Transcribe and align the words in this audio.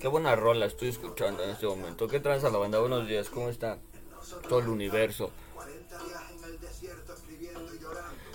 Qué 0.00 0.08
buena 0.08 0.34
rola 0.34 0.64
estoy 0.64 0.88
escuchando 0.88 1.44
en 1.44 1.50
este 1.50 1.66
momento. 1.66 2.08
¿Qué 2.08 2.20
tranza 2.20 2.48
la 2.48 2.56
banda? 2.56 2.80
Buenos 2.80 3.06
días, 3.06 3.28
¿cómo 3.28 3.50
está? 3.50 3.76
Todo 4.48 4.60
el 4.60 4.68
universo. 4.68 5.30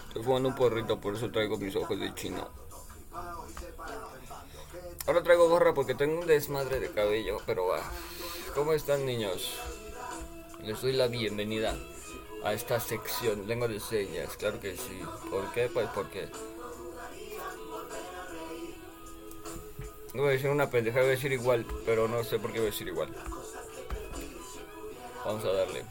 Estoy 0.08 0.24
fumando 0.24 0.50
un 0.50 0.56
porrito, 0.56 1.02
por 1.02 1.16
eso 1.16 1.32
traigo 1.32 1.58
mis 1.58 1.76
ojos 1.76 2.00
de 2.00 2.14
chino. 2.14 2.48
Ahora 5.08 5.24
traigo 5.24 5.50
gorra 5.50 5.74
porque 5.74 5.96
tengo 5.96 6.20
un 6.20 6.28
desmadre 6.28 6.80
de 6.80 6.92
cabello, 6.92 7.40
pero 7.48 7.66
va. 7.66 7.82
¿Cómo 8.54 8.74
están 8.74 9.04
niños? 9.04 9.58
Les 10.62 10.80
doy 10.80 10.94
la 10.94 11.08
bienvenida 11.08 11.76
a 12.44 12.54
esta 12.54 12.80
sección, 12.80 13.48
lengua 13.48 13.68
de 13.68 13.80
señas, 13.80 14.38
claro 14.38 14.60
que 14.60 14.78
sí. 14.78 15.02
¿Por 15.32 15.52
qué? 15.52 15.68
Pues 15.74 15.88
porque 15.96 16.30
No 20.16 20.22
voy 20.22 20.30
a 20.30 20.34
decir 20.34 20.50
una 20.50 20.70
pendeja, 20.70 21.00
voy 21.00 21.10
a 21.10 21.12
decir 21.12 21.34
igual, 21.34 21.66
pero 21.86 22.08
no 22.08 22.24
sé 22.24 22.40
por 22.40 22.54
qué 22.54 22.60
voy 22.60 22.70
a 22.70 22.72
decir 22.72 22.88
igual. 22.88 23.10
Vamos 25.26 25.44
a 25.44 25.52
darle. 25.52 25.84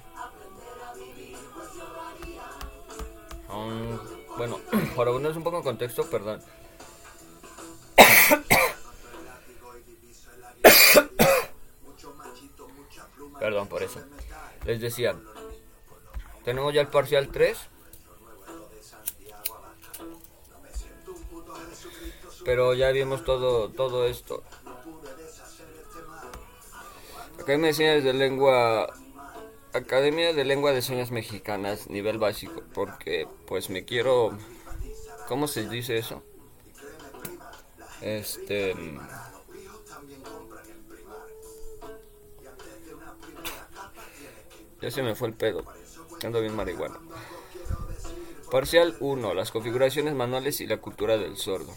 Um, 3.50 3.98
bueno, 4.38 4.60
para 4.96 5.10
ponerles 5.10 5.36
un 5.36 5.44
poco 5.44 5.58
en 5.58 5.62
contexto, 5.62 6.08
perdón. 6.08 6.40
perdón 13.38 13.68
por 13.68 13.82
eso. 13.82 14.00
Les 14.64 14.80
decía, 14.80 15.14
tenemos 16.46 16.72
ya 16.72 16.80
el 16.80 16.88
parcial 16.88 17.28
3 17.28 17.58
pero 22.44 22.74
ya 22.74 22.90
vimos 22.90 23.24
todo, 23.24 23.70
todo 23.70 24.06
esto. 24.06 24.42
Academia 27.40 27.68
de 27.68 27.74
Señas 27.74 28.04
de 28.04 28.12
Lengua, 28.12 28.94
Academia 29.72 30.32
de 30.32 30.44
Lengua 30.44 30.72
de 30.72 30.82
Señas 30.82 31.10
Mexicanas, 31.10 31.88
nivel 31.90 32.18
básico, 32.18 32.62
porque 32.72 33.26
pues 33.46 33.70
me 33.70 33.84
quiero, 33.84 34.36
¿cómo 35.28 35.48
se 35.48 35.68
dice 35.68 35.98
eso? 35.98 36.22
Este... 38.00 38.74
Ya 44.80 44.90
se 44.90 45.02
me 45.02 45.14
fue 45.14 45.28
el 45.28 45.34
pedo. 45.34 45.64
Ando 46.22 46.42
bien 46.42 46.54
marihuana. 46.54 46.98
Parcial 48.50 48.94
1. 49.00 49.32
Las 49.32 49.50
configuraciones 49.50 50.14
manuales 50.14 50.60
y 50.60 50.66
la 50.66 50.76
cultura 50.76 51.16
del 51.16 51.38
sordo. 51.38 51.72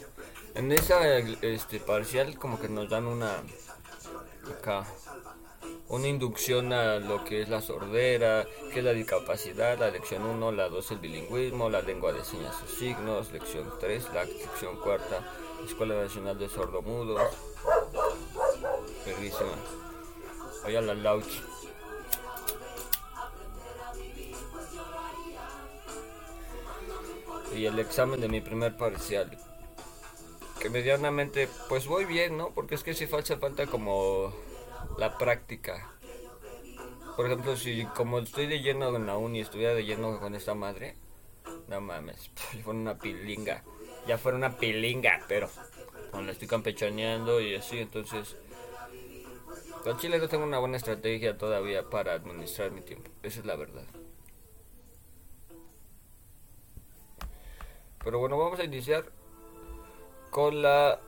En 0.58 0.72
esa 0.72 1.18
este, 1.20 1.80
parcial 1.80 2.38
como 2.40 2.60
que 2.60 2.68
nos 2.68 2.90
dan 2.90 3.06
una 3.06 3.44
acá 4.52 4.88
una 5.90 6.08
inducción 6.08 6.74
a 6.74 6.98
lo 6.98 7.24
que 7.24 7.42
es 7.42 7.50
la 7.50 7.62
sordera, 7.62 8.46
que 8.74 8.80
es 8.80 8.86
la 8.86 8.92
discapacidad, 8.92 9.78
la 9.78 9.92
lección 9.92 10.26
1, 10.26 10.52
la 10.52 10.68
2 10.68 10.92
el 10.92 10.98
bilingüismo, 10.98 11.70
la 11.70 11.82
lengua 11.82 12.12
de 12.12 12.26
señas 12.26 12.56
y 12.66 12.76
signos, 12.76 13.32
lección 13.32 13.72
3, 13.80 14.14
la 14.16 14.26
lección 14.26 14.78
cuarta, 14.78 15.32
Escuela 15.64 15.96
Nacional 15.96 16.40
de 16.40 16.50
Sordomudos. 16.50 17.22
Perrísima. 19.06 19.56
Vaya 20.64 20.82
la 20.82 20.96
lauch. 20.96 21.42
Y 27.56 27.66
el 27.66 27.80
examen 27.80 28.20
de 28.20 28.28
mi 28.28 28.42
primer 28.42 28.76
parcial 28.76 29.38
que 30.60 30.70
medianamente 30.70 31.48
pues 31.70 31.88
voy 31.88 32.06
bien, 32.06 32.38
¿no? 32.38 32.52
Porque 32.52 32.76
es 32.76 32.84
que 32.84 32.94
si 32.94 33.08
falta 33.08 33.38
falta 33.38 33.68
como 33.68 34.34
la 34.98 35.18
práctica. 35.18 35.92
Por 37.16 37.26
ejemplo, 37.26 37.56
si 37.56 37.86
como 37.96 38.20
estoy 38.20 38.48
de 38.48 38.62
lleno 38.62 38.96
en 38.96 39.08
la 39.08 39.18
uni, 39.18 39.42
estuviera 39.42 39.74
de 39.74 39.86
lleno 39.86 40.20
con 40.20 40.36
esta 40.36 40.54
madre, 40.54 40.96
no 41.68 41.82
mames, 41.82 42.30
ya 42.54 42.64
fuera 42.64 42.80
una 42.80 42.98
pilinga, 42.98 43.64
ya 44.08 44.18
fuera 44.18 44.38
una 44.38 44.58
pilinga, 44.58 45.22
pero 45.28 45.50
la 46.14 46.32
estoy 46.32 46.48
campechaneando 46.48 47.42
y 47.42 47.56
así, 47.56 47.80
entonces 47.80 48.36
con 49.84 49.98
Chile 49.98 50.20
no 50.20 50.28
tengo 50.28 50.44
una 50.44 50.60
buena 50.60 50.78
estrategia 50.78 51.38
todavía 51.38 51.90
para 51.90 52.14
administrar 52.14 52.72
mi 52.72 52.82
tiempo, 52.82 53.10
esa 53.24 53.40
es 53.40 53.46
la 53.46 53.56
verdad. 53.56 53.86
Pero 58.04 58.20
bueno, 58.20 58.38
vamos 58.38 58.60
a 58.60 58.64
iniciar 58.64 59.12
con 60.30 60.62
la 60.62 61.00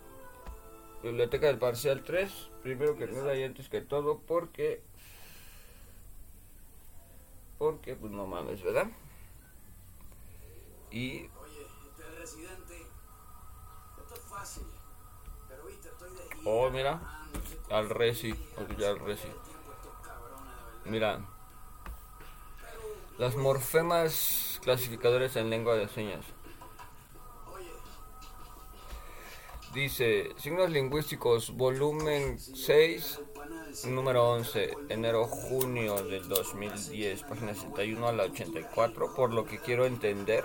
biblioteca 1.03 1.47
del 1.47 1.57
parcial 1.57 2.03
3. 2.03 2.49
Primero 2.63 2.95
que 2.97 3.07
nada 3.07 3.35
y 3.35 3.43
antes 3.43 3.69
que 3.69 3.81
todo, 3.81 4.19
porque. 4.19 4.81
Porque, 7.57 7.95
pues 7.95 8.11
no 8.11 8.25
mames, 8.25 8.63
¿verdad? 8.63 8.87
Y. 10.91 11.29
Oh, 16.45 16.69
mira. 16.69 17.01
Al 17.69 17.89
Resi. 17.89 18.33
Ya 18.77 18.89
al 18.89 18.99
Resi. 18.99 19.27
Mira. 20.85 21.25
Las 23.17 23.35
morfemas 23.35 24.59
clasificadores 24.63 25.35
en 25.35 25.49
lengua 25.49 25.75
de 25.75 25.89
señas. 25.89 26.25
Dice, 29.73 30.29
signos 30.37 30.71
lingüísticos, 30.71 31.55
volumen 31.55 32.39
6, 32.39 33.19
número 33.85 34.31
11, 34.31 34.73
enero-junio 34.89 36.01
del 36.03 36.27
2010, 36.27 37.21
página 37.23 37.53
61 37.53 38.07
a 38.07 38.11
la 38.11 38.23
84, 38.23 39.13
por 39.13 39.31
lo 39.31 39.45
que 39.45 39.59
quiero 39.59 39.85
entender. 39.85 40.43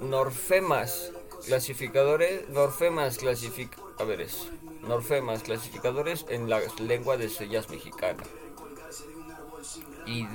norfemas, 0.00 1.10
clasificadores, 1.46 2.46
norfemas 2.50 3.16
clasific, 3.16 3.74
norfemas, 4.82 5.42
clasificadores 5.42 6.26
en 6.28 6.50
la 6.50 6.60
lengua 6.80 7.16
de 7.16 7.30
sellas 7.30 7.70
mexicana. 7.70 8.24
Y 10.06 10.26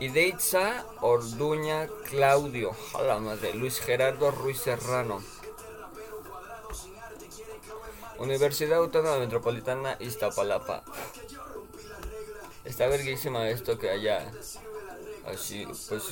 Ideitza 0.00 0.84
Orduña 1.00 1.88
Claudio, 2.08 2.70
a 2.94 3.18
madre, 3.18 3.52
Luis 3.54 3.80
Gerardo 3.80 4.30
Ruiz 4.30 4.60
Serrano. 4.60 5.20
Universidad 8.18 8.78
Autónoma 8.78 9.18
Metropolitana 9.18 9.96
Iztapalapa. 9.98 10.84
Está 12.64 12.86
verguísima 12.86 13.48
esto 13.48 13.76
que 13.78 13.90
haya 13.90 14.30
así, 15.26 15.66
pues 15.88 16.04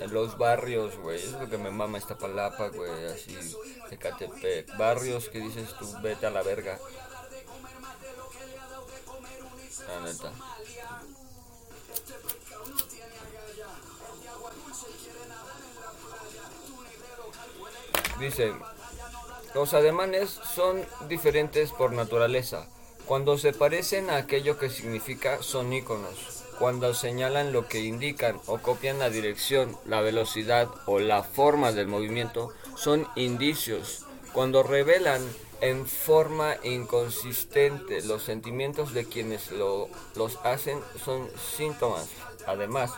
en 0.00 0.12
los 0.12 0.36
barrios, 0.36 0.96
güey. 0.96 1.22
Es 1.22 1.32
lo 1.32 1.48
que 1.48 1.56
me 1.56 1.70
mama 1.70 1.98
Iztapalapa, 1.98 2.68
güey, 2.68 3.06
así, 3.06 3.36
Ecatepec. 3.92 4.76
Barrios 4.76 5.28
que 5.28 5.38
dices 5.38 5.72
tú, 5.78 5.86
vete 6.02 6.26
a 6.26 6.30
la 6.30 6.42
verga. 6.42 6.78
La 9.86 10.00
neta. 10.00 10.32
Dice, 18.20 18.52
los 19.54 19.72
ademanes 19.72 20.38
son 20.54 20.84
diferentes 21.08 21.72
por 21.72 21.92
naturaleza. 21.92 22.66
Cuando 23.06 23.38
se 23.38 23.52
parecen 23.52 24.10
a 24.10 24.16
aquello 24.16 24.58
que 24.58 24.68
significa 24.68 25.42
son 25.42 25.72
iconos. 25.72 26.44
Cuando 26.58 26.92
señalan 26.92 27.52
lo 27.52 27.66
que 27.66 27.80
indican 27.80 28.38
o 28.46 28.58
copian 28.58 28.98
la 28.98 29.08
dirección, 29.08 29.74
la 29.86 30.02
velocidad 30.02 30.68
o 30.84 30.98
la 30.98 31.22
forma 31.22 31.72
del 31.72 31.88
movimiento, 31.88 32.52
son 32.76 33.08
indicios. 33.16 34.04
Cuando 34.34 34.62
revelan 34.62 35.26
en 35.62 35.86
forma 35.86 36.56
inconsistente 36.62 38.02
los 38.02 38.22
sentimientos 38.22 38.92
de 38.92 39.06
quienes 39.06 39.50
lo, 39.50 39.88
los 40.14 40.36
hacen, 40.44 40.78
son 41.02 41.28
síntomas. 41.56 42.08
Además, 42.46 42.92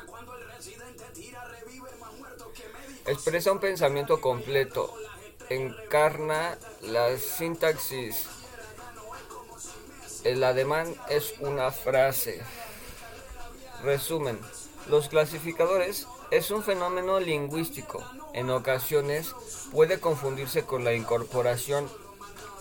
expresa 3.06 3.52
un 3.52 3.60
pensamiento 3.60 4.20
completo, 4.20 4.94
encarna 5.54 6.58
la 6.82 7.16
sintaxis. 7.18 8.26
El 10.24 10.44
ademán 10.44 10.94
es 11.08 11.34
una 11.40 11.70
frase. 11.70 12.40
Resumen, 13.82 14.38
los 14.88 15.08
clasificadores 15.08 16.06
es 16.30 16.50
un 16.50 16.62
fenómeno 16.62 17.20
lingüístico. 17.20 18.02
En 18.32 18.50
ocasiones 18.50 19.34
puede 19.72 20.00
confundirse 20.00 20.64
con 20.64 20.84
la 20.84 20.94
incorporación 20.94 21.90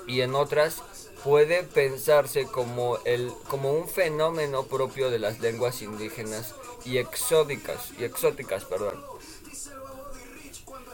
y 0.08 0.22
en 0.22 0.36
otras 0.36 0.82
puede 1.24 1.64
pensarse 1.64 2.46
como, 2.46 2.98
el, 3.06 3.32
como 3.48 3.72
un 3.74 3.88
fenómeno 3.88 4.64
propio 4.64 5.12
de 5.12 5.20
las 5.20 5.40
lenguas 5.40 5.82
indígenas 5.82 6.56
y 6.84 6.98
exóticas, 6.98 7.92
y 8.00 8.04
exóticas 8.04 8.66
perdón. 8.66 9.11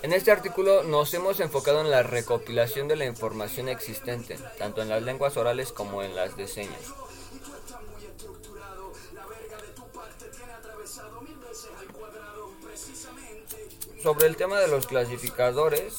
En 0.07 0.13
este 0.13 0.31
artículo 0.31 0.83
nos 0.83 1.13
hemos 1.13 1.42
enfocado 1.42 1.81
en 1.81 1.92
la 1.92 2.01
recopilación 2.01 2.88
de 2.88 2.95
la 2.95 3.04
información 3.04 3.68
existente, 3.68 4.38
tanto 4.57 4.81
en 4.81 4.88
las 4.88 5.04
lenguas 5.04 5.36
orales 5.36 5.74
como 5.74 6.01
en 6.01 6.15
las 6.15 6.38
de 6.38 6.48
señas. 6.48 6.80
Sobre 14.01 14.27
el 14.27 14.38
tema 14.38 14.62
de 14.62 14.69
los 14.69 14.88
clasificadores, 14.88 15.95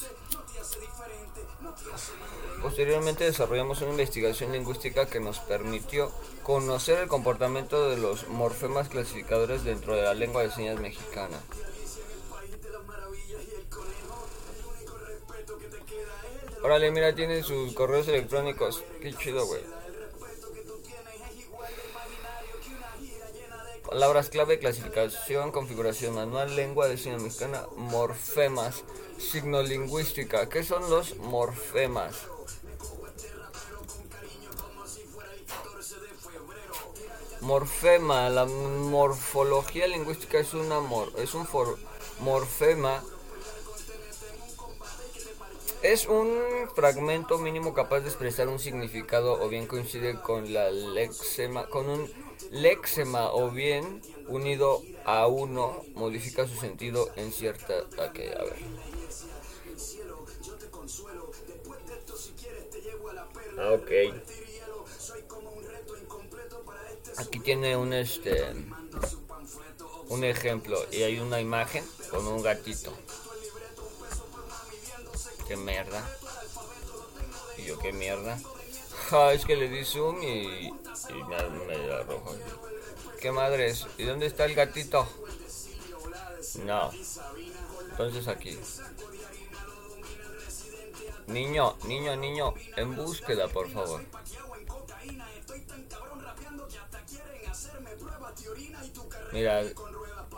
posteriormente 2.63 3.25
desarrollamos 3.25 3.79
una 3.81 3.91
investigación 3.91 4.53
lingüística 4.53 5.05
que 5.05 5.19
nos 5.19 5.37
permitió 5.37 6.11
conocer 6.41 6.97
el 6.97 7.07
comportamiento 7.07 7.87
de 7.87 7.97
los 7.97 8.27
morfemas 8.27 8.89
clasificadores 8.89 9.63
dentro 9.63 9.95
de 9.95 10.01
la 10.01 10.15
lengua 10.15 10.41
de 10.41 10.49
señas 10.49 10.79
mexicana. 10.79 11.37
Órale, 16.61 16.91
mira, 16.91 17.15
tiene 17.15 17.41
sus 17.41 17.73
correos 17.73 18.07
electrónicos. 18.07 18.83
Qué 19.01 19.13
chido, 19.13 19.45
güey. 19.45 19.61
Palabras 23.87 24.29
clave, 24.29 24.59
clasificación, 24.59 25.51
configuración 25.51 26.13
manual, 26.13 26.55
lengua 26.55 26.87
de 26.87 26.97
señas 26.97 27.21
mexicana, 27.21 27.65
morfemas, 27.75 28.83
signo 29.17 29.63
lingüística. 29.63 30.47
¿Qué 30.47 30.63
son 30.63 30.89
los 30.89 31.15
morfemas? 31.17 32.15
Morfema, 37.41 38.29
la 38.29 38.45
morfología 38.45 39.87
lingüística 39.87 40.39
es, 40.39 40.53
una 40.53 40.81
mor 40.81 41.11
es 41.17 41.33
un 41.33 41.47
morfema 42.19 43.01
es 45.81 46.07
un 46.07 46.39
fragmento 46.75 47.37
mínimo 47.37 47.73
capaz 47.73 48.01
de 48.01 48.09
expresar 48.09 48.47
un 48.47 48.59
significado 48.59 49.41
o 49.41 49.47
bien 49.49 49.65
coincide 49.65 50.19
con 50.19 50.53
la 50.53 50.71
lexema, 50.71 51.67
con 51.67 51.89
un 51.89 52.11
lexema 52.51 53.31
o 53.31 53.49
bien 53.49 54.01
unido 54.27 54.81
a 55.05 55.27
uno 55.27 55.83
modifica 55.95 56.47
su 56.47 56.55
sentido 56.55 57.09
en 57.15 57.31
cierta 57.31 57.73
okay, 58.09 58.29
a 58.29 58.43
ver. 58.43 58.57
Ah, 63.57 63.71
ok. 63.73 63.91
Aquí 67.17 67.39
tiene 67.39 67.75
un 67.75 67.93
este 67.93 68.45
un 70.09 70.23
ejemplo 70.23 70.77
y 70.91 71.03
hay 71.03 71.19
una 71.19 71.39
imagen 71.39 71.83
con 72.09 72.25
un 72.27 72.41
gatito. 72.41 72.93
Qué 75.49 75.57
mierda. 75.57 76.07
Y 77.57 77.63
yo, 77.63 77.79
qué 77.79 77.91
mierda. 77.91 78.37
Ja, 79.09 79.33
es 79.33 79.45
que 79.45 79.55
le 79.55 79.67
di 79.67 79.83
zoom 79.83 80.21
y, 80.21 80.67
y 80.67 81.23
me, 81.27 81.49
me 81.65 81.91
arrojó. 81.91 82.35
¿Qué 83.19 83.31
madre 83.31 83.65
es? 83.65 83.87
¿Y 83.97 84.03
dónde 84.03 84.27
está 84.27 84.45
el 84.45 84.53
gatito? 84.53 85.07
No. 86.63 86.91
Entonces 87.89 88.27
aquí. 88.27 88.59
Niño, 91.25 91.75
niño, 91.85 92.15
niño, 92.15 92.53
en 92.75 92.95
búsqueda, 92.95 93.47
por 93.47 93.71
favor. 93.71 94.05
Mira, 99.31 99.63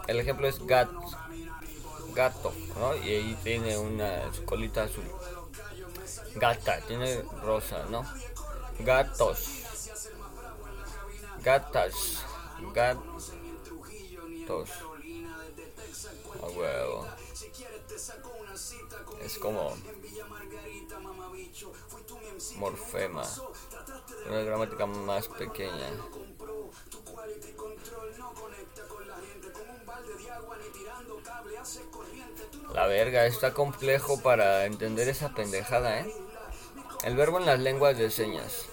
el 0.07 0.19
ejemplo 0.21 0.47
es 0.47 0.65
gato 0.65 1.01
gato, 2.13 2.53
¿no? 2.77 2.95
Y 2.95 3.09
ahí 3.15 3.37
tiene 3.43 3.77
una 3.77 4.31
colita 4.45 4.83
azul. 4.83 5.03
Gata, 6.35 6.79
tiene 6.81 7.23
rosa, 7.43 7.85
¿no? 7.89 8.05
Gatos. 8.79 9.47
Gatas. 11.43 12.23
Gatos. 12.73 13.31
A 16.41 16.47
huevo. 16.47 17.07
Es 19.23 19.37
como 19.37 19.75
morfema. 22.57 23.23
Una 24.27 24.41
gramática 24.41 24.85
más 24.85 25.27
pequeña. 25.27 25.89
La 32.73 32.87
verga, 32.87 33.25
está 33.25 33.53
complejo 33.53 34.21
para 34.21 34.65
entender 34.65 35.09
esa 35.09 35.33
pendejada, 35.33 35.99
¿eh? 35.99 36.13
El 37.03 37.15
verbo 37.15 37.39
en 37.39 37.45
las 37.45 37.59
lenguas 37.59 37.97
de 37.97 38.11
señas. 38.11 38.65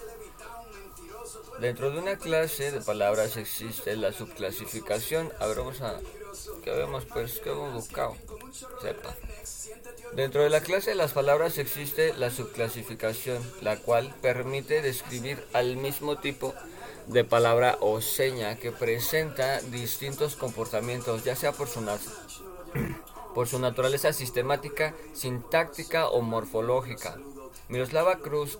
Dentro 1.59 1.91
de 1.91 1.99
una 1.99 2.17
clase 2.17 2.71
de 2.71 2.79
palabras 2.79 3.35
existe 3.35 3.97
la 3.97 4.13
subclasificación. 4.13 5.31
A 5.39 5.47
ver, 5.47 5.57
vamos 5.57 5.81
a... 5.81 5.99
¿Qué 6.63 6.71
vemos? 6.71 7.05
Pues, 7.05 7.39
¿qué 7.39 7.49
hemos 7.49 7.73
buscado? 7.73 8.15
Sepa. 8.81 9.15
Dentro 10.13 10.43
de 10.43 10.49
la 10.49 10.61
clase 10.61 10.91
de 10.91 10.95
las 10.95 11.11
palabras 11.11 11.57
existe 11.57 12.13
la 12.13 12.31
subclasificación, 12.31 13.43
la 13.61 13.77
cual 13.77 14.15
permite 14.21 14.81
describir 14.81 15.43
al 15.51 15.75
mismo 15.75 16.17
tipo 16.17 16.53
de 17.07 17.25
palabra 17.25 17.77
o 17.81 17.99
seña 17.99 18.55
que 18.55 18.71
presenta 18.71 19.59
distintos 19.61 20.35
comportamientos, 20.35 21.23
ya 21.25 21.35
sea 21.35 21.51
por 21.51 21.67
su, 21.67 21.81
por 23.33 23.47
su 23.47 23.59
naturaleza 23.59 24.13
sistemática, 24.13 24.93
sintáctica 25.13 26.09
o 26.09 26.21
morfológica. 26.21 27.17
Miroslava 27.67 28.19
Cruz 28.19 28.59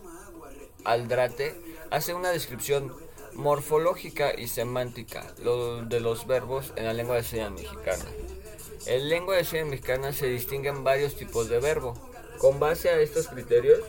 Aldrate 0.86 1.60
hace 1.92 2.14
una 2.14 2.30
descripción 2.30 2.94
morfológica 3.34 4.34
y 4.38 4.48
semántica 4.48 5.34
de 5.34 6.00
los 6.00 6.28
verbos 6.28 6.74
en 6.76 6.86
la 6.86 6.94
lengua 6.94 7.16
de 7.16 7.24
señas 7.24 7.52
mexicana. 7.52 8.06
En 8.86 9.10
lengua 9.10 9.36
de 9.36 9.46
señas 9.46 9.68
mexicana 9.68 10.14
se 10.14 10.28
distinguen 10.28 10.84
varios 10.84 11.16
tipos 11.16 11.50
de 11.50 11.60
verbo. 11.60 11.94
Con 12.38 12.60
base 12.60 12.90
a 12.90 13.00
estos 13.00 13.28
criterios, 13.28 13.80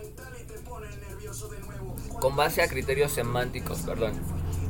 con 2.20 2.34
base 2.34 2.62
a 2.62 2.68
criterios 2.68 3.12
semánticos, 3.12 3.80
perdón, 3.82 4.14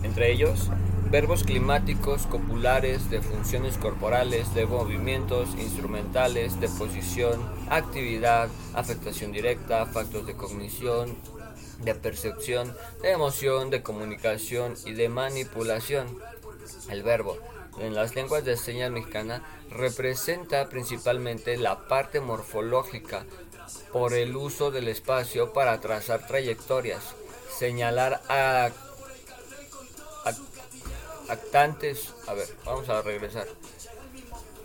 entre 0.03 0.31
ellos 0.31 0.69
verbos 1.11 1.43
climáticos, 1.43 2.27
copulares, 2.27 3.11
de 3.11 3.21
funciones 3.21 3.77
corporales, 3.77 4.55
de 4.55 4.65
movimientos, 4.67 5.49
instrumentales, 5.59 6.61
de 6.61 6.69
posición, 6.69 7.41
actividad, 7.69 8.49
afectación 8.75 9.33
directa, 9.33 9.87
factores 9.87 10.29
de 10.29 10.37
cognición, 10.37 11.17
de 11.83 11.97
percepción, 11.97 12.73
de 13.03 13.11
emoción, 13.11 13.71
de 13.71 13.83
comunicación 13.83 14.75
y 14.87 14.93
de 14.93 15.09
manipulación. 15.09 16.07
El 16.89 17.03
verbo 17.03 17.37
en 17.81 17.95
las 17.95 18.15
lenguas 18.15 18.45
de 18.45 18.57
señas 18.57 18.93
mexicana 18.93 19.43
representa 19.71 20.69
principalmente 20.69 21.57
la 21.57 21.89
parte 21.89 22.21
morfológica 22.21 23.25
por 23.93 24.13
el 24.13 24.37
uso 24.37 24.71
del 24.71 24.87
espacio 24.87 25.53
para 25.53 25.81
trazar 25.81 26.27
trayectorias, 26.29 27.17
señalar 27.59 28.21
a 28.29 28.71
actantes. 31.31 32.13
A 32.27 32.35
ver, 32.35 32.49
vamos 32.65 32.89
a 32.89 33.03
regresar. 33.03 33.47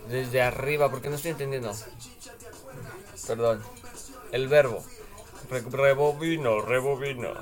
Desde 0.08 0.42
arriba, 0.42 0.90
porque 0.90 1.08
no 1.08 1.16
estoy 1.16 1.32
entendiendo. 1.32 1.72
Perdón. 3.26 3.62
El 4.32 4.48
verbo. 4.48 4.84
rebobino, 5.50 6.60
rebobino. 6.60 7.32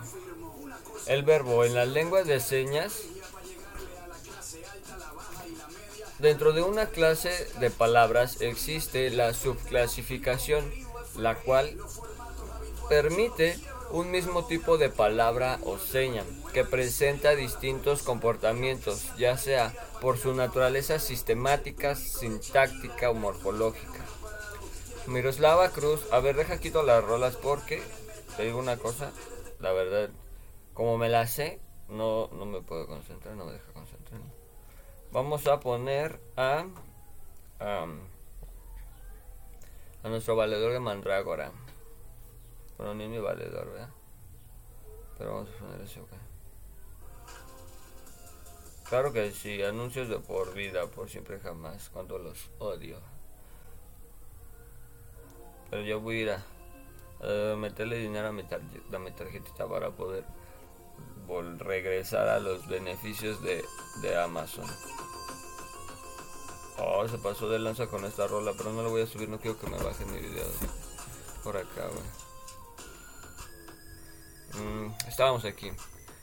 El 1.07 1.23
verbo 1.23 1.65
en 1.65 1.75
las 1.75 1.89
lenguas 1.89 2.27
de 2.27 2.41
señas. 2.41 3.03
Dentro 6.19 6.53
de 6.53 6.63
una 6.63 6.87
clase 6.87 7.49
de 7.59 7.71
palabras 7.71 8.41
existe 8.41 9.11
la 9.11 9.35
subclasificación, 9.35 10.65
la 11.17 11.35
cual 11.35 11.77
permite 12.89 13.59
un 13.95 14.11
mismo 14.11 14.45
tipo 14.45 14.77
de 14.77 14.89
palabra 14.89 15.61
o 15.63 15.79
seña 15.79 16.25
que 16.53 16.65
presenta 16.65 17.37
distintos 17.37 18.03
comportamientos, 18.03 19.17
ya 19.17 19.39
sea 19.39 19.73
por 20.01 20.19
su 20.19 20.35
naturaleza 20.35 20.99
sistemática, 20.99 21.95
sintáctica 21.95 23.09
o 23.11 23.15
morfológica. 23.15 24.05
Miroslava 25.07 25.69
Cruz, 25.69 26.01
a 26.11 26.19
ver, 26.19 26.35
deja 26.35 26.59
quito 26.59 26.83
las 26.83 27.05
rolas 27.05 27.37
porque 27.37 27.85
te 28.37 28.43
digo 28.43 28.59
una 28.59 28.79
cosa, 28.79 29.13
la 29.61 29.73
verdad, 29.73 30.11
como 30.73 30.99
me 30.99 31.09
la 31.09 31.29
sé, 31.29 31.61
no, 31.89 32.29
no 32.33 32.47
me 32.47 32.63
puedo 32.63 32.89
concentrar, 32.89 33.37
no 33.37 33.45
me 33.45 33.53
deja 33.53 33.73
concentrar. 33.73 34.21
Vamos 35.13 35.47
a 35.47 35.61
poner 35.61 36.19
a, 36.37 36.67
a, 37.61 37.87
a 40.03 40.09
nuestro 40.09 40.35
valedor 40.35 40.73
de 40.73 40.81
Mandrágora. 40.81 41.53
Bueno, 42.77 42.95
ni 42.95 43.09
mi 43.09 43.19
valedor, 43.19 43.71
¿verdad? 43.71 43.91
Pero 45.17 45.35
vamos 45.35 45.51
a 45.51 45.59
poner 45.59 45.81
ese 45.81 46.01
ok. 46.01 46.11
Claro 48.89 49.13
que 49.13 49.31
sí, 49.33 49.63
anuncios 49.63 50.09
de 50.09 50.19
por 50.19 50.53
vida, 50.55 50.87
por 50.87 51.09
siempre 51.09 51.41
jamás, 51.41 51.89
cuando 51.91 52.19
los 52.19 52.51
odio. 52.59 52.99
Pero 55.71 55.83
yo 55.83 56.01
voy 56.01 56.17
a 56.17 56.21
ir 56.21 56.31
a, 56.31 57.57
meterle 57.57 57.99
dinero 57.99 58.29
a 58.29 58.33
mi, 58.33 58.43
tarjeta, 58.43 58.97
a 58.97 59.01
mi 59.01 59.11
tarjetita 59.11 59.67
para 59.67 59.91
poder 59.91 60.25
regresar 61.59 62.29
a 62.29 62.39
los 62.39 62.69
beneficios 62.69 63.43
de, 63.43 63.65
de 64.03 64.21
Amazon. 64.21 64.67
Oh, 66.79 67.07
se 67.09 67.19
pasó 67.19 67.49
de 67.49 67.59
lanza 67.59 67.87
con 67.87 68.05
esta 68.05 68.27
rola, 68.27 68.53
pero 68.57 68.73
no 68.73 68.83
lo 68.83 68.91
voy 68.91 69.03
a 69.03 69.07
subir, 69.07 69.29
no 69.29 69.39
quiero 69.39 69.59
que 69.59 69.69
me 69.69 69.79
bajen 69.79 70.13
mi 70.13 70.19
video 70.19 70.45
por 71.45 71.57
acá, 71.57 71.89
mm, 71.89 72.24
estábamos 75.15 75.45
aquí. 75.45 75.71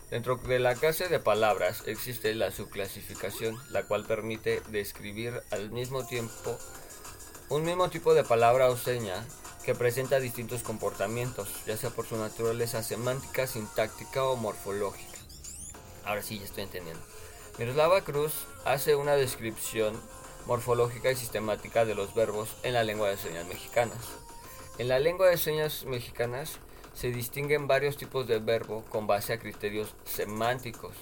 Dentro 0.09 0.35
de 0.35 0.59
la 0.59 0.75
clase 0.75 1.07
de 1.07 1.19
palabras 1.19 1.83
existe 1.85 2.35
la 2.35 2.51
subclasificación, 2.51 3.57
la 3.69 3.83
cual 3.83 4.03
permite 4.05 4.61
describir 4.67 5.41
al 5.49 5.71
mismo 5.71 6.05
tiempo 6.05 6.57
un 7.47 7.63
mismo 7.63 7.89
tipo 7.89 8.13
de 8.13 8.25
palabra 8.25 8.67
o 8.67 8.75
seña 8.75 9.25
que 9.63 9.75
presenta 9.75 10.19
distintos 10.19 10.61
comportamientos, 10.61 11.47
ya 11.65 11.77
sea 11.77 11.91
por 11.91 12.05
su 12.05 12.17
naturaleza 12.17 12.83
semántica, 12.83 13.47
sintáctica 13.47 14.25
o 14.25 14.35
morfológica. 14.35 15.17
Ahora 16.03 16.21
sí, 16.21 16.39
ya 16.39 16.43
estoy 16.43 16.63
entendiendo. 16.63 17.01
Miroslava 17.59 18.01
Cruz 18.01 18.33
hace 18.65 18.95
una 18.95 19.13
descripción 19.13 19.97
morfológica 20.47 21.09
y 21.09 21.15
sistemática 21.15 21.85
de 21.85 21.95
los 21.95 22.13
verbos 22.13 22.49
en 22.63 22.73
la 22.73 22.83
lengua 22.83 23.07
de 23.07 23.15
señas 23.15 23.47
mexicanas. 23.47 23.99
En 24.79 24.89
la 24.89 24.99
lengua 24.99 25.29
de 25.29 25.37
señas 25.37 25.85
mexicanas 25.85 26.59
se 26.93 27.11
distinguen 27.11 27.67
varios 27.67 27.97
tipos 27.97 28.27
de 28.27 28.39
verbo 28.39 28.83
con 28.89 29.07
base 29.07 29.33
a 29.33 29.39
criterios 29.39 29.95
semánticos, 30.05 30.95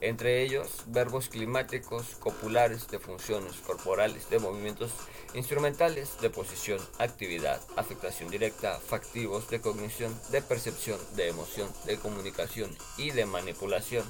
entre 0.00 0.42
ellos 0.42 0.84
verbos 0.86 1.28
climáticos, 1.28 2.16
copulares, 2.20 2.88
de 2.88 2.98
funciones 2.98 3.56
corporales, 3.66 4.28
de 4.28 4.38
movimientos 4.38 4.90
instrumentales, 5.34 6.20
de 6.20 6.30
posición, 6.30 6.78
actividad, 6.98 7.60
afectación 7.76 8.30
directa, 8.30 8.78
factivos, 8.78 9.48
de 9.48 9.60
cognición, 9.60 10.14
de 10.30 10.42
percepción, 10.42 10.98
de 11.14 11.28
emoción, 11.28 11.68
de 11.86 11.96
comunicación 11.96 12.76
y 12.98 13.10
de 13.10 13.26
manipulación. 13.26 14.04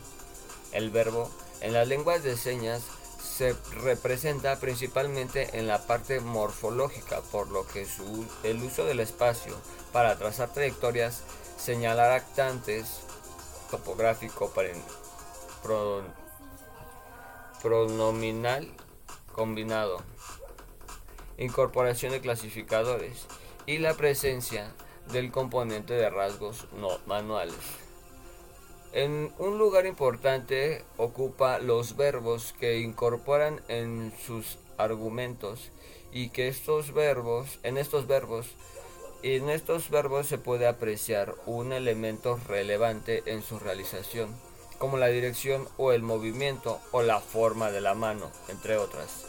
El 0.73 0.91
verbo 0.91 1.31
en 1.61 1.73
las 1.73 1.87
lenguas 1.87 2.23
de 2.23 2.37
señas 2.37 2.83
se 3.37 3.55
representa 3.83 4.59
principalmente 4.61 5.59
en 5.59 5.67
la 5.67 5.87
parte 5.87 6.21
morfológica, 6.21 7.21
por 7.21 7.51
lo 7.51 7.67
que 7.67 7.87
el 8.45 8.63
uso 8.63 8.87
del 8.87 9.01
espacio 9.01 9.55
para 9.93 10.17
trazar 10.17 10.55
trayectorias, 10.55 11.23
señalar 11.59 12.13
actantes, 12.13 13.01
topográfico, 13.71 14.51
pronominal 17.61 18.73
combinado, 19.35 19.99
incorporación 21.37 22.13
de 22.13 22.23
clasificadores 22.23 23.27
y 23.67 23.77
la 23.79 23.93
presencia 23.93 24.73
del 25.13 25.31
componente 25.31 25.93
de 25.93 26.09
rasgos 26.09 26.69
no 26.73 27.01
manuales. 27.05 27.86
En 28.97 29.31
un 29.37 29.59
lugar 29.59 29.85
importante 29.85 30.83
ocupa 30.97 31.59
los 31.59 31.99
verbos 31.99 32.55
que 32.59 32.79
incorporan 32.79 33.61
en 33.69 34.11
sus 34.25 34.57
argumentos 34.79 35.71
y 36.13 36.31
que 36.31 36.49
estos 36.49 36.95
verbos, 36.95 37.59
en 37.63 37.77
estos 37.77 38.07
verbos, 38.07 38.47
en 39.23 39.51
estos 39.51 39.91
verbos 39.91 40.29
se 40.29 40.39
puede 40.39 40.67
apreciar 40.67 41.35
un 41.45 41.75
elemento 41.75 42.41
relevante 42.49 43.23
en 43.27 43.43
su 43.43 43.59
realización, 43.59 44.35
como 44.79 44.97
la 44.97 45.09
dirección 45.09 45.69
o 45.77 45.93
el 45.93 46.01
movimiento 46.01 46.81
o 46.91 47.03
la 47.03 47.21
forma 47.21 47.71
de 47.71 47.83
la 47.83 47.95
mano, 47.95 48.31
entre 48.49 48.79
otras. 48.79 49.27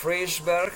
Frischberg 0.00 0.72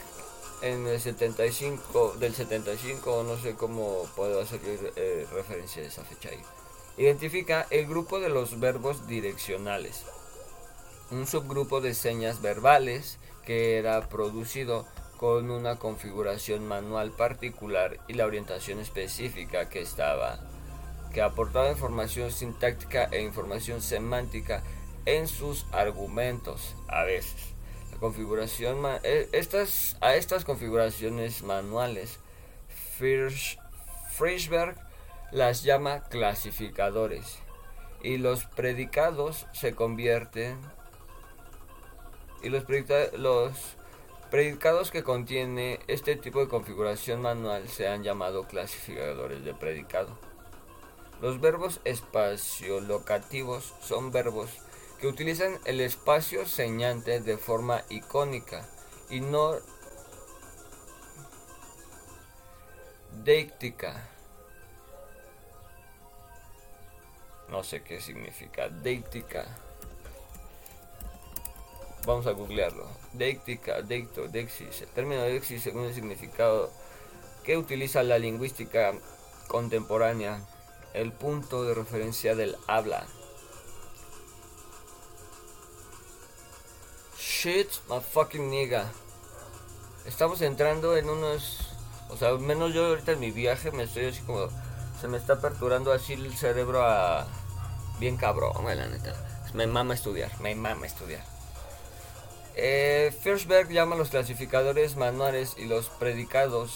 en 0.60 0.86
el 0.86 1.00
75, 1.00 2.16
del 2.18 2.34
75, 2.34 3.24
no 3.26 3.38
sé 3.38 3.54
cómo 3.54 4.06
puedo 4.14 4.42
hacer 4.42 4.60
eh, 4.96 5.26
referencia 5.32 5.82
a 5.82 5.86
esa 5.86 6.04
fecha 6.04 6.28
ahí. 6.28 6.42
Identifica 6.96 7.66
el 7.70 7.86
grupo 7.86 8.20
de 8.20 8.28
los 8.28 8.60
verbos 8.60 9.06
direccionales, 9.06 10.04
un 11.10 11.26
subgrupo 11.26 11.80
de 11.80 11.94
señas 11.94 12.42
verbales 12.42 13.18
que 13.44 13.78
era 13.78 14.08
producido 14.08 14.86
con 15.16 15.50
una 15.50 15.76
configuración 15.76 16.66
manual 16.66 17.10
particular 17.10 17.98
y 18.08 18.14
la 18.14 18.26
orientación 18.26 18.80
específica 18.80 19.68
que 19.68 19.82
estaba, 19.82 20.40
que 21.12 21.20
aportaba 21.20 21.70
información 21.70 22.32
sintáctica 22.32 23.08
e 23.12 23.20
información 23.22 23.82
semántica 23.82 24.62
en 25.06 25.28
sus 25.28 25.66
argumentos 25.72 26.74
a 26.88 27.04
veces. 27.04 27.52
La 27.92 27.98
configuración 27.98 28.78
e, 29.02 29.28
estas, 29.32 29.96
a 30.00 30.14
estas 30.14 30.44
configuraciones 30.44 31.42
manuales, 31.42 32.18
Frischberg 34.16 34.76
las 35.32 35.62
llama 35.62 36.02
clasificadores 36.04 37.38
y 38.02 38.16
los 38.16 38.46
predicados 38.46 39.46
se 39.52 39.74
convierten 39.74 40.58
y 42.42 42.48
los, 42.48 42.64
predicados 44.30 44.90
que 44.90 45.02
contiene 45.02 45.80
este 45.86 46.16
tipo 46.16 46.40
de 46.40 46.48
configuración 46.48 47.20
manual 47.22 47.68
se 47.68 47.86
han 47.88 48.02
llamado 48.02 48.44
clasificadores 48.44 49.44
de 49.44 49.54
predicado. 49.54 50.16
Los 51.20 51.40
verbos 51.40 51.80
espaciolocativos 51.84 53.74
son 53.82 54.10
verbos 54.10 54.50
que 55.00 55.06
utilizan 55.06 55.58
el 55.64 55.80
espacio 55.80 56.46
señante 56.46 57.20
de 57.20 57.36
forma 57.36 57.84
icónica 57.90 58.66
y 59.10 59.20
no 59.20 59.56
deíctica 63.22 64.08
No 67.50 67.64
sé 67.64 67.82
qué 67.82 68.00
significa. 68.00 68.68
Deictica. 68.68 69.44
Vamos 72.06 72.26
a 72.26 72.30
googlearlo. 72.30 72.86
Deictica, 73.12 73.82
deicto, 73.82 74.28
dexis. 74.28 74.82
El 74.82 74.88
término 74.88 75.22
dexis 75.22 75.62
según 75.62 75.84
el 75.84 75.94
significado 75.94 76.70
que 77.44 77.56
utiliza 77.56 78.02
la 78.02 78.18
lingüística 78.18 78.92
contemporánea. 79.48 80.40
El 80.94 81.12
punto 81.12 81.64
de 81.64 81.74
referencia 81.74 82.34
del 82.34 82.56
habla. 82.66 83.06
Shit, 87.18 87.68
my 87.88 88.00
fucking 88.00 88.48
nigga. 88.48 88.90
Estamos 90.06 90.40
entrando 90.40 90.96
en 90.96 91.10
unos... 91.10 91.68
O 92.08 92.16
sea, 92.16 92.32
menos 92.34 92.72
yo 92.74 92.86
ahorita 92.86 93.12
en 93.12 93.20
mi 93.20 93.30
viaje 93.30 93.70
me 93.72 93.84
estoy 93.84 94.06
así 94.06 94.20
como... 94.22 94.48
Se 95.00 95.08
me 95.08 95.16
está 95.16 95.34
aperturando 95.34 95.92
así 95.92 96.12
el 96.12 96.36
cerebro 96.36 96.84
a 96.84 97.26
bien 98.00 98.16
cabrón, 98.16 98.64
la 98.64 98.86
neta. 98.86 99.14
Me 99.52 99.66
mama 99.66 99.94
estudiar, 99.94 100.40
me 100.40 100.54
mama 100.54 100.86
estudiar. 100.86 101.22
Eh, 102.56 103.14
llama 103.68 103.94
los 103.94 104.08
clasificadores 104.08 104.96
manuales 104.96 105.54
y 105.58 105.66
los 105.66 105.88
predicados 105.88 106.72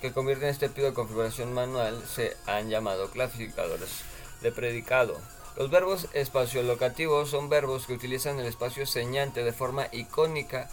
que 0.00 0.12
convierten 0.12 0.48
este 0.48 0.68
tipo 0.68 0.86
de 0.86 0.94
configuración 0.94 1.52
manual 1.52 2.02
se 2.06 2.36
han 2.46 2.70
llamado 2.70 3.10
clasificadores 3.10 4.02
de 4.40 4.52
predicado. 4.52 5.20
Los 5.56 5.70
verbos 5.70 6.08
espaciolocativos 6.14 7.28
son 7.28 7.50
verbos 7.50 7.86
que 7.86 7.92
utilizan 7.92 8.38
el 8.38 8.46
espacio 8.46 8.86
señante 8.86 9.44
de 9.44 9.52
forma 9.52 9.88
icónica 9.92 10.70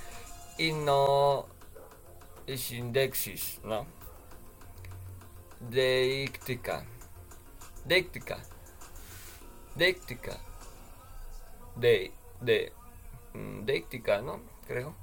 y 0.57 0.71
no 0.71 1.47
y 2.45 2.57
sin 2.57 2.93
dexis, 2.93 3.59
¿no? 3.63 3.85
Deíctica. 5.59 6.85
Deíctica 7.83 8.37
Déctica. 9.77 10.37
De, 11.75 12.11
de, 12.41 12.73
mm, 13.33 13.65
¿no? 14.25 14.41
Creo. 14.67 14.95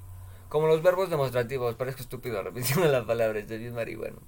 Como 0.49 0.67
los 0.67 0.81
verbos 0.83 1.09
demostrativos, 1.09 1.75
parezco 1.75 2.01
estúpido 2.01 2.43
repitiendo 2.43 2.87
las 2.87 3.05
palabras 3.05 3.47
de 3.47 3.57
Dios 3.57 3.73
marihuano. 3.73 4.21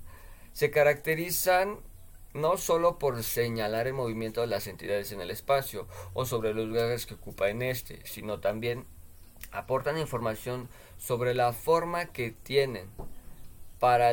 Se 0.53 0.71
caracterizan 0.71 1.79
no 2.33 2.57
solo 2.57 2.97
por 2.97 3.21
señalar 3.23 3.87
el 3.87 3.93
movimiento 3.93 4.41
de 4.41 4.47
las 4.47 4.67
entidades 4.67 5.11
en 5.11 5.21
el 5.21 5.31
espacio 5.31 5.87
o 6.13 6.25
sobre 6.25 6.53
los 6.53 6.67
lugares 6.67 7.05
que 7.05 7.15
ocupa 7.15 7.49
en 7.49 7.61
este, 7.61 8.05
sino 8.05 8.39
también 8.39 8.85
aportan 9.51 9.97
información 9.97 10.69
sobre 10.97 11.33
la 11.33 11.53
forma 11.53 12.05
que 12.07 12.31
tienen. 12.31 12.87
Para, 13.79 14.11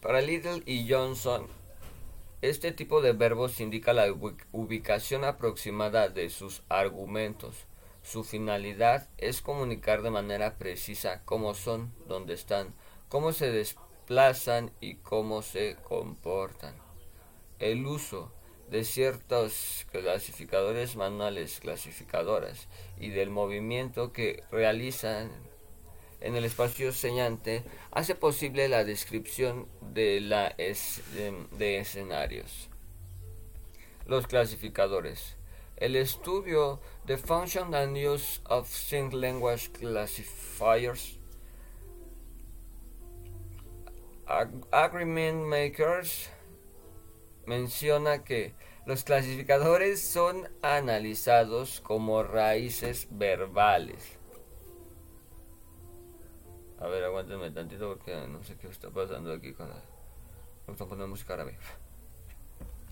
para 0.00 0.20
Little 0.20 0.62
y 0.66 0.90
Johnson, 0.90 1.46
este 2.42 2.72
tipo 2.72 3.00
de 3.00 3.12
verbos 3.12 3.60
indica 3.60 3.92
la 3.92 4.12
ubicación 4.52 5.24
aproximada 5.24 6.08
de 6.08 6.30
sus 6.30 6.62
argumentos. 6.68 7.66
Su 8.02 8.22
finalidad 8.22 9.08
es 9.16 9.40
comunicar 9.40 10.02
de 10.02 10.10
manera 10.10 10.58
precisa 10.58 11.22
cómo 11.24 11.54
son, 11.54 11.94
dónde 12.06 12.34
están, 12.34 12.74
cómo 13.08 13.32
se 13.32 13.50
desplazan 13.50 14.72
y 14.80 14.96
cómo 14.96 15.40
se 15.40 15.76
comportan. 15.88 16.74
El 17.58 17.86
uso 17.86 18.30
de 18.70 18.84
ciertos 18.84 19.86
clasificadores 19.90 20.96
manuales 20.96 21.60
clasificadoras 21.60 22.68
y 22.98 23.10
del 23.10 23.30
movimiento 23.30 24.12
que 24.12 24.42
realizan 24.50 25.30
en 26.24 26.36
el 26.36 26.46
espacio 26.46 26.90
señante 26.90 27.64
hace 27.90 28.14
posible 28.14 28.66
la 28.68 28.82
descripción 28.82 29.68
de, 29.92 30.20
de 31.58 31.78
escenarios. 31.78 32.70
Los 34.06 34.26
clasificadores. 34.26 35.36
El 35.76 35.96
estudio 35.96 36.80
The 37.04 37.18
Function 37.18 37.74
and 37.74 37.96
Use 37.98 38.40
of 38.46 38.70
Sync 38.70 39.12
Language 39.12 39.70
Classifiers 39.72 41.18
Agreement 44.70 45.44
Makers 45.44 46.30
menciona 47.44 48.24
que 48.24 48.54
los 48.86 49.04
clasificadores 49.04 50.00
son 50.02 50.48
analizados 50.62 51.82
como 51.82 52.22
raíces 52.22 53.08
verbales. 53.10 54.18
A 56.80 56.88
ver, 56.88 57.04
aguántenme 57.04 57.50
tantito 57.50 57.88
porque 57.88 58.26
no 58.26 58.42
sé 58.42 58.56
qué 58.56 58.68
está 58.68 58.90
pasando 58.90 59.32
aquí 59.32 59.52
con 59.52 59.68
la... 59.68 59.80
Vamos 60.66 60.80
a 60.80 60.86
poner 60.86 61.06
música 61.06 61.34
árabe. 61.34 61.56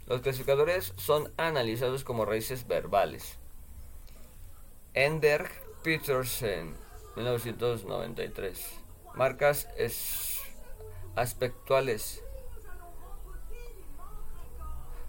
Los 0.06 0.20
clasificadores 0.20 0.92
son 0.96 1.32
analizados 1.36 2.04
como 2.04 2.24
raíces 2.24 2.66
verbales. 2.66 3.38
Ender 4.94 5.50
Petersen, 5.82 6.74
1993. 7.16 8.80
Marcas 9.14 9.68
aspectuales. 11.16 12.22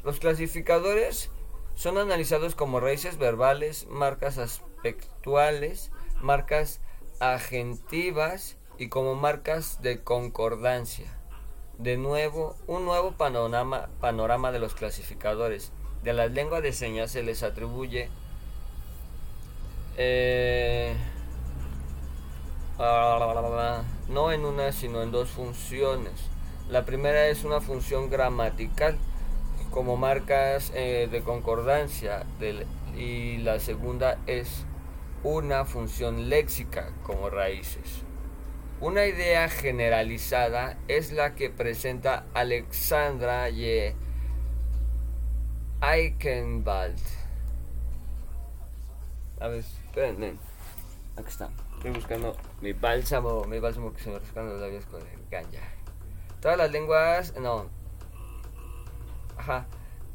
Los 0.04 0.20
clasificadores 0.20 1.30
son 1.76 1.98
analizados 1.98 2.56
como 2.56 2.80
raíces 2.80 3.18
verbales, 3.18 3.88
marcas 3.88 4.38
aspectuales, 4.38 5.92
marcas 6.22 6.82
agentivas 7.20 8.58
y 8.78 8.90
como 8.90 9.16
marcas 9.16 9.82
de 9.82 10.04
concordancia. 10.04 11.12
De 11.78 11.98
nuevo, 11.98 12.56
un 12.68 12.86
nuevo 12.86 13.14
panorama, 13.14 13.90
panorama 14.00 14.52
de 14.52 14.60
los 14.60 14.76
clasificadores. 14.76 15.72
De 16.04 16.14
las 16.14 16.32
lenguas 16.32 16.62
de 16.62 16.74
señas 16.74 17.12
se 17.12 17.24
les 17.24 17.44
atribuye 17.44 18.10
eh, 19.98 20.96
no 24.10 24.32
en 24.32 24.46
una 24.46 24.72
sino 24.72 25.02
en 25.02 25.12
dos 25.12 25.30
funciones. 25.30 26.14
La 26.70 26.86
primera 26.86 27.28
es 27.28 27.44
una 27.44 27.62
función 27.62 28.10
gramatical 28.10 28.98
como 29.72 29.98
marcas 29.98 30.72
eh, 30.76 31.08
de 31.12 31.22
concordancia 31.22 32.26
y 32.96 33.38
la 33.38 33.60
segunda 33.60 34.18
es 34.28 34.66
una 35.24 35.66
función 35.66 36.30
léxica 36.30 36.92
como 37.04 37.30
raíces. 37.30 38.04
Una 38.82 39.06
idea 39.06 39.48
generalizada 39.48 40.78
es 40.88 41.14
la 41.14 41.36
que 41.36 41.50
presenta 41.50 42.26
Alexandra 42.34 43.50
Y. 43.50 43.96
Eichenwald. 45.82 47.00
A 49.40 49.48
ver, 49.48 49.60
espérenme. 49.60 50.34
Aquí 51.16 51.28
está. 51.28 51.50
Estoy 51.78 51.92
buscando 51.92 52.36
mi 52.62 52.74
bálsamo, 52.74 53.46
mi 53.46 53.60
bálsamo 53.60 53.94
que 53.94 54.02
se 54.02 54.10
me 54.10 54.20
rascan 54.20 54.50
los 54.50 54.60
labios 54.60 54.86
con 54.86 55.02
el 55.02 55.30
ganja. 55.30 55.62
Todas 56.42 56.58
las 56.58 56.72
lenguas, 56.72 57.34
no. 57.40 57.70
Ajá. 59.38 59.66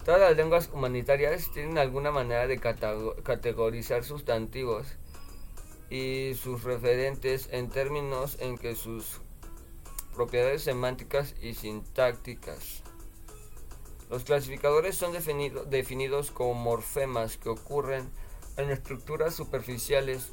Todas 0.04 0.20
las 0.20 0.36
lenguas 0.36 0.68
humanitarias 0.72 1.50
tienen 1.52 1.78
alguna 1.78 2.10
manera 2.10 2.46
de 2.46 2.58
categorizar 2.58 4.04
sustantivos 4.04 4.97
y 5.90 6.34
sus 6.34 6.64
referentes 6.64 7.48
en 7.52 7.70
términos 7.70 8.36
en 8.40 8.58
que 8.58 8.74
sus 8.74 9.20
propiedades 10.14 10.62
semánticas 10.62 11.34
y 11.40 11.54
sintácticas. 11.54 12.82
Los 14.10 14.24
clasificadores 14.24 14.96
son 14.96 15.12
definidos 15.70 16.30
como 16.30 16.54
morfemas 16.54 17.36
que 17.36 17.50
ocurren 17.50 18.10
en 18.56 18.70
estructuras 18.70 19.34
superficiales 19.34 20.32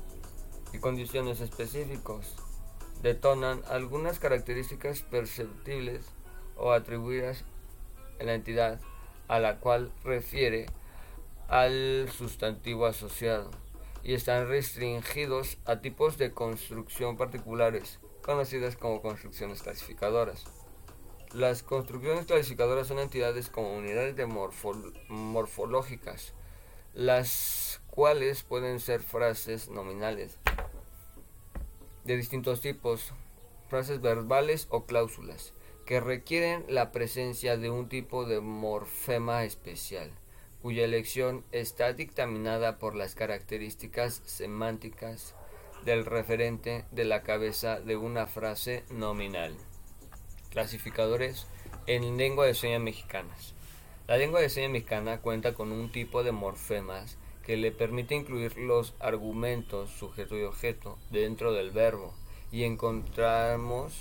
y 0.74 0.80
condiciones 0.80 1.42
específicos. 1.42 2.36
Detonan 3.02 3.62
algunas 3.70 4.20
características 4.20 5.02
perceptibles 5.02 6.06
o 6.58 6.72
atribuidas 6.72 7.44
en 8.20 8.28
la 8.28 8.34
entidad 8.34 8.80
a 9.28 9.40
la 9.40 9.60
cual 9.60 9.92
refiere 10.04 10.68
al 11.48 12.10
sustantivo 12.12 12.86
asociado 12.86 13.52
y 14.06 14.14
están 14.14 14.48
restringidos 14.48 15.58
a 15.66 15.82
tipos 15.82 16.20
de 16.20 16.32
construcción 16.32 17.18
particulares, 17.18 18.00
conocidas 18.22 18.76
como 18.76 19.02
construcciones 19.02 19.64
clasificadoras. 19.64 20.46
Las 21.34 21.64
construcciones 21.64 22.28
clasificadoras 22.28 22.88
son 22.88 23.00
entidades 23.00 23.50
como 23.50 23.76
unidades 23.76 24.16
de 24.16 24.28
morfológicas, 25.08 26.34
las 26.94 27.82
cuales 27.90 28.44
pueden 28.44 28.80
ser 28.80 29.02
frases 29.02 29.70
nominales 29.70 30.38
de 32.04 32.16
distintos 32.16 32.62
tipos, 32.62 33.12
frases 33.70 34.02
verbales 34.02 34.68
o 34.70 34.86
cláusulas, 34.86 35.56
que 35.88 36.00
requieren 36.00 36.64
la 36.70 36.92
presencia 36.92 37.58
de 37.58 37.72
un 37.72 37.90
tipo 37.90 38.26
de 38.26 38.40
morfema 38.40 39.46
especial 39.46 40.12
cuya 40.66 40.84
elección 40.84 41.44
está 41.52 41.94
dictaminada 41.94 42.80
por 42.80 42.96
las 42.96 43.14
características 43.14 44.24
semánticas 44.26 45.36
del 45.86 46.08
referente 46.08 46.86
de 46.90 47.06
la 47.06 47.22
cabeza 47.22 47.80
de 47.80 47.96
una 47.98 48.26
frase 48.26 48.84
nominal. 48.90 49.56
Clasificadores 50.50 51.46
en 51.86 52.18
lengua 52.18 52.48
de 52.48 52.56
señas 52.56 52.82
mexicanas. 52.82 53.54
La 54.08 54.18
lengua 54.18 54.42
de 54.42 54.50
señas 54.50 54.72
mexicana 54.72 55.22
cuenta 55.22 55.54
con 55.54 55.72
un 55.72 55.92
tipo 55.92 56.24
de 56.24 56.32
morfemas 56.32 57.20
que 57.46 57.58
le 57.58 57.72
permite 57.72 58.16
incluir 58.16 58.58
los 58.58 58.96
argumentos 59.00 59.92
sujeto 59.92 60.36
y 60.36 60.46
objeto 60.46 60.98
dentro 61.12 61.54
del 61.54 61.70
verbo 61.70 62.16
y 62.52 62.64
encontramos 62.64 63.94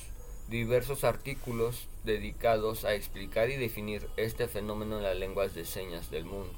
diversos 0.49 1.05
artículos 1.05 1.89
dedicados 2.05 2.85
a 2.85 2.95
explicar 2.95 3.51
y 3.51 3.57
definir 3.57 4.09
este 4.17 4.47
fenómeno 4.49 4.99
en 4.99 5.05
las 5.05 5.17
lenguas 5.17 5.55
de 5.55 5.65
señas 5.65 6.11
del 6.11 6.25
mundo. 6.25 6.55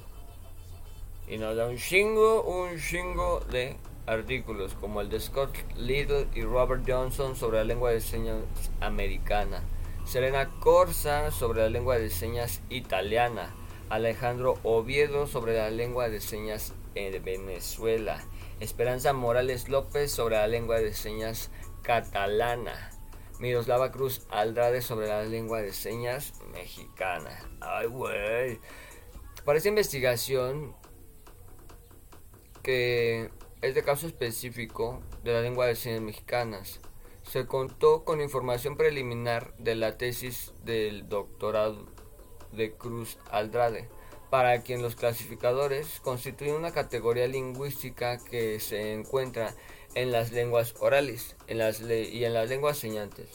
Y 1.27 1.37
nos 1.37 1.55
da 1.55 1.67
un 1.67 1.77
chingo, 1.77 2.43
un 2.43 2.79
chingo 2.79 3.41
de 3.51 3.75
artículos, 4.05 4.73
como 4.75 5.01
el 5.01 5.09
de 5.09 5.19
Scott 5.19 5.55
Little 5.75 6.27
y 6.33 6.43
Robert 6.43 6.83
Johnson 6.87 7.35
sobre 7.35 7.57
la 7.57 7.65
lengua 7.65 7.91
de 7.91 7.99
señas 7.99 8.37
americana, 8.79 9.61
Serena 10.05 10.49
Corsa 10.59 11.31
sobre 11.31 11.61
la 11.61 11.69
lengua 11.69 11.97
de 11.97 12.09
señas 12.09 12.61
italiana, 12.69 13.53
Alejandro 13.89 14.57
Oviedo 14.63 15.27
sobre 15.27 15.57
la 15.57 15.69
lengua 15.69 16.09
de 16.09 16.21
señas 16.21 16.73
de 16.95 17.19
Venezuela, 17.19 18.23
Esperanza 18.59 19.13
Morales 19.13 19.69
López 19.69 20.11
sobre 20.11 20.37
la 20.37 20.47
lengua 20.47 20.79
de 20.79 20.93
señas 20.93 21.51
catalana, 21.83 22.89
Miroslava 23.39 23.91
Cruz 23.91 24.25
Aldrade 24.29 24.81
sobre 24.81 25.07
la 25.07 25.23
lengua 25.23 25.61
de 25.61 25.71
señas 25.71 26.33
mexicana. 26.53 27.39
Ay, 27.61 27.87
güey. 27.87 28.59
Para 29.45 29.57
esta 29.57 29.69
investigación, 29.69 30.75
que 32.63 33.29
es 33.61 33.75
de 33.75 33.83
caso 33.83 34.07
específico 34.07 35.01
de 35.23 35.33
la 35.33 35.41
lengua 35.41 35.67
de 35.67 35.75
señas 35.75 36.01
mexicanas, 36.01 36.79
se 37.23 37.45
contó 37.45 38.03
con 38.03 38.21
información 38.21 38.75
preliminar 38.75 39.55
de 39.57 39.75
la 39.75 39.97
tesis 39.97 40.53
del 40.63 41.07
doctorado 41.07 41.85
de 42.53 42.73
Cruz 42.73 43.19
Aldrade, 43.29 43.87
para 44.29 44.61
quien 44.61 44.81
los 44.81 44.95
clasificadores 44.95 45.99
constituyen 45.99 46.55
una 46.55 46.71
categoría 46.71 47.27
lingüística 47.27 48.17
que 48.17 48.59
se 48.59 48.93
encuentra 48.93 49.53
en 49.97 50.11
las 50.11 50.31
lenguas 50.31 50.75
orales 50.79 51.35
en 51.47 51.57
las 51.57 51.81
y 51.81 52.23
en 52.23 52.33
las 52.35 52.47
lenguas 52.49 52.77
señantes. 52.77 53.27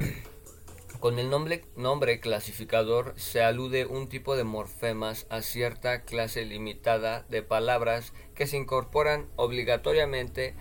Con 0.98 1.20
el 1.20 1.30
nombre, 1.30 1.64
nombre 1.76 2.18
clasificador 2.18 3.14
se 3.16 3.40
alude 3.42 3.86
un 3.86 4.08
tipo 4.08 4.34
de 4.34 4.42
morfemas 4.42 5.26
a 5.30 5.42
cierta 5.42 6.02
clase 6.02 6.44
limitada 6.44 7.24
de 7.28 7.44
palabras 7.44 8.12
que 8.34 8.48
se 8.48 8.56
incorporan 8.56 9.28
obligatoriamente 9.36 10.56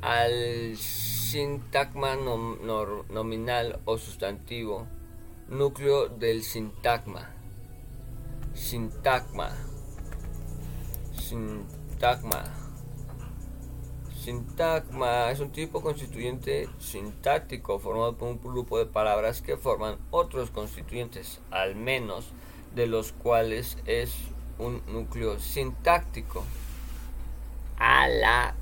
al 0.00 0.78
sintagma 0.78 2.16
nominal 2.16 3.80
o 3.84 3.98
sustantivo, 3.98 4.86
núcleo 5.48 6.08
del 6.08 6.42
sintagma. 6.42 7.32
Sintagma 8.54 9.54
sintagma. 11.26 12.44
Sintagma 14.22 15.30
es 15.30 15.40
un 15.40 15.50
tipo 15.50 15.82
constituyente 15.82 16.68
sintáctico 16.78 17.78
formado 17.78 18.16
por 18.16 18.28
un 18.28 18.40
grupo 18.42 18.78
de 18.78 18.86
palabras 18.86 19.42
que 19.42 19.56
forman 19.56 19.98
otros 20.10 20.50
constituyentes, 20.50 21.40
al 21.50 21.74
menos 21.74 22.26
de 22.74 22.86
los 22.86 23.12
cuales 23.12 23.76
es 23.86 24.14
un 24.58 24.82
núcleo 24.86 25.38
sintáctico. 25.38 26.44
A 27.78 28.08
la... 28.08 28.54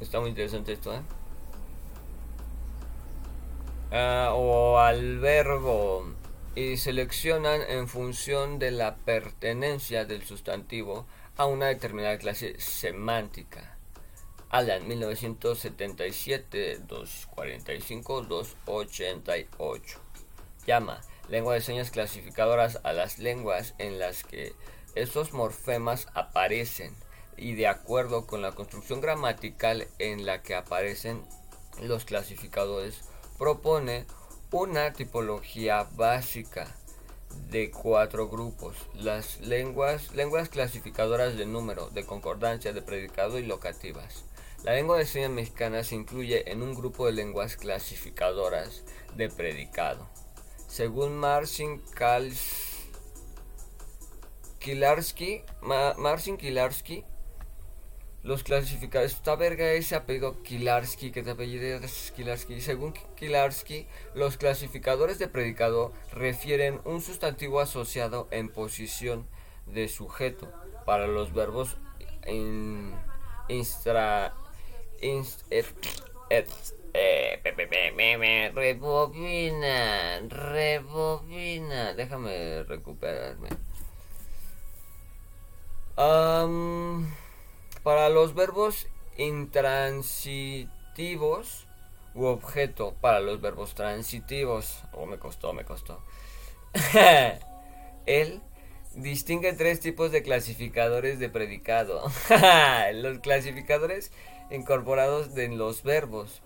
Está 0.00 0.20
muy 0.20 0.30
interesante 0.30 0.72
esto, 0.72 0.94
¿eh? 0.94 1.02
Ah, 3.92 4.30
o 4.34 4.78
al 4.78 5.18
verbo 5.18 6.19
y 6.54 6.76
seleccionan 6.76 7.62
en 7.62 7.88
función 7.88 8.58
de 8.58 8.70
la 8.70 8.96
pertenencia 8.96 10.04
del 10.04 10.24
sustantivo 10.24 11.06
a 11.36 11.46
una 11.46 11.66
determinada 11.66 12.18
clase 12.18 12.58
semántica. 12.58 13.76
Alan, 14.50 14.86
1977, 14.88 16.80
245, 16.86 18.22
288. 18.22 20.00
Llama 20.66 21.00
lengua 21.28 21.54
de 21.54 21.60
señas 21.60 21.92
clasificadoras 21.92 22.80
a 22.82 22.92
las 22.92 23.20
lenguas 23.20 23.74
en 23.78 24.00
las 24.00 24.24
que 24.24 24.52
estos 24.96 25.32
morfemas 25.32 26.08
aparecen 26.14 26.94
y 27.36 27.54
de 27.54 27.68
acuerdo 27.68 28.26
con 28.26 28.42
la 28.42 28.52
construcción 28.52 29.00
gramatical 29.00 29.86
en 30.00 30.26
la 30.26 30.42
que 30.42 30.56
aparecen 30.56 31.24
los 31.80 32.04
clasificadores 32.04 33.02
propone 33.38 34.06
una 34.52 34.92
tipología 34.92 35.86
básica 35.94 36.66
de 37.50 37.70
cuatro 37.70 38.28
grupos. 38.28 38.76
Las 38.94 39.40
lenguas, 39.40 40.12
lenguas 40.14 40.48
clasificadoras 40.48 41.36
de 41.36 41.46
número, 41.46 41.88
de 41.90 42.04
concordancia, 42.04 42.72
de 42.72 42.82
predicado 42.82 43.38
y 43.38 43.46
locativas. 43.46 44.24
La 44.64 44.72
lengua 44.74 44.98
de 44.98 45.06
señas 45.06 45.30
mexicana 45.30 45.84
se 45.84 45.94
incluye 45.94 46.50
en 46.50 46.62
un 46.62 46.74
grupo 46.74 47.06
de 47.06 47.12
lenguas 47.12 47.56
clasificadoras 47.56 48.82
de 49.14 49.28
predicado. 49.28 50.08
Según 50.66 51.16
Marcin 51.16 51.80
Kilarski, 54.58 55.44
los 58.22 58.42
clasificadores, 58.42 59.12
esta 59.12 59.34
verga 59.36 59.72
ese 59.72 59.96
apellido 59.96 60.42
Kilarski, 60.42 61.10
que 61.10 61.22
te 61.22 61.30
apellidas 61.30 62.12
Kilarski. 62.14 62.60
Según 62.60 62.92
Kilarski, 63.16 63.86
los 64.14 64.36
clasificadores 64.36 65.18
de 65.18 65.28
predicado 65.28 65.92
refieren 66.12 66.80
un 66.84 67.00
sustantivo 67.00 67.60
asociado 67.60 68.28
en 68.30 68.48
posición 68.50 69.26
de 69.66 69.88
sujeto 69.88 70.52
para 70.84 71.06
los 71.06 71.32
verbos 71.32 71.76
in, 72.26 72.92
instra, 73.48 74.34
rebobina, 78.50 80.20
rebobina. 80.28 81.94
Déjame 81.94 82.64
recuperarme. 82.64 83.48
Um, 85.96 87.06
para 87.82 88.08
los 88.08 88.34
verbos 88.34 88.86
intransitivos 89.16 91.66
u 92.14 92.24
objeto, 92.24 92.94
para 93.00 93.20
los 93.20 93.40
verbos 93.40 93.74
transitivos, 93.74 94.82
oh 94.92 95.06
me 95.06 95.18
costó, 95.18 95.52
me 95.52 95.64
costó. 95.64 96.02
Él 98.06 98.40
distingue 98.94 99.52
tres 99.52 99.80
tipos 99.80 100.12
de 100.12 100.22
clasificadores 100.22 101.18
de 101.18 101.28
predicado. 101.28 102.02
los 102.94 103.18
clasificadores 103.18 104.12
incorporados 104.50 105.36
en 105.36 105.58
los 105.58 105.82
verbos, 105.82 106.42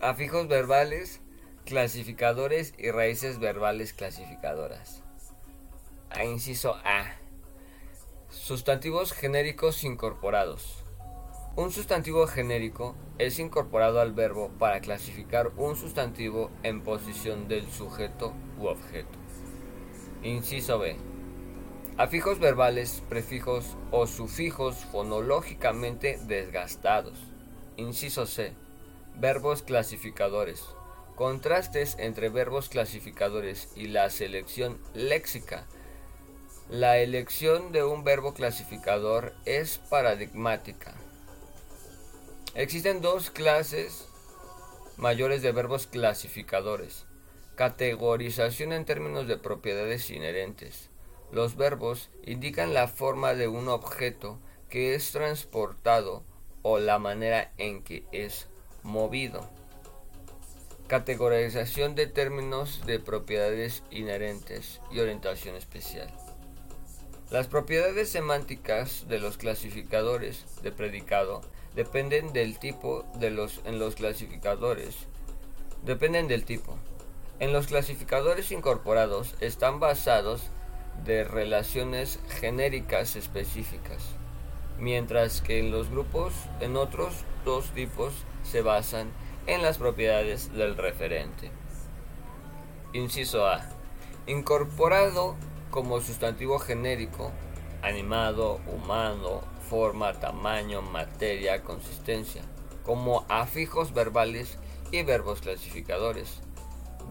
afijos 0.00 0.48
verbales, 0.48 1.20
clasificadores 1.64 2.74
y 2.78 2.90
raíces 2.90 3.38
verbales 3.38 3.92
clasificadoras. 3.92 5.02
A 6.10 6.24
inciso 6.24 6.76
A. 6.84 7.21
Sustantivos 8.32 9.12
genéricos 9.12 9.84
incorporados. 9.84 10.82
Un 11.54 11.70
sustantivo 11.70 12.26
genérico 12.26 12.96
es 13.18 13.38
incorporado 13.38 14.00
al 14.00 14.14
verbo 14.14 14.50
para 14.58 14.80
clasificar 14.80 15.52
un 15.58 15.76
sustantivo 15.76 16.50
en 16.62 16.80
posición 16.80 17.46
del 17.46 17.70
sujeto 17.70 18.32
u 18.58 18.68
objeto. 18.68 19.18
Inciso 20.22 20.78
B. 20.78 20.96
Afijos 21.98 22.38
verbales, 22.38 23.02
prefijos 23.06 23.76
o 23.90 24.06
sufijos 24.06 24.76
fonológicamente 24.90 26.18
desgastados. 26.26 27.18
Inciso 27.76 28.24
C. 28.24 28.54
Verbos 29.14 29.60
clasificadores. 29.62 30.64
Contrastes 31.16 31.96
entre 31.98 32.30
verbos 32.30 32.70
clasificadores 32.70 33.70
y 33.76 33.88
la 33.88 34.08
selección 34.08 34.78
léxica 34.94 35.66
la 36.72 36.96
elección 36.96 37.70
de 37.70 37.84
un 37.84 38.02
verbo 38.02 38.32
clasificador 38.32 39.34
es 39.44 39.76
paradigmática. 39.76 40.94
Existen 42.54 43.02
dos 43.02 43.30
clases 43.30 44.08
mayores 44.96 45.42
de 45.42 45.52
verbos 45.52 45.86
clasificadores. 45.86 47.04
Categorización 47.56 48.72
en 48.72 48.86
términos 48.86 49.28
de 49.28 49.36
propiedades 49.36 50.08
inherentes. 50.08 50.88
Los 51.30 51.56
verbos 51.56 52.08
indican 52.24 52.72
la 52.72 52.88
forma 52.88 53.34
de 53.34 53.48
un 53.48 53.68
objeto 53.68 54.38
que 54.70 54.94
es 54.94 55.12
transportado 55.12 56.22
o 56.62 56.78
la 56.78 56.98
manera 56.98 57.52
en 57.58 57.82
que 57.82 58.06
es 58.12 58.48
movido. 58.82 59.46
Categorización 60.86 61.94
de 61.96 62.06
términos 62.06 62.80
de 62.86 62.98
propiedades 62.98 63.82
inherentes 63.90 64.80
y 64.90 65.00
orientación 65.00 65.54
especial. 65.54 66.10
Las 67.32 67.46
propiedades 67.46 68.10
semánticas 68.10 69.06
de 69.08 69.18
los 69.18 69.38
clasificadores 69.38 70.44
de 70.62 70.70
predicado 70.70 71.40
dependen 71.74 72.34
del 72.34 72.58
tipo 72.58 73.06
de 73.14 73.30
los 73.30 73.62
en 73.64 73.78
los 73.78 73.94
clasificadores. 73.94 74.94
Dependen 75.82 76.28
del 76.28 76.44
tipo. 76.44 76.76
En 77.40 77.54
los 77.54 77.68
clasificadores 77.68 78.52
incorporados 78.52 79.34
están 79.40 79.80
basados 79.80 80.42
de 81.06 81.24
relaciones 81.24 82.20
genéricas 82.28 83.16
específicas, 83.16 84.10
mientras 84.78 85.40
que 85.40 85.58
en 85.58 85.70
los 85.70 85.88
grupos 85.88 86.34
en 86.60 86.76
otros 86.76 87.14
dos 87.46 87.70
tipos 87.70 88.12
se 88.42 88.60
basan 88.60 89.10
en 89.46 89.62
las 89.62 89.78
propiedades 89.78 90.52
del 90.52 90.76
referente. 90.76 91.50
Inciso 92.92 93.46
A. 93.46 93.66
Incorporado 94.26 95.34
como 95.72 96.02
sustantivo 96.02 96.58
genérico, 96.58 97.32
animado, 97.80 98.60
humano, 98.66 99.40
forma, 99.70 100.12
tamaño, 100.12 100.82
materia, 100.82 101.62
consistencia, 101.62 102.42
como 102.84 103.24
afijos 103.30 103.94
verbales 103.94 104.58
y 104.90 105.02
verbos 105.02 105.40
clasificadores. 105.40 106.42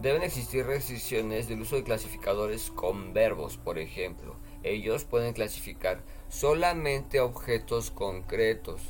Deben 0.00 0.22
existir 0.22 0.64
restricciones 0.64 1.48
del 1.48 1.62
uso 1.62 1.74
de 1.74 1.82
clasificadores 1.82 2.70
con 2.70 3.12
verbos, 3.12 3.56
por 3.56 3.80
ejemplo. 3.80 4.36
Ellos 4.62 5.02
pueden 5.02 5.32
clasificar 5.32 6.00
solamente 6.28 7.18
objetos 7.18 7.90
concretos, 7.90 8.80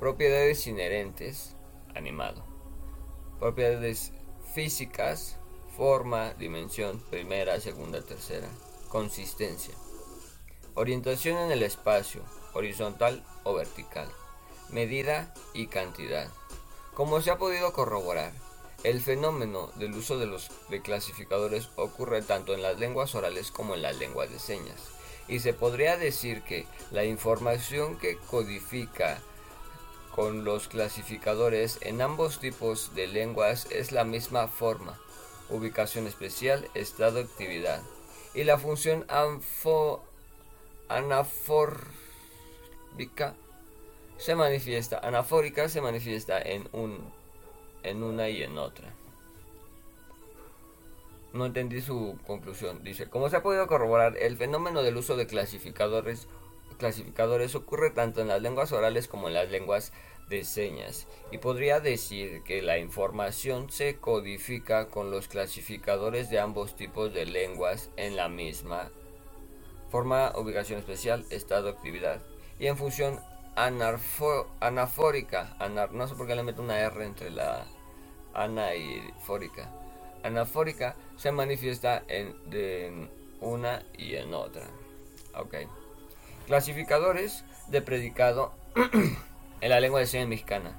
propiedades 0.00 0.66
inherentes, 0.66 1.54
animado, 1.94 2.44
propiedades 3.38 4.12
físicas, 4.52 5.38
forma, 5.76 6.34
dimensión, 6.34 7.00
primera, 7.08 7.60
segunda, 7.60 8.02
tercera, 8.02 8.48
Consistencia. 8.92 9.72
Orientación 10.74 11.38
en 11.38 11.50
el 11.50 11.62
espacio, 11.62 12.20
horizontal 12.52 13.24
o 13.42 13.54
vertical. 13.54 14.06
Medida 14.68 15.32
y 15.54 15.68
cantidad. 15.68 16.28
Como 16.92 17.22
se 17.22 17.30
ha 17.30 17.38
podido 17.38 17.72
corroborar, 17.72 18.34
el 18.84 19.00
fenómeno 19.00 19.70
del 19.76 19.94
uso 19.94 20.18
de 20.18 20.26
los 20.26 20.50
clasificadores 20.84 21.70
ocurre 21.76 22.20
tanto 22.20 22.52
en 22.52 22.60
las 22.60 22.78
lenguas 22.78 23.14
orales 23.14 23.50
como 23.50 23.74
en 23.74 23.80
las 23.80 23.96
lenguas 23.96 24.30
de 24.30 24.38
señas. 24.38 24.90
Y 25.26 25.40
se 25.40 25.54
podría 25.54 25.96
decir 25.96 26.42
que 26.42 26.66
la 26.90 27.06
información 27.06 27.96
que 27.96 28.18
codifica 28.18 29.22
con 30.14 30.44
los 30.44 30.68
clasificadores 30.68 31.78
en 31.80 32.02
ambos 32.02 32.40
tipos 32.40 32.94
de 32.94 33.06
lenguas 33.06 33.66
es 33.70 33.90
la 33.90 34.04
misma 34.04 34.48
forma, 34.48 35.00
ubicación 35.48 36.06
especial, 36.06 36.68
estado, 36.74 37.20
actividad 37.20 37.82
y 38.34 38.44
la 38.44 38.58
función 38.58 39.06
anafórica 40.88 41.86
se 44.16 44.34
manifiesta, 44.34 44.98
anafórica 44.98 45.68
se 45.68 45.80
manifiesta 45.80 46.40
en, 46.40 46.68
un, 46.72 47.12
en 47.82 48.02
una 48.02 48.28
y 48.28 48.42
en 48.42 48.58
otra. 48.58 48.92
No 51.32 51.46
entendí 51.46 51.80
su 51.80 52.18
conclusión. 52.26 52.84
Dice, 52.84 53.08
como 53.08 53.30
se 53.30 53.36
ha 53.36 53.42
podido 53.42 53.66
corroborar, 53.66 54.16
el 54.18 54.36
fenómeno 54.36 54.82
del 54.82 54.98
uso 54.98 55.16
de 55.16 55.26
clasificadores, 55.26 56.28
clasificadores 56.78 57.54
ocurre 57.54 57.90
tanto 57.90 58.20
en 58.20 58.28
las 58.28 58.42
lenguas 58.42 58.72
orales 58.72 59.08
como 59.08 59.28
en 59.28 59.34
las 59.34 59.50
lenguas 59.50 59.92
de 60.28 60.44
señas 60.44 61.06
y 61.30 61.38
podría 61.38 61.80
decir 61.80 62.42
que 62.44 62.62
la 62.62 62.78
información 62.78 63.70
se 63.70 63.96
codifica 63.96 64.88
con 64.88 65.10
los 65.10 65.28
clasificadores 65.28 66.30
de 66.30 66.40
ambos 66.40 66.76
tipos 66.76 67.12
de 67.12 67.26
lenguas 67.26 67.90
en 67.96 68.16
la 68.16 68.28
misma 68.28 68.90
forma, 69.90 70.32
ubicación 70.36 70.78
especial, 70.78 71.24
estado, 71.30 71.68
actividad 71.68 72.22
y 72.58 72.66
en 72.66 72.76
función 72.76 73.20
anafórica, 74.60 75.56
no 75.92 76.08
sé 76.08 76.14
por 76.14 76.26
qué 76.26 76.34
le 76.34 76.42
meto 76.42 76.62
una 76.62 76.78
R 76.80 77.04
entre 77.04 77.30
la 77.30 77.66
ana 78.32 78.74
y 78.74 79.02
fórica. 79.26 79.70
Anafórica 80.22 80.96
se 81.16 81.32
manifiesta 81.32 82.02
en, 82.08 82.34
de 82.48 83.08
una 83.40 83.82
y 83.98 84.14
en 84.14 84.32
otra. 84.32 84.66
Ok. 85.34 85.56
Clasificadores 86.46 87.44
de 87.68 87.82
predicado 87.82 88.52
en 89.62 89.70
la 89.70 89.80
lengua 89.80 90.00
de 90.00 90.06
señas 90.06 90.28
mexicana. 90.28 90.78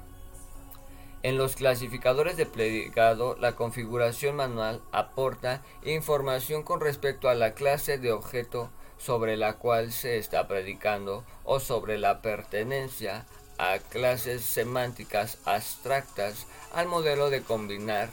En 1.24 1.38
los 1.38 1.56
clasificadores 1.56 2.36
de 2.36 2.44
predicado, 2.44 3.34
la 3.40 3.56
configuración 3.56 4.36
manual 4.36 4.82
aporta 4.92 5.62
información 5.82 6.62
con 6.62 6.82
respecto 6.82 7.30
a 7.30 7.34
la 7.34 7.54
clase 7.54 7.96
de 7.96 8.12
objeto 8.12 8.70
sobre 8.98 9.38
la 9.38 9.54
cual 9.54 9.90
se 9.90 10.18
está 10.18 10.46
predicando 10.46 11.24
o 11.42 11.60
sobre 11.60 11.98
la 11.98 12.20
pertenencia 12.20 13.24
a 13.56 13.78
clases 13.78 14.42
semánticas 14.42 15.38
abstractas 15.46 16.46
al 16.72 16.86
modelo 16.88 17.30
de 17.30 17.42
combinar 17.42 18.10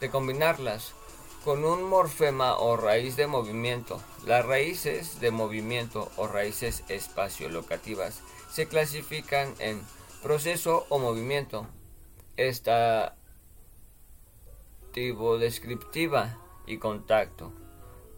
de 0.00 0.10
combinarlas 0.10 0.92
con 1.44 1.64
un 1.64 1.84
morfema 1.84 2.58
o 2.58 2.76
raíz 2.76 3.16
de 3.16 3.26
movimiento. 3.26 4.02
Las 4.26 4.44
raíces 4.44 5.20
de 5.20 5.30
movimiento 5.30 6.10
o 6.16 6.26
raíces 6.26 6.84
espaciolocativas 6.88 8.20
se 8.50 8.66
clasifican 8.66 9.54
en 9.58 9.80
proceso 10.22 10.86
o 10.90 10.98
movimiento, 10.98 11.66
esta 12.36 13.16
tipo 14.92 15.38
descriptiva 15.38 16.36
y 16.66 16.78
contacto. 16.78 17.52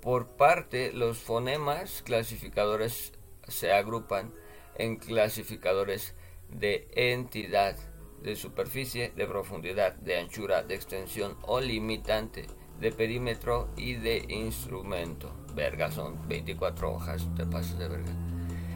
Por 0.00 0.26
parte, 0.28 0.92
los 0.92 1.18
fonemas 1.18 2.02
clasificadores 2.02 3.12
se 3.46 3.72
agrupan 3.72 4.32
en 4.76 4.96
clasificadores 4.96 6.14
de 6.48 6.88
entidad, 6.94 7.76
de 8.22 8.36
superficie, 8.36 9.12
de 9.14 9.26
profundidad, 9.26 9.94
de 9.94 10.18
anchura, 10.18 10.62
de 10.62 10.74
extensión 10.74 11.36
o 11.42 11.60
limitante, 11.60 12.46
de 12.80 12.90
perímetro 12.90 13.68
y 13.76 13.94
de 13.94 14.26
instrumento. 14.28 15.32
Verga, 15.54 15.90
son 15.90 16.26
24 16.26 16.92
hojas, 16.92 17.28
te 17.36 17.46
pasas 17.46 17.78
de 17.78 17.88
verga. 17.88 18.31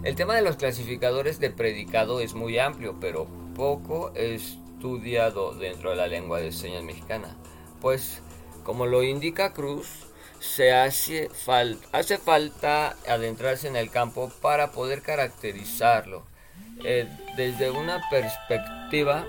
El 0.06 0.14
tema 0.14 0.36
de 0.36 0.42
los 0.42 0.54
clasificadores 0.54 1.40
de 1.40 1.50
predicado 1.50 2.20
es 2.20 2.34
muy 2.34 2.60
amplio, 2.60 2.94
pero 3.00 3.26
poco 3.56 4.12
estudiado 4.14 5.52
dentro 5.52 5.90
de 5.90 5.96
la 5.96 6.06
lengua 6.06 6.38
de 6.38 6.52
señas 6.52 6.84
mexicana. 6.84 7.36
Pues, 7.80 8.22
como 8.62 8.86
lo 8.86 9.02
indica 9.02 9.52
Cruz, 9.52 9.88
se 10.38 10.72
hace, 10.72 11.28
hace 11.90 12.18
falta 12.18 12.94
adentrarse 13.08 13.66
en 13.66 13.74
el 13.74 13.90
campo 13.90 14.30
para 14.40 14.70
poder 14.70 15.02
caracterizarlo 15.02 16.22
eh, 16.84 17.08
desde 17.36 17.72
una 17.72 18.00
perspectiva 18.08 19.26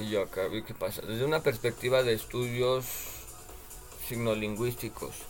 y 0.00 0.08
yo 0.08 0.22
acá 0.22 0.46
vi 0.46 0.62
pasa 0.62 1.02
desde 1.02 1.24
una 1.24 1.42
perspectiva 1.42 2.04
de 2.04 2.12
estudios 2.12 2.86
signolingüísticos 4.06 5.29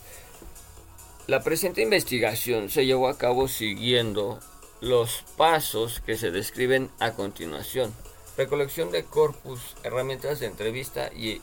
la 1.27 1.41
presente 1.43 1.81
investigación 1.81 2.69
se 2.69 2.85
llevó 2.85 3.07
a 3.07 3.17
cabo 3.17 3.47
siguiendo 3.47 4.39
los 4.79 5.23
pasos 5.37 6.01
que 6.05 6.17
se 6.17 6.31
describen 6.31 6.89
a 6.99 7.13
continuación 7.13 7.93
recolección 8.37 8.91
de 8.91 9.03
corpus 9.03 9.75
herramientas 9.83 10.39
de 10.39 10.47
entrevista 10.47 11.11
y 11.13 11.41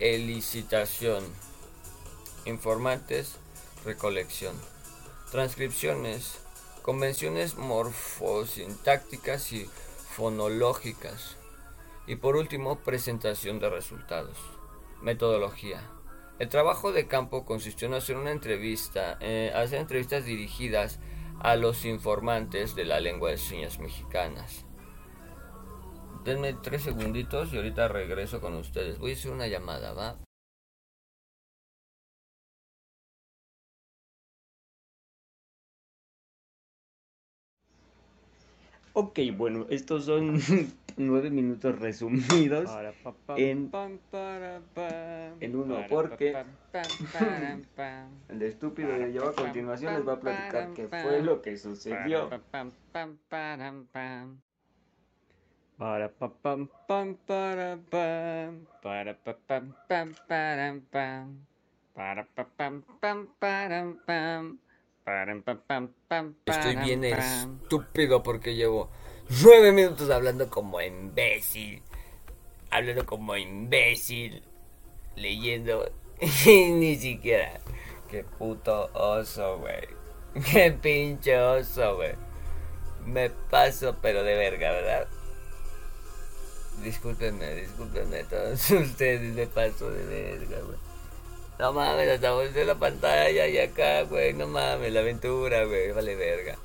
elicitación, 0.00 1.24
informantes, 2.44 3.36
recolección, 3.84 4.54
transcripciones, 5.30 6.38
convenciones 6.82 7.56
morfosintácticas 7.56 9.52
y 9.52 9.70
fonológicas. 10.10 11.36
Y 12.06 12.16
por 12.16 12.36
último, 12.36 12.80
presentación 12.80 13.58
de 13.58 13.70
resultados. 13.70 14.36
Metodología. 15.00 15.95
El 16.38 16.48
trabajo 16.48 16.92
de 16.92 17.06
campo 17.06 17.44
consistió 17.44 17.88
en 17.88 17.94
hacer 17.94 18.16
una 18.16 18.30
entrevista, 18.30 19.16
eh, 19.20 19.52
hacer 19.54 19.80
entrevistas 19.80 20.24
dirigidas 20.24 21.00
a 21.40 21.56
los 21.56 21.84
informantes 21.84 22.74
de 22.74 22.84
la 22.84 23.00
lengua 23.00 23.30
de 23.30 23.38
señas 23.38 23.78
mexicanas 23.78 24.66
Denme 26.26 26.54
tres 26.54 26.82
segunditos 26.82 27.52
y 27.52 27.56
ahorita 27.56 27.86
regreso 27.86 28.40
con 28.40 28.54
ustedes. 28.54 28.98
Voy 28.98 29.12
a 29.12 29.14
hacer 29.14 29.30
una 29.30 29.46
llamada, 29.46 29.92
¿va? 29.92 30.18
Ok, 38.92 39.20
bueno, 39.36 39.66
estos 39.70 40.06
son 40.06 40.40
nueve 40.96 41.30
minutos 41.30 41.78
resumidos 41.78 42.70
en, 43.36 43.70
en 45.40 45.56
uno, 45.56 45.78
porque 45.88 46.44
el 48.28 48.42
estúpido 48.42 48.88
de 48.88 49.12
yo 49.12 49.28
a 49.28 49.34
continuación 49.34 49.94
les 49.94 50.08
va 50.08 50.14
a 50.14 50.20
platicar 50.20 50.72
qué 50.74 50.88
fue 50.88 51.22
lo 51.22 51.42
que 51.42 51.56
sucedió. 51.56 52.28
Para 52.28 52.42
pa 52.42 52.48
pam 52.50 52.72
pam 52.92 53.18
para 53.28 53.72
pam. 53.92 54.40
Para 55.76 56.08
pa 56.08 56.30
pam 56.30 56.68
pam 56.88 57.14
para 57.26 57.78
pam. 57.90 58.66
Para 58.82 59.14
pa 59.14 59.36
pam 59.46 59.74
pam 59.88 60.14
para 60.28 60.74
pam. 60.90 61.38
Para 65.04 65.42
pam 65.42 65.60
pam 65.66 65.88
pam. 66.08 66.34
Estoy 66.46 66.76
bien 66.76 67.04
estúpido 67.04 68.22
porque 68.22 68.54
llevo 68.54 68.90
nueve 69.42 69.72
minutos 69.72 70.10
hablando 70.10 70.48
como 70.48 70.80
imbécil. 70.80 71.82
Hablando 72.70 73.06
como 73.06 73.36
imbécil. 73.36 74.42
Leyendo. 75.16 75.90
Ni 76.46 76.96
siquiera. 76.96 77.60
Qué 78.10 78.24
puto 78.24 78.90
oso, 78.94 79.58
güey. 79.58 79.88
Qué 80.52 80.70
pinche 80.70 81.38
oso, 81.40 81.96
güey. 81.96 82.12
Me 83.04 83.30
paso, 83.30 83.96
pero 84.02 84.22
de 84.22 84.34
verga, 84.34 84.72
¿verdad? 84.72 85.08
Discúlpenme, 86.82 87.54
discúlpenme 87.54 88.24
todos 88.24 88.70
ustedes 88.70 89.34
de 89.34 89.46
paso 89.46 89.90
de 89.90 90.04
verga, 90.04 90.58
güey. 90.60 90.78
No 91.58 91.72
mames, 91.72 92.10
hasta 92.10 92.32
volteé 92.32 92.66
la 92.66 92.74
pantalla 92.74 93.46
y 93.46 93.58
acá, 93.58 94.02
güey, 94.02 94.34
no 94.34 94.46
mames, 94.46 94.92
la 94.92 95.00
aventura, 95.00 95.64
güey, 95.64 95.90
vale 95.92 96.14
verga. 96.14 96.58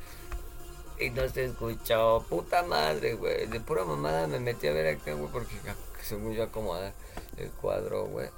Y 1.02 1.10
no 1.10 1.28
se 1.28 1.46
escuchó, 1.46 2.24
puta 2.30 2.62
madre, 2.62 3.16
güey. 3.16 3.48
De 3.48 3.60
pura 3.60 3.84
mamada 3.84 4.28
me 4.28 4.40
metí 4.40 4.68
a 4.68 4.72
ver 4.72 4.96
acá, 4.96 5.14
güey, 5.14 5.32
porque 5.32 5.56
según 6.04 6.34
yo 6.36 6.44
acomodar 6.44 6.94
el 7.38 7.50
cuadro, 7.50 8.06
güey, 8.06 8.30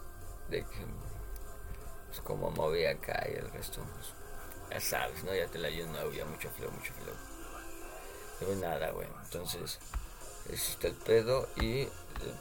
de 0.50 0.62
que, 0.62 0.86
pues 2.08 2.22
como 2.22 2.52
moví 2.52 2.86
acá 2.86 3.28
y 3.30 3.36
el 3.36 3.52
resto, 3.52 3.82
pues, 3.94 4.14
ya 4.72 4.80
sabes, 4.80 5.26
¿no? 5.26 5.36
Ya 5.36 5.46
te 5.48 5.60
la 5.60 5.70
lleno, 5.70 6.10
ya 6.14 6.24
mucho 6.24 6.50
flow, 6.52 6.72
mucho 6.72 6.94
flow. 6.94 7.16
No 8.56 8.62
nada, 8.62 8.92
güey, 8.92 9.10
entonces 9.26 9.80
existe 10.50 10.88
el 10.88 10.96
pedo 10.96 11.50
y 11.58 11.88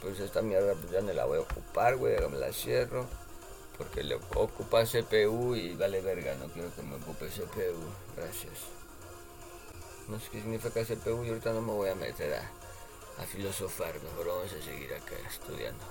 pues 0.01 0.21
esta 0.21 0.41
mierda 0.41 0.75
pues 0.75 0.93
ya 0.93 1.01
no 1.01 1.13
la 1.13 1.25
voy 1.25 1.39
a 1.39 1.43
ocupar, 1.43 1.97
güey, 1.97 2.17
me 2.29 2.39
la 2.39 2.53
cierro. 2.53 3.07
Porque 3.77 4.05
le 4.05 4.15
ocupa 4.15 4.85
CPU 4.85 5.57
y 5.57 5.75
vale 5.75 6.01
verga, 6.01 6.37
no 6.37 6.47
quiero 6.47 6.73
que 6.77 6.83
me 6.83 6.95
ocupe 6.95 7.27
CPU, 7.27 7.83
gracias. 8.17 8.82
No 10.13 10.21
sé 10.21 10.29
qué 10.31 10.43
significa 10.43 10.85
CPU 10.85 11.25
y 11.25 11.31
ahorita 11.31 11.55
no 11.55 11.63
me 11.63 11.73
voy 11.73 11.89
a 11.89 11.95
meter 11.95 12.35
a, 12.35 13.23
a 13.23 13.25
filosofar, 13.25 13.95
mejor 13.95 14.27
vamos 14.27 14.53
a 14.53 14.63
seguir 14.63 14.93
acá 14.93 15.15
estudiando. 15.27 15.83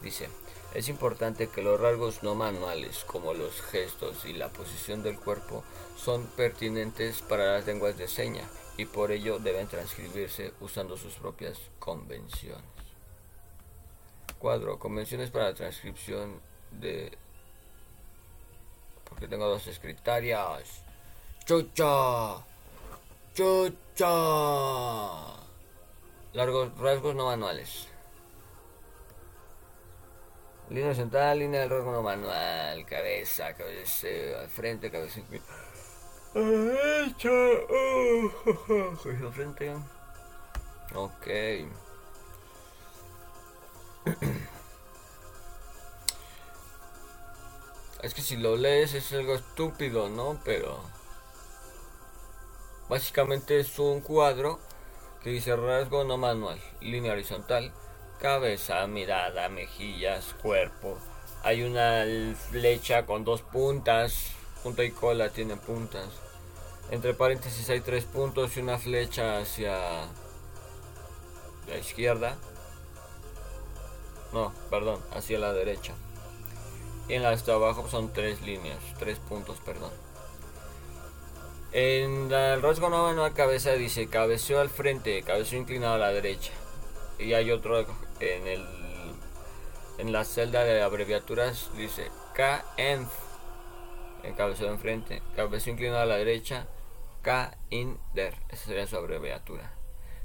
Dice, 0.00 0.28
es 0.72 0.88
importante 0.88 1.48
que 1.48 1.62
los 1.62 1.80
rasgos 1.80 2.22
no 2.22 2.36
manuales 2.36 3.02
como 3.08 3.34
los 3.34 3.60
gestos 3.62 4.24
y 4.24 4.34
la 4.34 4.50
posición 4.50 5.02
del 5.02 5.18
cuerpo 5.18 5.64
son 5.96 6.28
pertinentes 6.36 7.22
para 7.22 7.54
las 7.54 7.66
lenguas 7.66 7.98
de 7.98 8.06
señas 8.06 8.48
y 8.76 8.84
por 8.84 9.10
ello 9.10 9.40
deben 9.40 9.66
transcribirse 9.66 10.52
usando 10.60 10.96
sus 10.96 11.14
propias 11.14 11.58
convenciones. 11.80 12.62
Cuadro, 14.38 14.78
convenciones 14.78 15.32
para 15.32 15.46
la 15.46 15.54
transcripción 15.54 16.40
de... 16.70 17.18
Porque 19.08 19.26
tengo 19.26 19.48
dos 19.48 19.66
escritarias. 19.66 20.84
Chucha. 21.44 22.44
Chucha. 23.36 24.08
Largos 26.32 26.78
rasgos 26.78 27.14
no 27.14 27.26
manuales. 27.26 27.86
Línea 30.70 30.94
central, 30.94 31.40
línea 31.40 31.60
del 31.60 31.68
rasgo 31.68 31.92
no 31.92 32.02
manual, 32.02 32.86
cabeza, 32.86 33.54
cabeza, 33.54 34.08
frente, 34.48 34.90
cabeza 34.90 35.20
derecha. 36.34 37.28
Oh, 38.68 39.30
frente. 39.32 39.74
Ok. 40.94 41.26
Es 48.02 48.14
que 48.14 48.22
si 48.22 48.38
lo 48.38 48.56
lees 48.56 48.94
es 48.94 49.12
algo 49.12 49.34
estúpido, 49.34 50.08
¿no? 50.08 50.40
Pero... 50.42 50.95
Básicamente 52.88 53.58
es 53.58 53.78
un 53.78 54.00
cuadro 54.00 54.60
que 55.22 55.30
dice 55.30 55.56
rasgo 55.56 56.04
no 56.04 56.16
manual, 56.16 56.60
línea 56.80 57.12
horizontal, 57.12 57.72
cabeza, 58.20 58.86
mirada, 58.86 59.48
mejillas, 59.48 60.34
cuerpo. 60.40 60.96
Hay 61.42 61.62
una 61.62 62.04
flecha 62.50 63.04
con 63.04 63.24
dos 63.24 63.42
puntas, 63.42 64.30
punta 64.62 64.84
y 64.84 64.92
cola 64.92 65.30
tienen 65.30 65.58
puntas. 65.58 66.06
Entre 66.90 67.14
paréntesis 67.14 67.68
hay 67.70 67.80
tres 67.80 68.04
puntos 68.04 68.56
y 68.56 68.60
una 68.60 68.78
flecha 68.78 69.38
hacia 69.38 70.06
la 71.68 71.78
izquierda. 71.78 72.36
No, 74.32 74.52
perdón, 74.70 75.00
hacia 75.12 75.40
la 75.40 75.52
derecha. 75.52 75.94
Y 77.08 77.14
en 77.14 77.24
la 77.24 77.34
de 77.34 77.52
abajo 77.52 77.88
son 77.88 78.12
tres 78.12 78.42
líneas, 78.42 78.78
tres 78.98 79.18
puntos, 79.18 79.58
perdón. 79.64 80.05
En 81.78 82.32
el 82.32 82.62
rasgo 82.62 82.88
no 82.88 83.02
manual 83.02 83.34
cabeza 83.34 83.72
dice 83.72 84.08
cabeceo 84.08 84.60
al 84.60 84.70
frente, 84.70 85.22
cabeceo 85.22 85.58
inclinado 85.58 85.96
a 85.96 85.98
la 85.98 86.10
derecha. 86.10 86.52
Y 87.18 87.34
hay 87.34 87.50
otro 87.50 87.80
en 88.18 88.46
el 88.46 88.64
en 89.98 90.10
la 90.10 90.24
celda 90.24 90.64
de 90.64 90.80
abreviaturas 90.80 91.70
dice 91.76 92.10
KENF 92.34 93.12
el 94.22 94.34
cabeceo 94.34 94.70
enfrente, 94.70 95.20
cabeceo 95.36 95.74
inclinado 95.74 96.00
a 96.00 96.06
la 96.06 96.16
derecha, 96.16 96.66
K 97.20 97.54
der, 98.14 98.32
esa 98.48 98.64
sería 98.64 98.86
su 98.86 98.96
abreviatura. 98.96 99.70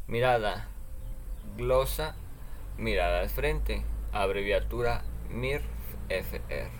Mirada, 0.08 0.70
glosa, 1.58 2.16
mirada 2.78 3.20
al 3.20 3.30
frente, 3.30 3.84
abreviatura 4.14 5.04
MIRFR. 5.30 6.72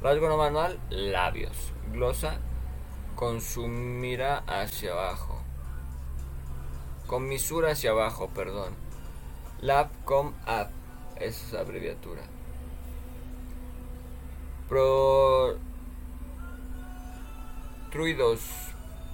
Rasgo 0.00 0.28
no 0.30 0.38
manual, 0.38 0.80
labios, 0.88 1.74
glosa, 1.92 2.40
con 3.20 3.40
su 3.42 3.68
mira 3.68 4.42
hacia 4.46 4.92
abajo, 4.92 5.38
con 7.06 7.28
misura 7.28 7.72
hacia 7.72 7.90
abajo, 7.90 8.30
perdón. 8.30 8.72
Lab 9.60 9.90
com 10.06 10.28
up, 10.28 10.70
esa 11.16 11.46
es 11.46 11.52
la 11.52 11.60
abreviatura. 11.60 12.22
Protruidos, 14.70 15.60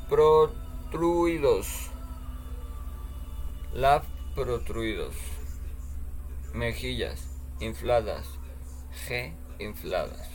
protruidos, 0.09 1.91
lab 3.75 4.05
protruidos, 4.37 5.17
mejillas 6.55 7.29
infladas, 7.59 8.25
G 9.09 9.35
infladas, 9.59 10.29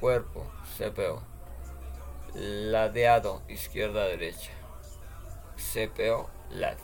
cuerpo, 0.00 0.46
CPO, 0.78 1.33
ladeado 2.34 3.42
izquierda 3.48 4.06
derecha, 4.06 4.50
CPO, 5.56 6.28
LAD. 6.50 6.76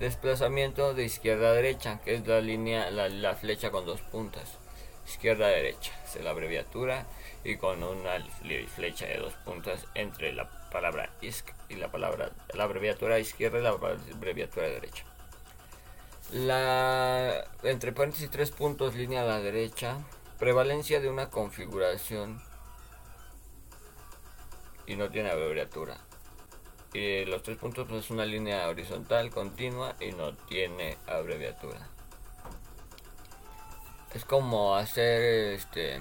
Desplazamiento 0.00 0.94
de 0.94 1.04
izquierda 1.04 1.50
a 1.50 1.52
derecha, 1.52 2.00
que 2.04 2.14
es 2.14 2.26
la 2.26 2.40
línea, 2.40 2.90
la, 2.90 3.34
flecha 3.34 3.70
con 3.70 3.86
dos 3.86 4.00
puntas. 4.02 4.58
Izquierda 5.06 5.46
a 5.46 5.50
derecha, 5.50 5.92
es 6.04 6.22
la 6.22 6.30
abreviatura 6.30 7.06
y 7.44 7.56
con 7.56 7.82
una 7.82 8.22
flecha 8.74 9.06
de 9.06 9.18
dos 9.18 9.32
puntas 9.44 9.86
entre 9.94 10.32
la 10.32 10.50
palabra 10.70 11.10
ISC 11.20 11.54
y 11.68 11.76
la 11.76 11.88
palabra 11.88 12.30
la 12.52 12.64
abreviatura 12.64 13.20
izquierda 13.20 13.60
y 13.60 13.62
la 13.62 13.70
abreviatura 13.70 14.66
derecha. 14.66 15.04
La 16.32 17.44
entre 17.62 17.92
paréntesis 17.92 18.30
tres 18.30 18.50
puntos 18.50 18.96
línea 18.96 19.22
a 19.22 19.26
la 19.26 19.40
derecha, 19.40 19.98
prevalencia 20.40 21.00
de 21.00 21.08
una 21.08 21.30
configuración 21.30 22.42
y 24.86 24.96
no 24.96 25.10
tiene 25.10 25.30
abreviatura 25.30 25.98
los 27.26 27.42
tres 27.42 27.58
puntos 27.58 27.86
pues, 27.88 28.04
es 28.04 28.10
una 28.10 28.24
línea 28.24 28.68
horizontal 28.68 29.30
continua 29.30 29.94
y 30.00 30.12
no 30.12 30.34
tiene 30.34 30.96
abreviatura. 31.06 31.88
Es 34.14 34.24
como 34.24 34.76
hacer 34.76 35.52
este 35.52 36.00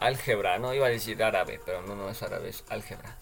álgebra, 0.00 0.58
no 0.58 0.72
iba 0.72 0.86
a 0.86 0.90
decir 0.90 1.22
árabe, 1.22 1.60
pero 1.64 1.82
no, 1.82 1.94
no 1.94 2.08
es 2.08 2.22
árabe, 2.22 2.48
es 2.48 2.64
álgebra. 2.70 3.16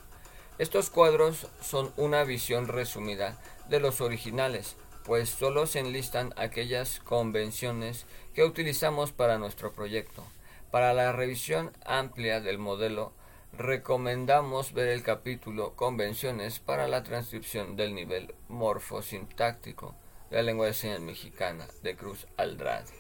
Estos 0.58 0.90
cuadros 0.90 1.48
son 1.60 1.92
una 1.96 2.22
visión 2.22 2.68
resumida 2.68 3.36
de 3.68 3.80
los 3.80 4.00
originales, 4.00 4.76
pues 5.04 5.30
solo 5.30 5.66
se 5.66 5.80
enlistan 5.80 6.32
aquellas 6.36 7.00
convenciones 7.00 8.06
que 8.34 8.44
utilizamos 8.44 9.10
para 9.10 9.38
nuestro 9.38 9.72
proyecto. 9.72 10.24
Para 10.70 10.94
la 10.94 11.10
revisión 11.10 11.72
amplia 11.84 12.40
del 12.40 12.58
modelo 12.58 13.12
recomendamos 13.56 14.72
ver 14.72 14.88
el 14.88 15.02
capítulo 15.02 15.74
Convenciones 15.76 16.58
para 16.60 16.88
la 16.88 17.02
transcripción 17.02 17.76
del 17.76 17.94
nivel 17.94 18.34
morfosintáctico 18.48 19.94
de 20.30 20.36
la 20.36 20.42
lengua 20.42 20.66
de 20.66 20.74
señas 20.74 21.00
mexicana 21.00 21.66
de 21.82 21.96
Cruz 21.96 22.26
Aldrade. 22.36 22.92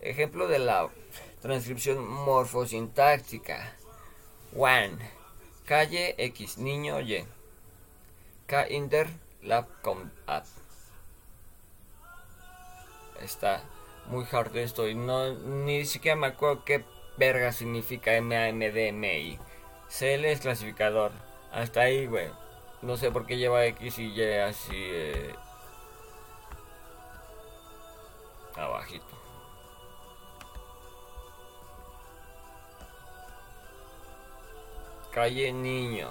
Ejemplo 0.00 0.48
de 0.48 0.58
la 0.58 0.88
transcripción 1.40 2.06
morfosintáctica. 2.06 3.74
One. 4.56 4.96
Calle 5.64 6.14
X, 6.18 6.58
niño 6.58 7.00
Y. 7.00 7.26
K 8.46 8.68
Inter 8.70 9.08
Lab 9.42 9.66
Com 9.82 10.10
App. 10.26 10.46
Está 13.20 13.62
muy 14.06 14.24
hard 14.30 14.56
esto 14.56 14.88
y 14.88 14.94
no 14.94 15.34
ni 15.34 15.84
siquiera 15.84 16.16
me 16.16 16.28
acuerdo 16.28 16.64
qué 16.64 16.84
verga 17.18 17.52
significa 17.52 18.12
MAMDMI. 18.20 19.38
CL 19.88 20.24
es 20.26 20.40
clasificador. 20.40 21.12
Hasta 21.52 21.80
ahí, 21.80 22.06
güey. 22.06 22.28
No 22.82 22.96
sé 22.96 23.10
por 23.10 23.26
qué 23.26 23.36
lleva 23.36 23.64
X 23.66 23.98
y 23.98 24.12
Y 24.12 24.32
así. 24.38 24.72
Eh, 24.74 25.34
abajito. 28.54 29.06
Calle 35.12 35.52
Niño. 35.52 36.08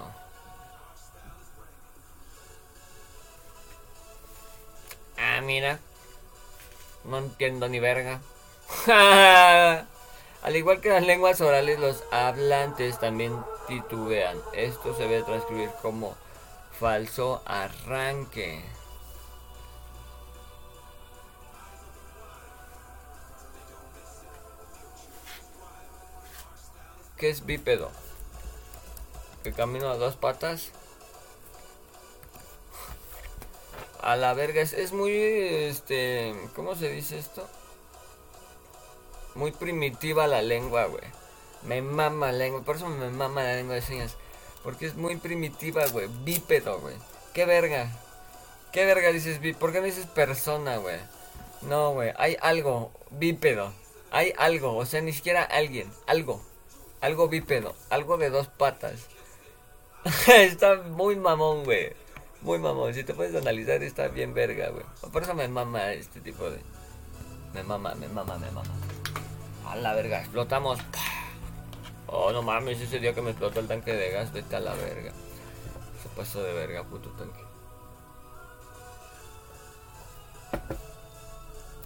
Ah, 5.16 5.40
mira. 5.40 5.78
No 7.04 7.18
entiendo 7.18 7.68
ni 7.68 7.80
verga. 7.80 8.20
Al 10.42 10.56
igual 10.56 10.80
que 10.80 10.90
las 10.90 11.04
lenguas 11.04 11.40
orales, 11.40 11.78
los 11.78 12.04
hablantes 12.12 13.00
también 13.00 13.32
Esto 14.54 14.96
se 14.96 15.02
debe 15.02 15.22
transcribir 15.24 15.70
como 15.82 16.16
falso 16.78 17.42
arranque. 17.44 18.64
¿Qué 27.18 27.28
es 27.28 27.44
bípedo? 27.44 27.90
Que 29.42 29.52
camino 29.52 29.90
a 29.90 29.96
dos 29.96 30.16
patas. 30.16 30.70
A 34.00 34.16
la 34.16 34.32
verga, 34.32 34.62
es, 34.62 34.72
es 34.72 34.92
muy, 34.92 35.12
este, 35.12 36.34
¿cómo 36.54 36.74
se 36.74 36.88
dice 36.90 37.18
esto? 37.18 37.46
Muy 39.34 39.52
primitiva 39.52 40.26
la 40.26 40.40
lengua, 40.40 40.86
güey. 40.86 41.27
Me 41.62 41.82
mama 41.82 42.32
la 42.32 42.38
lengua, 42.38 42.62
por 42.62 42.76
eso 42.76 42.88
me 42.88 43.10
mama 43.10 43.42
la 43.42 43.56
lengua 43.56 43.74
de 43.74 43.82
señas. 43.82 44.16
Porque 44.62 44.86
es 44.86 44.96
muy 44.96 45.16
primitiva, 45.16 45.86
güey. 45.88 46.08
Bípedo, 46.24 46.80
güey. 46.80 46.94
Qué 47.32 47.44
verga. 47.44 47.90
¿Qué 48.72 48.84
verga 48.84 49.12
dices 49.12 49.40
bípedo? 49.40 49.60
¿Por 49.60 49.72
qué 49.72 49.80
no 49.80 49.86
dices 49.86 50.06
persona, 50.06 50.76
güey? 50.76 50.98
No, 51.62 51.92
güey. 51.92 52.12
Hay 52.16 52.36
algo. 52.40 52.92
Bípedo. 53.10 53.72
Hay 54.10 54.32
algo. 54.36 54.76
O 54.76 54.86
sea, 54.86 55.00
ni 55.00 55.12
siquiera 55.12 55.42
alguien. 55.42 55.90
Algo. 56.06 56.42
Algo 57.00 57.28
bípedo. 57.28 57.74
Algo 57.90 58.18
de 58.18 58.30
dos 58.30 58.48
patas. 58.48 59.06
está 60.28 60.76
muy 60.76 61.16
mamón, 61.16 61.64
güey. 61.64 61.92
Muy 62.42 62.58
mamón. 62.58 62.94
Si 62.94 63.04
te 63.04 63.14
puedes 63.14 63.34
analizar, 63.40 63.82
está 63.82 64.08
bien 64.08 64.34
verga, 64.34 64.70
güey. 64.70 64.84
Por 65.12 65.22
eso 65.22 65.34
me 65.34 65.48
mama 65.48 65.92
este 65.92 66.20
tipo 66.20 66.50
de... 66.50 66.58
Me 67.54 67.62
mama, 67.62 67.94
me 67.94 68.08
mama, 68.08 68.36
me 68.38 68.50
mama. 68.50 68.74
A 69.66 69.76
la 69.76 69.94
verga, 69.94 70.20
explotamos. 70.20 70.78
Oh, 72.10 72.32
no 72.32 72.42
mames, 72.42 72.80
ese 72.80 72.98
día 72.98 73.14
que 73.14 73.20
me 73.20 73.30
explotó 73.30 73.60
el 73.60 73.68
tanque 73.68 73.92
de 73.92 74.10
gas, 74.10 74.32
vete 74.32 74.56
a 74.56 74.60
la 74.60 74.74
verga. 74.74 75.12
Se 76.02 76.08
pasó 76.16 76.42
de 76.42 76.54
verga, 76.54 76.82
puto 76.84 77.10
tanque. 77.10 77.44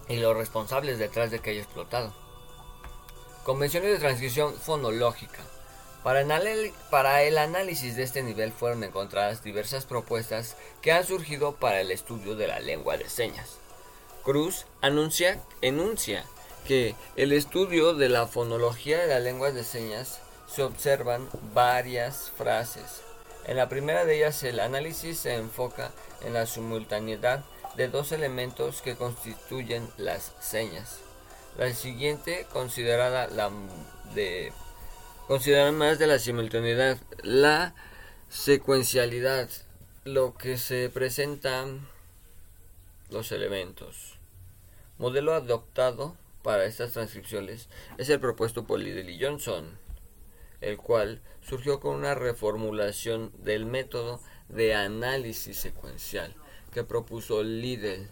Y 0.07 0.17
los 0.17 0.35
responsables 0.35 0.97
detrás 0.97 1.29
de 1.29 1.39
que 1.39 1.49
haya 1.49 1.61
explotado. 1.61 2.13
Convenciones 3.43 3.91
de 3.91 3.99
transcripción 3.99 4.53
fonológica. 4.53 5.41
Para, 6.03 6.25
para, 6.89 7.23
el 7.23 7.37
análisis 7.37 7.97
de 7.97 8.03
este 8.03 8.23
nivel 8.23 8.53
fueron 8.53 8.83
encontradas 8.83 9.43
diversas 9.43 9.85
propuestas 9.85 10.55
que 10.81 10.93
han 10.93 11.05
surgido 11.05 11.55
para 11.55 11.81
el 11.81 11.91
estudio 11.91 12.35
de 12.35 12.47
la 12.47 12.59
lengua 12.59 12.97
de 12.97 13.09
señas. 13.09 13.57
Cruz 14.23 14.65
anuncia, 14.81 15.41
enuncia 15.61 16.25
que 16.67 16.95
el 17.15 17.33
estudio 17.33 17.93
de 17.93 18.09
la 18.09 18.27
fonología 18.27 18.99
de 18.99 19.07
las 19.07 19.21
lenguas 19.21 19.53
de 19.53 19.63
señas 19.63 20.21
se 20.47 20.63
observan 20.63 21.27
varias 21.53 22.31
frases. 22.37 23.01
En 23.45 23.57
la 23.57 23.69
primera 23.69 24.05
de 24.05 24.17
ellas 24.17 24.43
el 24.43 24.59
análisis 24.59 25.19
se 25.19 25.35
enfoca 25.35 25.91
en 26.21 26.33
la 26.33 26.45
simultaneidad 26.45 27.43
de 27.75 27.87
dos 27.87 28.11
elementos 28.11 28.81
que 28.81 28.95
constituyen 28.95 29.89
las 29.97 30.33
señas. 30.39 30.99
La 31.57 31.73
siguiente 31.73 32.47
considerada 32.51 33.27
la 33.27 33.51
de 34.15 34.51
más 35.73 35.99
de 35.99 36.07
la 36.07 36.19
simultaneidad, 36.19 36.97
la 37.21 37.73
secuencialidad, 38.29 39.49
lo 40.03 40.33
que 40.35 40.57
se 40.57 40.89
presentan 40.89 41.87
los 43.09 43.31
elementos. 43.31 44.17
Modelo 44.97 45.33
adoptado 45.33 46.15
para 46.43 46.65
estas 46.65 46.91
transcripciones 46.91 47.69
es 47.97 48.09
el 48.09 48.19
propuesto 48.19 48.65
por 48.65 48.79
Liddell 48.79 49.09
y 49.09 49.23
Johnson, 49.23 49.79
el 50.61 50.77
cual 50.77 51.21
surgió 51.41 51.79
con 51.79 51.95
una 51.95 52.13
reformulación 52.13 53.31
del 53.39 53.65
método 53.65 54.21
de 54.49 54.75
análisis 54.75 55.57
secuencial 55.57 56.35
que 56.71 56.83
propuso 56.83 57.41
Liddell 57.41 58.09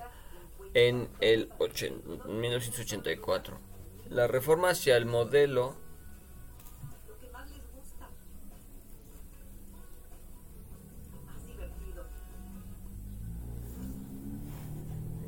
en 0.74 1.10
el 1.20 1.50
1984. 2.26 3.60
La 4.10 4.28
reforma 4.28 4.70
hacia 4.70 4.98
el 4.98 5.06
modelo 5.06 5.76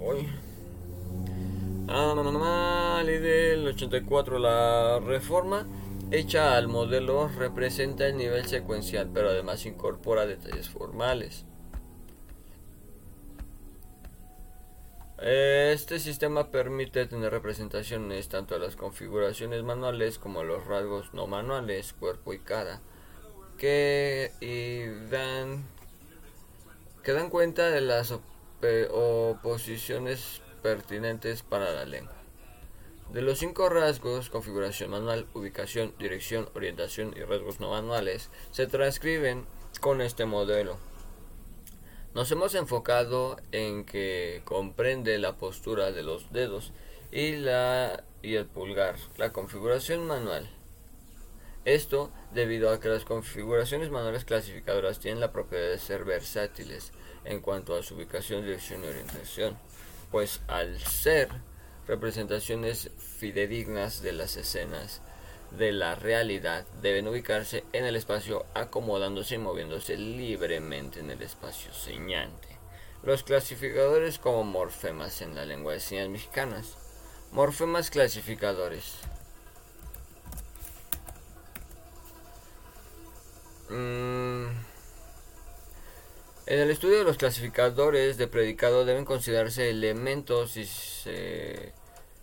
Hoy. 0.06 0.43
Ah, 1.88 2.14
mamá, 2.16 3.04
del 3.04 3.68
84. 3.68 4.40
La 4.40 5.00
reforma 5.00 5.68
hecha 6.12 6.56
al 6.56 6.68
modelo 6.70 7.28
representa 7.28 8.08
el 8.08 8.16
nivel 8.18 8.48
secuencial, 8.48 9.10
pero 9.14 9.30
además 9.30 9.66
incorpora 9.66 10.26
detalles 10.26 10.70
formales. 10.70 11.46
Este 15.18 16.00
sistema 16.00 16.52
permite 16.52 17.06
tener 17.06 17.32
representaciones 17.32 18.30
tanto 18.30 18.56
de 18.56 18.62
las 18.62 18.76
configuraciones 18.76 19.64
manuales 19.64 20.20
como 20.20 20.44
los 20.44 20.66
rasgos 20.66 21.14
no 21.14 21.28
manuales, 21.28 21.94
cuerpo 21.94 22.34
y 22.34 22.40
cara, 22.40 22.82
que 23.58 24.32
dan, 25.10 25.66
que 27.04 27.12
dan 27.12 27.30
cuenta 27.30 27.70
de 27.70 27.82
las 27.82 28.14
o 28.92 29.38
posiciones 29.44 30.43
pertinentes 30.64 31.44
para 31.44 31.72
la 31.72 31.86
lengua. 31.86 32.16
De 33.12 33.22
los 33.22 33.38
cinco 33.38 33.70
rasgos, 33.70 34.32
configuración 34.32 34.90
manual, 34.90 35.28
ubicación, 35.36 35.94
dirección, 36.00 36.50
orientación 36.56 37.14
y 37.16 37.22
rasgos 37.22 37.60
no 37.60 37.70
manuales, 37.70 38.32
se 38.50 38.66
transcriben 38.66 39.46
con 39.82 40.02
este 40.02 40.26
modelo. 40.26 40.80
Nos 42.16 42.32
hemos 42.32 42.56
enfocado 42.56 43.38
en 43.52 43.86
que 43.86 44.42
comprende 44.46 45.20
la 45.20 45.38
postura 45.38 45.92
de 45.92 46.02
los 46.02 46.32
dedos 46.32 46.72
y, 47.12 47.36
y 48.24 48.36
el 48.36 48.46
pulgar, 48.48 48.96
la 49.18 49.32
configuración 49.32 50.08
manual. 50.08 50.50
Esto 51.66 52.12
debido 52.34 52.72
a 52.72 52.80
que 52.80 52.90
las 52.90 53.06
configuraciones 53.06 53.90
manuales 53.90 54.26
clasificadoras 54.26 55.00
tienen 55.00 55.22
la 55.22 55.32
propiedad 55.32 55.70
de 55.70 55.80
ser 55.80 56.04
versátiles, 56.04 56.92
en 57.26 57.40
cuanto 57.42 57.76
a 57.76 57.84
su 57.84 57.96
ubicación, 57.96 58.44
dirección 58.44 58.84
y 58.84 58.88
orientación, 58.88 59.58
pues 60.14 60.42
al 60.48 60.80
ser 60.80 61.28
representaciones 61.88 62.92
fidedignas 63.18 64.04
de 64.04 64.14
las 64.14 64.38
escenas 64.38 65.02
de 65.58 65.72
la 65.72 65.96
realidad 65.96 66.68
deben 66.84 67.08
ubicarse 67.08 67.64
en 67.74 67.86
el 67.86 67.96
espacio 67.96 68.46
acomodándose 68.54 69.36
y 69.36 69.38
moviéndose 69.40 69.98
libremente 69.98 71.00
en 71.00 71.10
el 71.10 71.24
espacio 71.24 71.74
señante. 71.74 72.48
Los 73.02 73.24
clasificadores 73.24 74.20
como 74.20 74.44
morfemas 74.44 75.20
en 75.24 75.34
la 75.34 75.46
lengua 75.46 75.74
de 75.74 75.80
señas 75.80 76.10
mexicanas. 76.10 76.78
Morfemas 77.32 77.90
clasificadores. 77.90 78.98
Mm, 83.72 84.63
en 86.46 86.60
el 86.60 86.70
estudio 86.70 86.98
de 86.98 87.04
los 87.06 87.18
clasificadores 87.18 88.18
de 88.18 88.28
predicado 88.28 88.86
deben 88.86 89.06
considerarse 89.06 89.70
elementos 89.70 90.58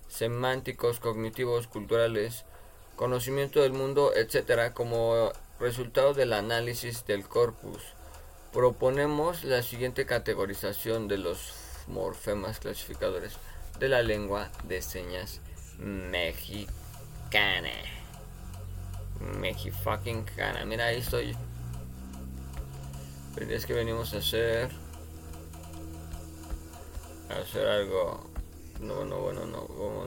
semánticos, 0.08 1.00
cognitivos, 1.00 1.66
culturales, 1.66 2.44
conocimiento 2.96 3.62
del 3.62 3.72
mundo, 3.72 4.12
etc. 4.14 4.72
como 4.74 5.32
resultado 5.58 6.12
del 6.12 6.34
análisis 6.34 7.06
del 7.06 7.26
corpus. 7.26 7.82
Proponemos 8.52 9.44
la 9.44 9.62
siguiente 9.62 10.04
categorización 10.04 11.08
de 11.08 11.18
los 11.18 11.54
morfemas 11.86 12.58
clasificadores 12.58 13.34
de 13.78 13.88
la 13.88 14.02
lengua 14.02 14.50
de 14.64 14.82
señas 14.82 15.40
mexicana. 15.78 16.68
Mexicana. 19.38 20.64
Mira, 20.66 20.86
ahí 20.86 20.98
estoy 20.98 21.36
es 23.36 23.66
que 23.66 23.72
venimos 23.72 24.12
a 24.14 24.18
hacer 24.18 24.70
a 27.28 27.34
hacer 27.34 27.66
algo. 27.66 28.30
No 28.80 29.04
no 29.04 29.20
bueno 29.20 29.46
no 29.46 29.60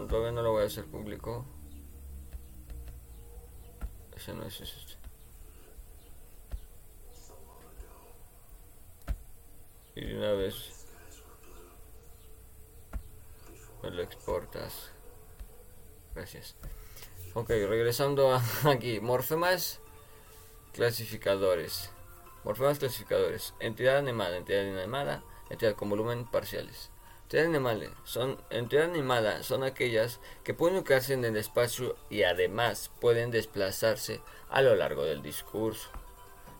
todavía 0.07 0.31
no 0.31 0.41
lo 0.41 0.51
voy 0.51 0.63
a 0.63 0.67
hacer 0.67 0.85
público. 0.85 1.45
Ese 4.15 4.33
no 4.33 4.45
es 4.45 4.61
este 4.61 4.93
y 9.95 10.05
de 10.05 10.17
una 10.17 10.31
vez 10.31 10.85
me 13.81 13.91
lo 13.91 14.01
exportas. 14.01 14.91
Gracias. 16.15 16.55
Ok 17.33 17.49
regresando 17.49 18.39
aquí 18.63 18.99
morfemas 18.99 19.79
clasificadores 20.73 21.92
Morfemas 22.43 22.79
clasificadores. 22.79 23.53
Entidad 23.59 23.97
animada, 23.97 24.37
entidad 24.37 24.63
inanimada, 24.63 25.23
entidad 25.49 25.75
con 25.75 25.89
volumen 25.89 26.25
parciales. 26.25 26.91
Entidad 27.23 27.45
animal 27.45 27.89
son, 28.03 28.37
entidad 28.49 28.83
animada 28.83 29.43
son 29.43 29.63
aquellas 29.63 30.19
que 30.43 30.53
pueden 30.53 30.77
ubicarse 30.77 31.13
en 31.13 31.23
el 31.25 31.37
espacio 31.37 31.95
y 32.09 32.23
además 32.23 32.91
pueden 32.99 33.31
desplazarse 33.31 34.21
a 34.49 34.61
lo 34.61 34.75
largo 34.75 35.03
del 35.03 35.23
discurso. 35.23 35.89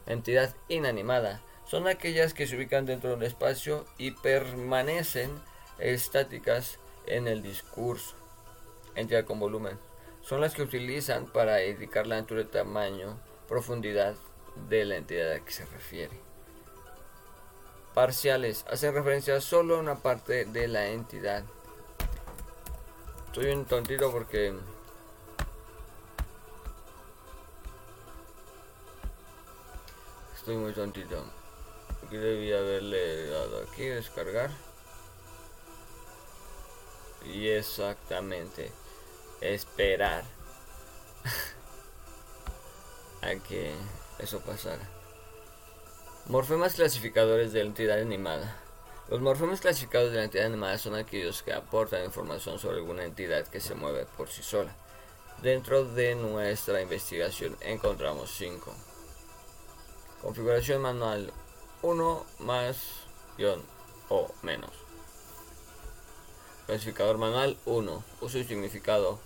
Entidad 0.08 0.56
inanimada 0.70 1.42
son 1.66 1.88
aquellas 1.88 2.34
que 2.34 2.48
se 2.48 2.56
ubican 2.56 2.86
dentro 2.86 3.12
del 3.12 3.24
espacio 3.24 3.86
y 3.98 4.12
permanecen 4.12 5.32
estáticas 5.80 6.80
en 7.06 7.28
el 7.28 7.44
discurso. 7.44 8.16
Entidad 8.96 9.26
con 9.26 9.40
volumen 9.40 9.78
son 10.22 10.42
las 10.42 10.56
que 10.56 10.62
utilizan 10.62 11.28
para 11.28 11.64
indicar 11.66 12.08
la 12.08 12.18
altura, 12.18 12.50
tamaño, 12.50 13.20
profundidad, 13.48 14.16
de 14.70 14.86
la 14.86 14.97
entidad 14.97 15.32
a 15.34 15.39
que 15.39 15.51
se 15.51 15.66
refiere. 15.66 16.20
Parciales 17.93 18.66
hacen 18.70 18.93
referencia 18.93 19.39
solo 19.39 19.76
a 19.76 19.80
una 19.80 19.95
parte 19.95 20.45
de 20.45 20.68
la 20.68 20.88
entidad. 20.88 21.43
Estoy 23.28 23.51
un 23.51 23.66
tontito 23.66 24.12
porque 24.12 24.54
estoy 30.36 30.56
muy 30.58 30.74
tontito. 30.74 31.24
Aquí 32.06 32.18
debía 32.18 32.58
haberle 32.58 33.28
dado 33.28 33.64
aquí 33.64 33.86
descargar. 33.86 34.49
Y 37.26 37.47
exactamente 37.47 38.72
esperar 39.39 40.24
a 43.22 43.36
que 43.47 43.74
eso 44.20 44.39
pasara. 44.39 44.88
Morfemas 46.28 46.76
clasificadores 46.76 47.51
de 47.51 47.59
la 47.59 47.66
entidad 47.66 47.99
animada. 47.99 48.57
Los 49.09 49.20
morfemas 49.20 49.59
clasificados 49.59 50.11
de 50.11 50.18
la 50.18 50.24
entidad 50.24 50.45
animada 50.45 50.78
son 50.78 50.95
aquellos 50.95 51.43
que 51.43 51.53
aportan 51.53 52.05
información 52.05 52.57
sobre 52.59 52.78
alguna 52.78 53.03
entidad 53.03 53.45
que 53.47 53.59
se 53.59 53.76
mueve 53.76 54.05
por 54.18 54.30
sí 54.30 54.41
sola. 54.41 54.74
Dentro 55.41 55.84
de 55.84 56.16
nuestra 56.16 56.82
investigación 56.82 57.57
encontramos 57.61 58.32
5. 58.38 58.74
Configuración 60.22 60.82
manual 60.82 61.34
1 61.82 62.26
más 62.39 62.78
guion 63.38 63.61
o 64.07 64.32
menos. 64.41 64.72
Clasificador 66.66 67.18
manual 67.18 67.57
1. 67.66 68.03
Uso 68.22 68.38
y 68.38 68.45
significado 68.45 69.20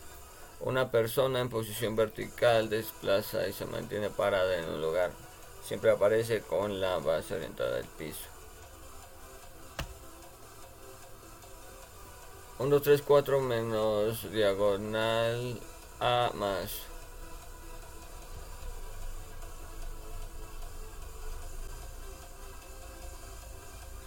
una 0.59 0.89
persona 0.91 1.39
en 1.39 1.49
posición 1.49 1.95
vertical 1.95 2.69
desplaza 2.69 3.47
y 3.47 3.53
se 3.53 3.65
mantiene 3.65 4.09
parada 4.09 4.57
en 4.57 4.69
un 4.69 4.81
lugar. 4.81 5.11
Siempre 5.63 5.91
aparece 5.91 6.41
con 6.41 6.81
la 6.81 6.97
base 6.97 7.35
orientada 7.35 7.77
al 7.77 7.85
piso. 7.85 8.25
1, 12.59 12.69
2, 12.71 12.81
3, 12.81 13.01
4 13.03 13.39
menos 13.39 14.31
diagonal 14.31 15.59
A 15.99 16.31
más. 16.33 16.71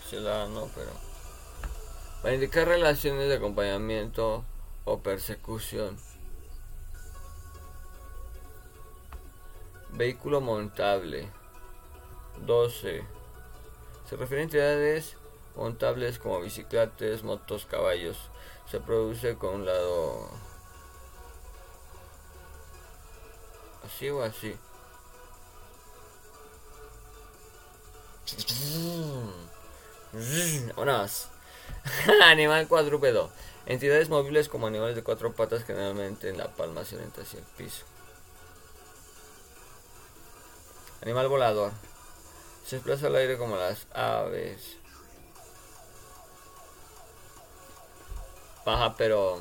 Se 0.08 0.18
la 0.18 0.48
no, 0.48 0.68
pero. 0.74 0.90
Para 2.22 2.34
indicar 2.34 2.66
relaciones 2.66 3.28
de 3.28 3.36
acompañamiento 3.36 4.44
o 4.84 4.98
persecución. 4.98 5.96
Vehículo 9.92 10.40
montable. 10.40 11.30
12. 12.46 13.04
Se 14.08 14.16
refiere 14.16 14.42
a 14.42 14.44
entidades 14.44 15.16
montables 15.56 16.18
como 16.18 16.40
bicicletas, 16.40 17.22
motos, 17.22 17.66
caballos. 17.66 18.16
Se 18.70 18.80
produce 18.80 19.36
con 19.36 19.56
un 19.56 19.66
lado 19.66 20.30
así 23.84 24.08
o 24.10 24.22
así. 24.22 24.56
Vámonos. 30.76 31.28
Animal 32.24 32.68
cuadrúpedo. 32.68 33.30
Entidades 33.66 34.08
móviles 34.08 34.48
como 34.48 34.66
animales 34.66 34.96
de 34.96 35.02
cuatro 35.02 35.32
patas 35.32 35.64
generalmente 35.64 36.28
en 36.28 36.38
la 36.38 36.48
palma 36.48 36.80
hacia 36.80 36.98
el 36.98 37.10
piso. 37.56 37.84
Animal 41.02 41.28
volador. 41.28 41.72
Se 42.66 42.76
desplaza 42.76 43.06
al 43.06 43.16
aire 43.16 43.38
como 43.38 43.56
las 43.56 43.86
aves. 43.92 44.76
Baja 48.64 48.94
pero 48.96 49.40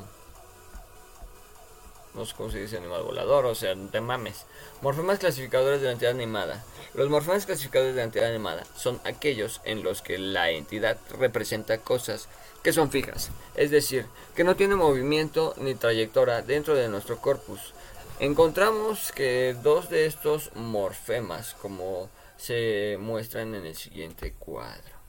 no 2.14 2.26
sé 2.26 2.34
cómo 2.36 2.50
se 2.50 2.60
dice 2.60 2.78
animal 2.78 3.04
volador, 3.04 3.46
o 3.46 3.56
sea, 3.56 3.76
no 3.76 3.90
te 3.90 4.02
mames. 4.02 4.46
Morfemas 4.82 5.20
clasificadores 5.20 5.82
de 5.82 5.88
la 5.88 5.94
entidad 5.94 6.12
animada. 6.12 6.64
Los 6.94 7.10
morfemas 7.10 7.46
clasificadores 7.46 7.94
de 7.94 8.02
la 8.02 8.06
entidad 8.06 8.30
animada 8.30 8.64
son 8.76 9.00
aquellos 9.04 9.62
en 9.64 9.84
los 9.84 10.02
que 10.02 10.18
la 10.18 10.50
entidad 10.50 10.98
representa 11.18 11.78
cosas 11.78 12.28
que 12.64 12.74
son 12.74 12.92
fijas, 12.92 13.30
es 13.56 13.72
decir, 13.72 14.06
que 14.36 14.44
no 14.44 14.56
tienen 14.56 14.78
movimiento 14.78 15.54
ni 15.58 15.76
trayectoria 15.76 16.42
dentro 16.42 16.76
de 16.76 16.90
nuestro 16.90 17.18
corpus. 17.20 17.74
Encontramos 18.20 19.14
que 19.14 19.56
dos 19.64 19.90
de 19.90 20.06
estos 20.06 20.54
morfemas, 20.54 21.54
como 21.54 22.10
se 22.36 22.98
muestran 23.00 23.56
en 23.56 23.66
el 23.66 23.76
siguiente 23.76 24.34
cuadro. 24.34 25.00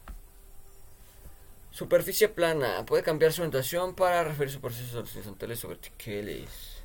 Superficie 1.73 2.29
plana. 2.29 2.87
Puede 2.87 3.03
cambiar 3.03 3.33
su 3.33 3.43
orientación 3.43 3.97
para 3.97 4.23
referirse 4.23 4.59
a 4.59 4.61
procesos 4.61 4.95
horizontales 4.95 5.65
o 5.65 5.69
verticales. 5.69 6.81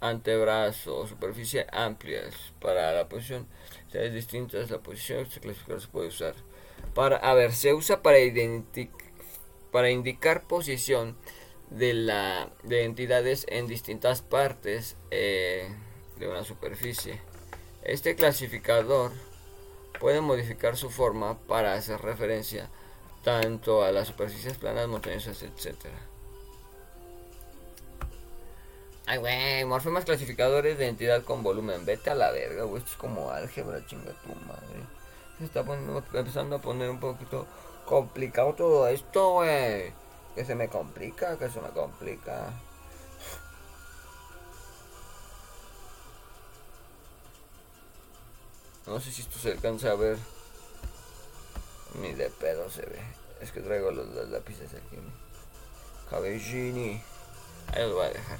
antebrazo 0.00 1.08
superficie 1.08 1.66
amplias 1.72 2.52
para 2.60 2.92
la 2.92 3.08
posición 3.08 3.48
es 3.92 4.12
distintas 4.12 4.70
la 4.70 4.78
posición 4.78 5.28
se 5.28 5.40
clasifica 5.40 5.80
se 5.80 5.88
puede 5.88 6.06
usar 6.06 6.34
para 6.94 7.16
a 7.16 7.34
ver 7.34 7.52
se 7.52 7.74
usa 7.74 8.00
para 8.00 8.18
para 9.72 9.90
indicar 9.90 10.46
posición 10.46 11.16
de 11.70 11.94
la 11.94 12.50
de 12.62 12.84
entidades 12.84 13.46
en 13.48 13.66
distintas 13.66 14.22
partes 14.22 14.96
eh, 15.10 15.68
de 16.18 16.28
una 16.28 16.44
superficie 16.44 17.20
este 17.82 18.16
clasificador 18.16 19.12
puede 20.00 20.20
modificar 20.20 20.76
su 20.76 20.90
forma 20.90 21.38
para 21.46 21.74
hacer 21.74 22.00
referencia 22.00 22.68
tanto 23.24 23.84
a 23.84 23.92
las 23.92 24.08
superficies 24.08 24.56
planas 24.56 24.88
montañosas 24.88 25.42
etcétera 25.42 26.08
Ay, 29.10 29.16
güey, 29.16 29.64
morfemas 29.64 30.04
clasificadores 30.04 30.76
de 30.76 30.86
entidad 30.86 31.24
con 31.24 31.42
volumen. 31.42 31.86
Vete 31.86 32.10
a 32.10 32.14
la 32.14 32.30
verga, 32.30 32.64
güey. 32.64 32.82
Esto 32.82 32.90
es 32.90 32.98
como 32.98 33.30
álgebra, 33.30 33.82
chinga 33.86 34.12
tu 34.22 34.28
madre. 34.46 34.84
Se 35.38 35.46
está 35.46 35.64
empezando 36.12 36.56
a 36.56 36.58
poner 36.58 36.90
un 36.90 37.00
poquito 37.00 37.46
complicado 37.86 38.52
todo 38.52 38.86
esto, 38.86 39.32
güey. 39.32 39.94
Que 40.38 40.44
se 40.44 40.54
me 40.54 40.68
complica, 40.68 41.36
que 41.36 41.50
se 41.50 41.60
me 41.60 41.70
complica. 41.70 42.52
No 48.86 49.00
sé 49.00 49.10
si 49.10 49.22
esto 49.22 49.36
se 49.40 49.50
alcanza 49.50 49.90
a 49.90 49.96
ver. 49.96 50.16
Ni 52.00 52.12
de 52.12 52.30
pedo 52.30 52.70
se 52.70 52.82
ve. 52.82 53.00
Es 53.40 53.50
que 53.50 53.62
traigo 53.62 53.90
los, 53.90 54.06
lápices 54.28 54.74
aquí. 54.74 54.98
Cabellini. 56.08 57.02
Ahí 57.72 57.82
los 57.82 57.94
voy 57.94 58.06
a 58.06 58.10
dejar. 58.10 58.38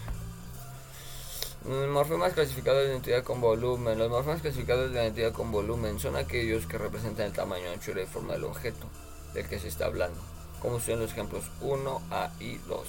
Morfemas 1.64 2.32
clasificados 2.32 2.84
de 2.84 2.90
identidad 2.92 3.24
con 3.24 3.40
volumen. 3.40 3.98
Los 3.98 4.08
morfemas 4.08 4.40
clasificados 4.40 4.92
de 4.92 5.02
identidad 5.02 5.32
con 5.32 5.50
volumen 5.50 5.98
son 5.98 6.14
aquellos 6.14 6.64
que 6.66 6.78
representan 6.78 7.26
el 7.26 7.32
tamaño, 7.32 7.72
anchura 7.72 8.02
y 8.02 8.06
forma 8.06 8.34
del 8.34 8.44
objeto 8.44 8.86
del 9.34 9.48
que 9.48 9.58
se 9.58 9.66
está 9.66 9.86
hablando, 9.86 10.20
como 10.60 10.80
son 10.80 11.00
los 11.00 11.12
ejemplos 11.12 11.44
1A 11.60 12.30
y 12.40 12.58
2. 12.58 12.86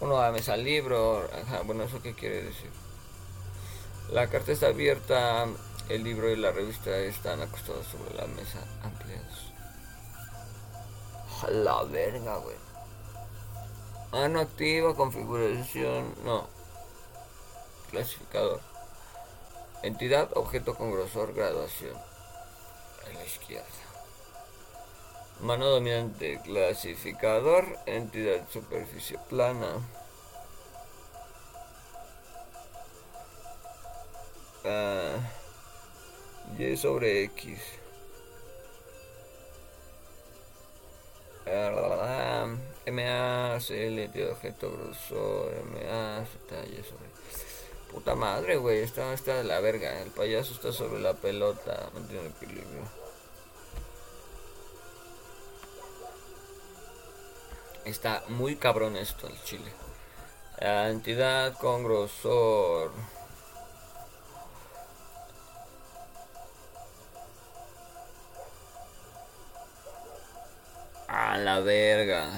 1A 0.00 0.32
mesa 0.32 0.56
libro, 0.56 1.28
bueno, 1.66 1.84
¿eso 1.84 2.00
qué 2.02 2.14
quiere 2.14 2.42
decir? 2.42 2.70
La 4.10 4.28
carta 4.28 4.52
está 4.52 4.68
abierta, 4.68 5.46
el 5.88 6.04
libro 6.04 6.30
y 6.30 6.36
la 6.36 6.52
revista 6.52 6.96
están 6.98 7.42
acostados 7.42 7.86
sobre 7.86 8.14
la 8.14 8.26
mesa 8.26 8.58
ampliados. 8.82 9.52
la 11.50 11.82
verga, 11.84 12.36
güey. 12.36 12.56
Ah, 14.12 14.28
no 14.28 14.40
activa, 14.40 14.94
configuración, 14.94 16.14
no 16.24 16.58
clasificador. 17.90 18.60
Entidad, 19.82 20.30
objeto 20.36 20.74
con 20.74 20.92
grosor, 20.92 21.34
graduación. 21.34 21.96
A 21.96 23.14
la 23.14 23.24
izquierda. 23.24 23.66
Mano 25.40 25.66
dominante, 25.66 26.40
clasificador, 26.42 27.64
entidad, 27.86 28.48
superficie 28.50 29.18
plana. 29.28 29.80
Ah, 34.64 35.16
y 36.58 36.76
sobre 36.76 37.22
X. 37.24 37.60
Ah, 41.46 42.46
MA, 42.86 43.58
CL, 43.60 44.30
objeto 44.30 44.72
grosor, 44.72 45.52
MA, 45.64 46.20
detalle 46.20 46.82
sobre 46.82 47.08
Puta 47.90 48.14
madre, 48.14 48.56
güey. 48.56 48.80
Está, 48.80 49.12
está 49.14 49.36
de 49.36 49.44
la 49.44 49.60
verga. 49.60 50.02
El 50.02 50.10
payaso 50.10 50.52
está 50.52 50.72
sobre 50.72 51.00
la 51.00 51.14
pelota. 51.14 51.90
Mantiene 51.94 52.28
equilibrio. 52.28 52.97
Está 57.88 58.22
muy 58.28 58.56
cabrón 58.56 58.96
esto, 58.96 59.26
el 59.26 59.42
chile. 59.44 59.72
Entidad 60.60 61.54
con 61.56 61.84
grosor. 61.84 62.92
A 71.08 71.38
la 71.38 71.60
verga. 71.60 72.28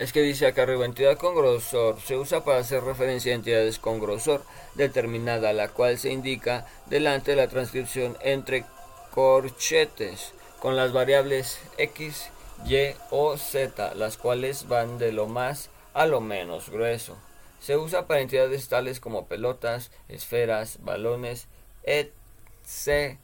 Es 0.00 0.14
que 0.14 0.22
dice 0.22 0.46
acá 0.46 0.62
arriba, 0.62 0.86
entidad 0.86 1.18
con 1.18 1.34
grosor. 1.34 2.00
Se 2.00 2.16
usa 2.16 2.42
para 2.42 2.60
hacer 2.60 2.82
referencia 2.82 3.32
a 3.32 3.34
entidades 3.34 3.78
con 3.78 4.00
grosor 4.00 4.42
determinada, 4.74 5.52
la 5.52 5.68
cual 5.68 5.98
se 5.98 6.10
indica 6.10 6.66
delante 6.86 7.32
de 7.32 7.36
la 7.36 7.48
transcripción 7.48 8.16
entre 8.22 8.64
corchetes 9.10 10.32
con 10.58 10.74
las 10.74 10.94
variables 10.94 11.60
x, 11.76 12.30
y 12.64 12.94
o 13.10 13.36
z, 13.36 13.94
las 13.94 14.16
cuales 14.16 14.68
van 14.68 14.96
de 14.96 15.12
lo 15.12 15.26
más 15.26 15.68
a 15.92 16.06
lo 16.06 16.22
menos 16.22 16.70
grueso. 16.70 17.18
Se 17.60 17.76
usa 17.76 18.06
para 18.06 18.22
entidades 18.22 18.68
tales 18.68 19.00
como 19.00 19.26
pelotas, 19.26 19.90
esferas, 20.08 20.78
balones, 20.82 21.46
etc. 21.82 23.18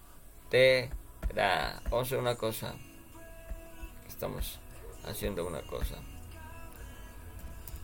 Vamos 1.90 2.12
a 2.12 2.18
una 2.18 2.36
cosa. 2.36 2.74
Estamos 4.06 4.58
haciendo 5.06 5.46
una 5.46 5.62
cosa. 5.62 5.96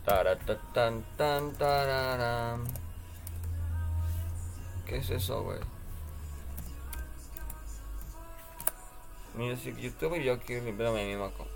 Taratatan, 0.05 1.03
tan, 1.15 1.53
tararam. 1.53 2.65
¿Qué 4.85 4.97
es 4.97 5.09
eso, 5.09 5.43
güey? 5.43 5.59
Music 9.35 9.77
YouTube 9.77 10.19
y 10.19 10.25
yo 10.25 10.39
quiero 10.41 10.65
limpiarme 10.65 11.05
mi 11.07 11.15
maco. 11.15 11.47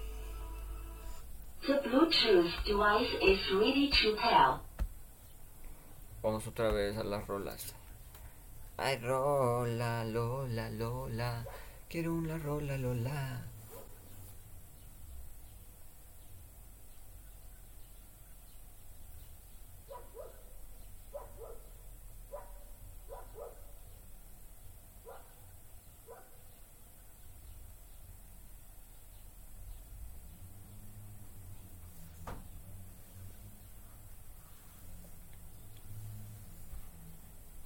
The 1.67 1.73
Bluetooth 1.89 2.51
device 2.65 3.11
is 3.21 3.39
ready 3.51 3.89
to 3.89 4.15
pair. 4.15 4.59
Vamos 6.23 6.47
otra 6.47 6.71
vez 6.71 6.97
a 6.97 7.03
las 7.03 7.27
rolas. 7.27 7.75
Ay, 8.77 8.97
rola, 8.99 10.05
lola, 10.05 10.69
lola. 10.69 11.45
Quiero 11.89 12.13
una 12.13 12.37
rola, 12.37 12.77
lola. 12.77 13.46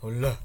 Hola. 0.03 0.35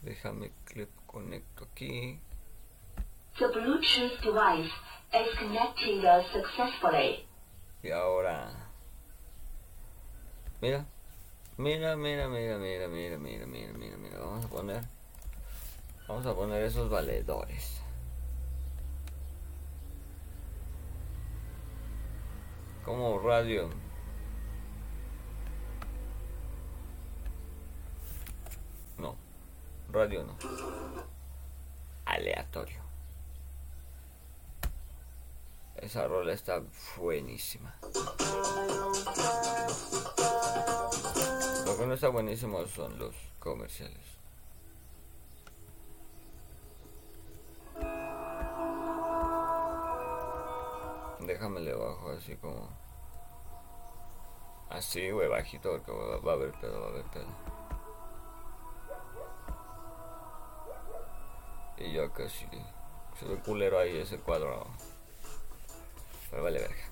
Déjame 0.00 0.50
que 0.64 0.88
conecto 1.06 1.64
aquí. 1.64 2.18
The 3.38 3.48
Bluetooth 3.48 4.18
device 4.22 4.72
is 5.12 5.38
connected 5.38 6.02
successfully. 6.32 7.26
Y 7.82 7.90
ahora. 7.90 8.50
Mira. 10.62 10.86
Mira, 11.58 11.96
mira, 11.96 12.28
mira, 12.28 12.56
mira, 12.56 12.88
mira, 12.88 13.18
mira, 13.18 13.46
mira, 13.46 13.74
mira, 13.74 13.96
mira. 13.98 14.18
Vamos 14.18 14.46
a 14.46 14.48
poner. 14.48 14.84
Vamos 16.08 16.24
a 16.24 16.34
poner 16.34 16.62
esos 16.62 16.88
valedores. 16.88 17.83
Como 22.94 23.18
radio. 23.18 23.68
No. 28.98 29.16
Radio 29.90 30.22
no. 30.22 30.36
Aleatorio. 32.04 32.80
Esa 35.74 36.06
rola 36.06 36.34
está 36.34 36.62
buenísima. 36.96 37.74
Lo 41.66 41.76
que 41.76 41.86
no 41.88 41.94
está 41.94 42.10
buenísimo 42.10 42.64
son 42.68 42.96
los 42.96 43.16
comerciales. 43.40 44.23
Déjame 51.26 51.60
le 51.60 51.74
bajo 51.74 52.10
así 52.10 52.36
como... 52.36 52.68
Así, 54.68 55.10
güey, 55.10 55.28
bajito, 55.28 55.70
porque 55.70 55.92
va 55.92 56.32
a 56.32 56.34
haber 56.34 56.52
pedo, 56.52 56.80
va 56.80 56.86
a 56.86 56.90
haber 56.90 57.04
pedo. 57.04 57.26
Y 61.78 61.92
yo 61.92 62.12
casi... 62.12 62.46
Se 63.18 63.26
ve 63.26 63.36
culero 63.36 63.78
ahí 63.78 63.96
ese 63.96 64.18
cuadro. 64.18 64.66
Pero 66.30 66.42
vale 66.42 66.60
verga. 66.60 66.84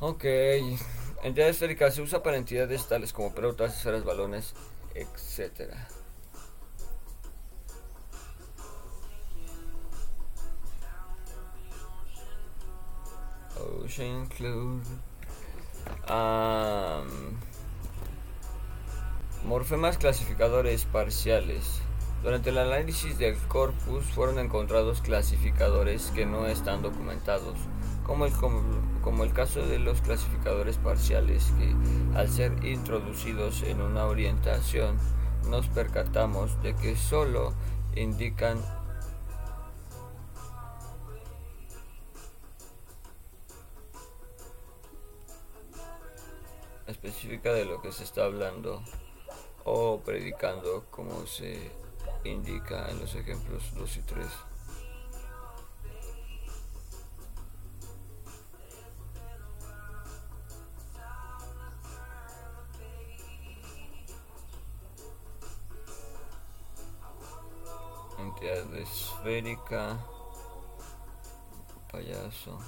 Ok. 0.00 0.24
Entidad 1.22 1.48
esférica 1.48 1.90
se 1.90 2.00
usa 2.00 2.22
para 2.22 2.36
entidades 2.36 2.86
tales 2.86 3.12
como 3.12 3.34
pelotas, 3.34 3.76
esferas, 3.76 4.04
balones, 4.04 4.54
Ocean 14.00 14.26
Cloud. 14.28 14.80
morfemas 19.44 19.98
clasificadores 19.98 20.86
parciales. 20.86 21.82
Durante 22.22 22.48
el 22.48 22.56
análisis 22.56 23.18
del 23.18 23.36
corpus 23.36 24.04
fueron 24.06 24.38
encontrados 24.38 25.02
clasificadores 25.02 26.10
que 26.14 26.24
no 26.24 26.46
están 26.46 26.80
documentados, 26.80 27.58
como 28.06 28.24
el, 28.24 28.32
como, 29.02 29.24
el 29.24 29.34
caso 29.34 29.60
de 29.66 29.78
los 29.78 30.00
clasificadores 30.00 30.78
parciales 30.78 31.52
que, 31.58 31.74
al 32.18 32.30
ser 32.30 32.64
introducidos 32.64 33.62
en 33.64 33.82
una 33.82 34.06
orientación, 34.06 34.96
nos 35.50 35.66
percatamos 35.68 36.62
de 36.62 36.74
que 36.74 36.96
solo 36.96 37.52
indican 37.96 38.58
específica 47.02 47.54
de 47.54 47.64
lo 47.64 47.80
que 47.80 47.92
se 47.92 48.04
está 48.04 48.24
hablando 48.24 48.82
o 49.64 50.00
predicando 50.00 50.84
como 50.90 51.26
se 51.26 51.70
indica 52.24 52.90
en 52.90 53.00
los 53.00 53.14
ejemplos 53.14 53.74
2 53.74 53.96
y 53.96 54.02
3. 54.02 54.26
Entidad 68.18 68.74
esférica, 68.74 69.98
payaso. 71.90 72.58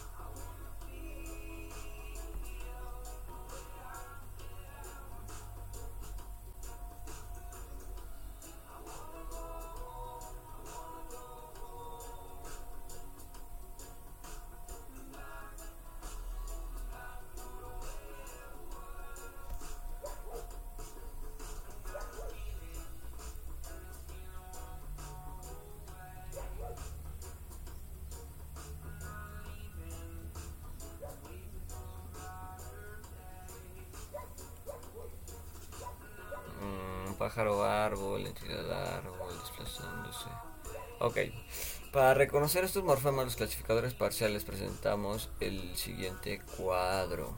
Para 42.02 42.14
reconocer 42.14 42.64
estos 42.64 42.82
morfemas, 42.82 43.26
los 43.26 43.36
clasificadores 43.36 43.94
parciales 43.94 44.42
presentamos 44.42 45.30
el 45.38 45.76
siguiente 45.76 46.42
cuadro. 46.56 47.32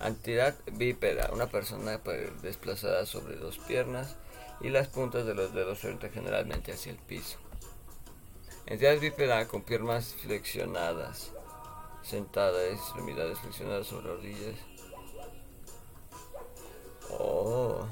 Entidad 0.00 0.56
bípeda, 0.72 1.28
una 1.30 1.48
persona 1.48 2.00
desplazada 2.40 3.04
sobre 3.04 3.36
dos 3.36 3.58
piernas 3.58 4.16
y 4.62 4.70
las 4.70 4.88
puntas 4.88 5.26
de 5.26 5.34
los 5.34 5.52
dedos 5.52 5.84
orientan 5.84 6.10
generalmente 6.10 6.72
hacia 6.72 6.90
el 6.90 6.96
piso. 6.96 7.36
Entidad 8.64 8.98
bípeda 8.98 9.46
con 9.46 9.60
piernas 9.60 10.14
flexionadas, 10.22 11.32
sentada, 12.00 12.66
extremidades 12.68 13.38
flexionadas 13.40 13.88
sobre 13.88 14.06
rodillas. 14.06 14.56
Oh. 17.10 17.86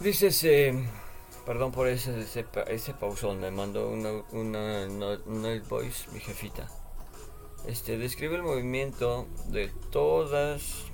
Dice 0.00 0.28
ese, 0.28 0.74
perdón 1.44 1.72
por 1.72 1.88
ese, 1.88 2.20
ese, 2.20 2.94
pausón, 2.94 3.40
me 3.40 3.50
mandó 3.50 3.88
una, 3.88 4.10
una, 4.32 5.62
voice 5.68 6.08
mi 6.12 6.20
jefita. 6.20 6.68
Este, 7.66 7.98
describe 7.98 8.36
el 8.36 8.42
movimiento 8.42 9.26
de 9.48 9.68
todas 9.90 10.88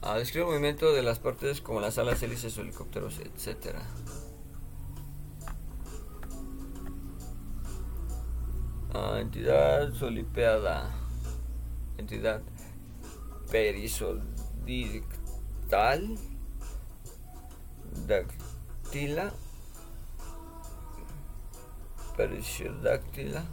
Ah, 0.00 0.16
describe 0.16 0.44
el 0.44 0.50
movimiento 0.52 0.92
de 0.92 1.02
las 1.02 1.18
partes 1.18 1.60
como 1.60 1.80
las 1.80 1.98
alas, 1.98 2.22
hélices, 2.22 2.56
helicópteros, 2.56 3.18
etc. 3.18 3.76
Ah, 8.94 9.18
entidad 9.20 9.92
solipeada. 9.92 10.88
Entidad 11.98 12.40
perisodictal. 13.50 16.18
Dactila. 18.06 19.32
Perisodáctila. 22.16 23.44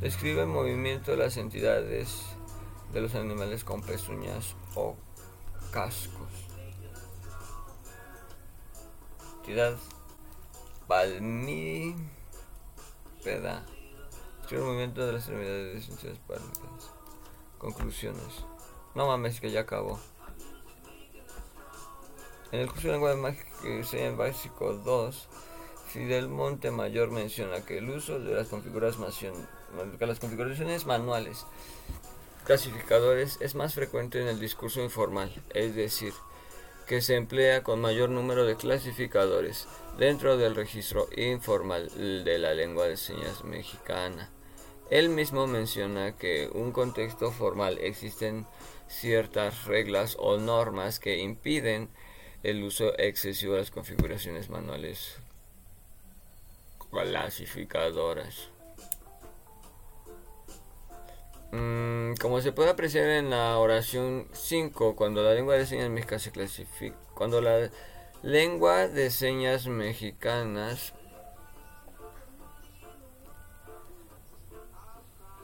Describe 0.00 0.42
el 0.42 0.48
movimiento 0.48 1.12
de 1.12 1.16
las 1.16 1.36
entidades 1.36 2.22
de 2.92 3.00
los 3.00 3.14
animales 3.14 3.62
con 3.64 3.82
pezuñas 3.82 4.56
o 4.74 4.96
cascos. 5.70 6.28
Entidad 9.38 9.76
palmípeda. 10.86 12.04
Describe 14.40 14.62
el 14.62 14.68
movimiento 14.68 15.06
de 15.06 15.12
las 15.12 15.22
extremidades 15.22 15.86
de 15.86 15.92
entidades 15.92 16.18
palmípedas. 16.26 16.95
Conclusiones. 17.66 18.44
No 18.94 19.08
mames, 19.08 19.40
que 19.40 19.50
ya 19.50 19.62
acabó. 19.62 19.98
En 22.52 22.60
el 22.60 22.68
curso 22.68 22.86
de 22.86 22.92
lenguaje 22.92 23.16
mágica 23.16 24.10
básico 24.16 24.74
2, 24.74 25.28
Fidel 25.88 26.28
Montemayor 26.28 27.10
menciona 27.10 27.62
que 27.62 27.78
el 27.78 27.90
uso 27.90 28.20
de 28.20 28.34
las 28.34 28.46
configuraciones 28.46 29.48
las 29.98 30.20
configuraciones 30.20 30.86
manuales 30.86 31.44
clasificadores 32.44 33.36
es 33.40 33.56
más 33.56 33.74
frecuente 33.74 34.22
en 34.22 34.28
el 34.28 34.38
discurso 34.38 34.80
informal, 34.80 35.32
es 35.52 35.74
decir, 35.74 36.12
que 36.86 37.02
se 37.02 37.16
emplea 37.16 37.64
con 37.64 37.80
mayor 37.80 38.10
número 38.10 38.44
de 38.44 38.54
clasificadores 38.54 39.66
dentro 39.98 40.36
del 40.36 40.54
registro 40.54 41.08
informal 41.16 41.90
de 41.96 42.38
la 42.38 42.54
lengua 42.54 42.86
de 42.86 42.96
señas 42.96 43.42
mexicana. 43.42 44.30
Él 44.90 45.08
mismo 45.08 45.46
menciona 45.46 46.16
que 46.16 46.44
en 46.44 46.56
un 46.56 46.72
contexto 46.72 47.32
formal 47.32 47.78
existen 47.80 48.46
ciertas 48.88 49.64
reglas 49.64 50.16
o 50.18 50.38
normas 50.38 51.00
que 51.00 51.18
impiden 51.18 51.88
el 52.42 52.62
uso 52.62 52.96
excesivo 52.98 53.54
de 53.54 53.60
las 53.60 53.70
configuraciones 53.70 54.48
manuales 54.48 55.18
clasificadoras. 56.90 58.50
Mm, 61.52 62.14
como 62.20 62.40
se 62.40 62.52
puede 62.52 62.70
apreciar 62.70 63.08
en 63.08 63.30
la 63.30 63.58
oración 63.58 64.28
5, 64.32 64.94
cuando 64.94 65.22
la 65.22 65.34
lengua 65.34 65.56
de 65.56 65.66
señas 65.66 65.90
mexicanas 65.90 66.22
se 66.22 66.30
clasifica, 66.30 66.96
cuando 67.14 67.40
la 67.40 67.70
lengua 68.22 68.88
de 68.88 69.10
señas 69.10 69.66
mexicanas 69.66 70.92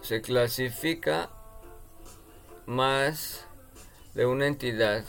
se 0.03 0.21
clasifica 0.21 1.31
más 2.67 3.47
de 4.15 4.27
una 4.27 4.47
entidad 4.47 5.05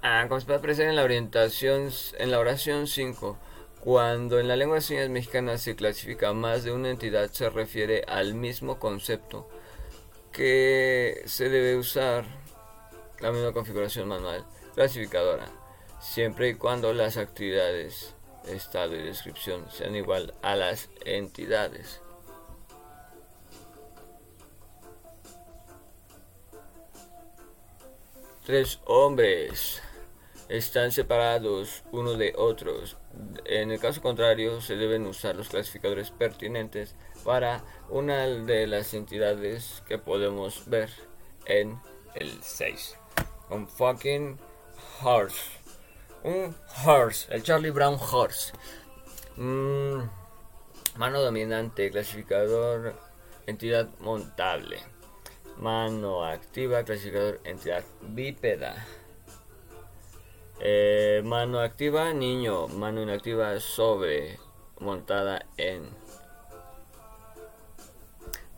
Ah, 0.00 0.26
se 0.26 0.46
puede 0.46 0.58
apreciar 0.58 0.88
en 0.88 0.96
la 0.96 1.02
orientación, 1.02 1.90
en 2.18 2.30
la 2.30 2.38
oración 2.38 2.86
5, 2.86 3.36
cuando 3.80 4.38
en 4.38 4.48
la 4.48 4.56
lengua 4.56 4.76
de 4.76 4.80
señas 4.80 5.10
mexicana 5.10 5.58
se 5.58 5.76
clasifica 5.76 6.32
más 6.32 6.64
de 6.64 6.72
una 6.72 6.88
entidad, 6.88 7.30
se 7.30 7.50
refiere 7.50 8.04
al 8.06 8.34
mismo 8.34 8.78
concepto 8.78 9.48
que 10.32 11.22
se 11.26 11.48
debe 11.48 11.76
usar 11.76 12.24
la 13.20 13.32
misma 13.32 13.52
configuración 13.52 14.08
manual 14.08 14.46
clasificadora, 14.74 15.46
siempre 16.00 16.50
y 16.50 16.54
cuando 16.54 16.92
las 16.92 17.16
actividades, 17.16 18.14
estado 18.46 18.94
y 18.96 19.02
descripción 19.02 19.70
sean 19.70 19.94
igual 19.94 20.34
a 20.42 20.56
las 20.56 20.88
entidades. 21.04 22.00
Tres 28.44 28.80
hombres 28.86 29.82
están 30.48 30.90
separados 30.90 31.82
unos 31.92 32.16
de 32.16 32.32
otros. 32.36 32.96
En 33.44 33.70
el 33.70 33.78
caso 33.78 34.00
contrario, 34.00 34.62
se 34.62 34.76
deben 34.76 35.06
usar 35.06 35.36
los 35.36 35.50
clasificadores 35.50 36.10
pertinentes 36.10 36.94
para 37.24 37.62
una 37.90 38.26
de 38.26 38.66
las 38.66 38.94
entidades 38.94 39.82
que 39.86 39.98
podemos 39.98 40.66
ver 40.66 40.88
en 41.44 41.78
el 42.14 42.42
6. 42.42 42.96
Un 43.50 43.68
fucking 43.68 44.38
horse. 45.02 45.57
Un 46.24 46.54
horse, 46.84 47.26
el 47.30 47.42
Charlie 47.42 47.70
Brown 47.70 47.96
horse. 47.98 48.52
Mm, 49.36 50.02
mano 50.96 51.22
dominante, 51.22 51.90
clasificador, 51.90 52.94
entidad 53.46 53.88
montable. 54.00 54.78
Mano 55.58 56.24
activa, 56.24 56.84
clasificador, 56.84 57.40
entidad 57.44 57.84
bípeda. 58.00 58.86
Eh, 60.60 61.22
mano 61.24 61.60
activa, 61.60 62.12
niño. 62.12 62.66
Mano 62.68 63.02
inactiva, 63.02 63.58
sobre. 63.60 64.38
Montada 64.80 65.46
en. 65.56 65.88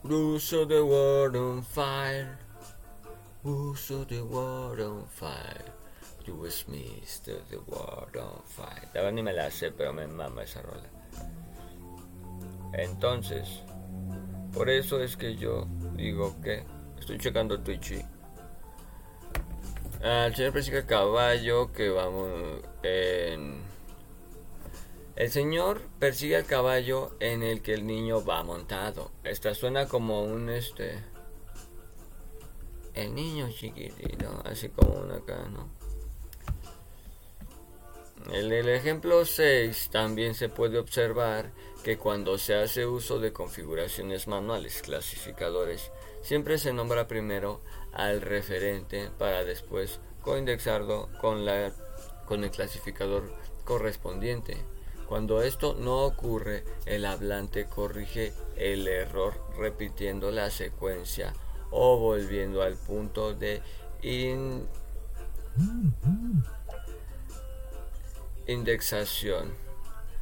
Uso 0.03 0.67
the 0.67 0.81
world 0.83 1.37
on 1.37 1.63
fire. 1.63 2.39
Uso 3.45 4.05
the 4.07 4.23
world 4.23 4.81
on 4.81 5.07
fire. 5.07 5.80
You 6.25 6.35
me 6.69 7.03
the 7.49 7.59
world 7.67 8.17
on 8.17 8.43
fire. 8.45 8.89
La 8.95 9.11
ni 9.11 9.23
me 9.23 9.33
la 9.33 9.51
sé, 9.51 9.73
pero 9.73 9.93
me 9.93 10.07
mama 10.07 10.43
esa 10.43 10.63
rola. 10.63 10.89
Entonces, 12.73 13.63
por 14.53 14.69
eso 14.69 15.01
es 15.01 15.17
que 15.17 15.37
yo 15.37 15.67
digo 15.97 16.41
que 16.43 16.65
estoy 16.99 17.19
checando 17.19 17.61
Twitch 17.61 18.05
al 20.03 20.35
señor 20.35 20.53
persigue 20.53 20.79
a 20.79 20.87
caballo 20.87 21.73
que 21.73 21.91
vamos 21.91 22.63
en... 22.83 23.61
El 25.15 25.31
señor 25.31 25.83
persigue 25.99 26.37
al 26.37 26.47
caballo 26.47 27.15
en 27.21 27.43
el 27.43 27.61
que 27.61 27.75
el 27.75 27.87
niño 27.87 28.25
va 28.25 28.43
montado. 28.43 29.11
Esta 29.25 29.55
suena 29.55 29.87
como 29.87 30.23
un 30.23 30.49
este... 30.49 31.05
El 32.95 33.15
niño 33.15 33.51
chiquitito, 33.51 34.43
así 34.47 34.71
como 34.71 35.01
un 35.01 35.13
acá. 35.13 35.45
En 38.29 38.53
el 38.53 38.69
ejemplo 38.69 39.25
6 39.25 39.89
también 39.91 40.35
se 40.35 40.49
puede 40.49 40.79
observar 40.79 41.51
que 41.83 41.97
cuando 41.97 42.39
se 42.39 42.55
hace 42.55 42.87
uso 42.87 43.19
de 43.19 43.33
configuraciones 43.33 44.29
manuales 44.29 44.83
clasificadores, 44.83 45.91
siempre 46.23 46.59
se 46.59 46.73
nombra 46.73 47.09
primero 47.09 47.61
al 47.93 48.21
referente 48.21 49.11
para 49.19 49.45
después 49.45 50.01
coindexarlo 50.23 51.09
con, 51.21 51.45
la, 51.45 51.73
con 52.27 52.45
el 52.45 52.51
clasificador 52.51 53.33
correspondiente. 53.65 54.59
Cuando 55.07 55.43
esto 55.43 55.75
no 55.75 56.05
ocurre, 56.05 56.63
el 56.87 57.05
hablante 57.05 57.67
corrige 57.67 58.33
el 58.57 58.87
error 58.87 59.35
repitiendo 59.59 60.31
la 60.31 60.51
secuencia 60.51 61.33
o 61.71 61.99
volviendo 61.99 62.63
al 62.63 62.77
punto 62.77 63.35
de 63.35 63.61
indexación. 68.47 69.55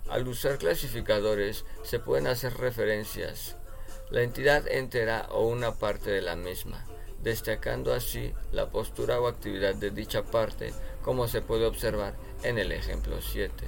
Al 0.09 0.27
usar 0.27 0.59
clasificadores 0.59 1.65
se 1.83 1.99
pueden 1.99 2.27
hacer 2.27 2.55
referencias, 2.57 3.57
la 4.11 4.23
entidad 4.23 4.67
entera 4.69 5.27
o 5.31 5.47
una 5.47 5.75
parte 5.75 6.11
de 6.11 6.23
la 6.23 6.37
misma 6.37 6.85
destacando 7.23 7.93
así 7.93 8.33
la 8.53 8.71
postura 8.71 9.21
o 9.21 9.27
actividad 9.27 9.75
de 9.75 9.91
dicha 9.91 10.23
parte, 10.23 10.73
como 11.03 11.29
se 11.29 11.43
puede 11.43 11.67
observar 11.67 12.15
en 12.43 12.59
el 12.59 12.73
ejemplo 12.73 13.21
7. 13.21 13.65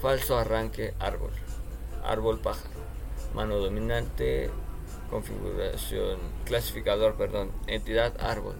Falso 0.00 0.38
arranque 0.38 0.94
árbol, 0.98 1.32
árbol 2.04 2.38
pájaro, 2.38 2.80
mano 3.34 3.56
dominante, 3.56 4.50
configuración, 5.10 6.18
clasificador, 6.44 7.16
perdón, 7.16 7.50
entidad 7.66 8.12
árbol, 8.20 8.56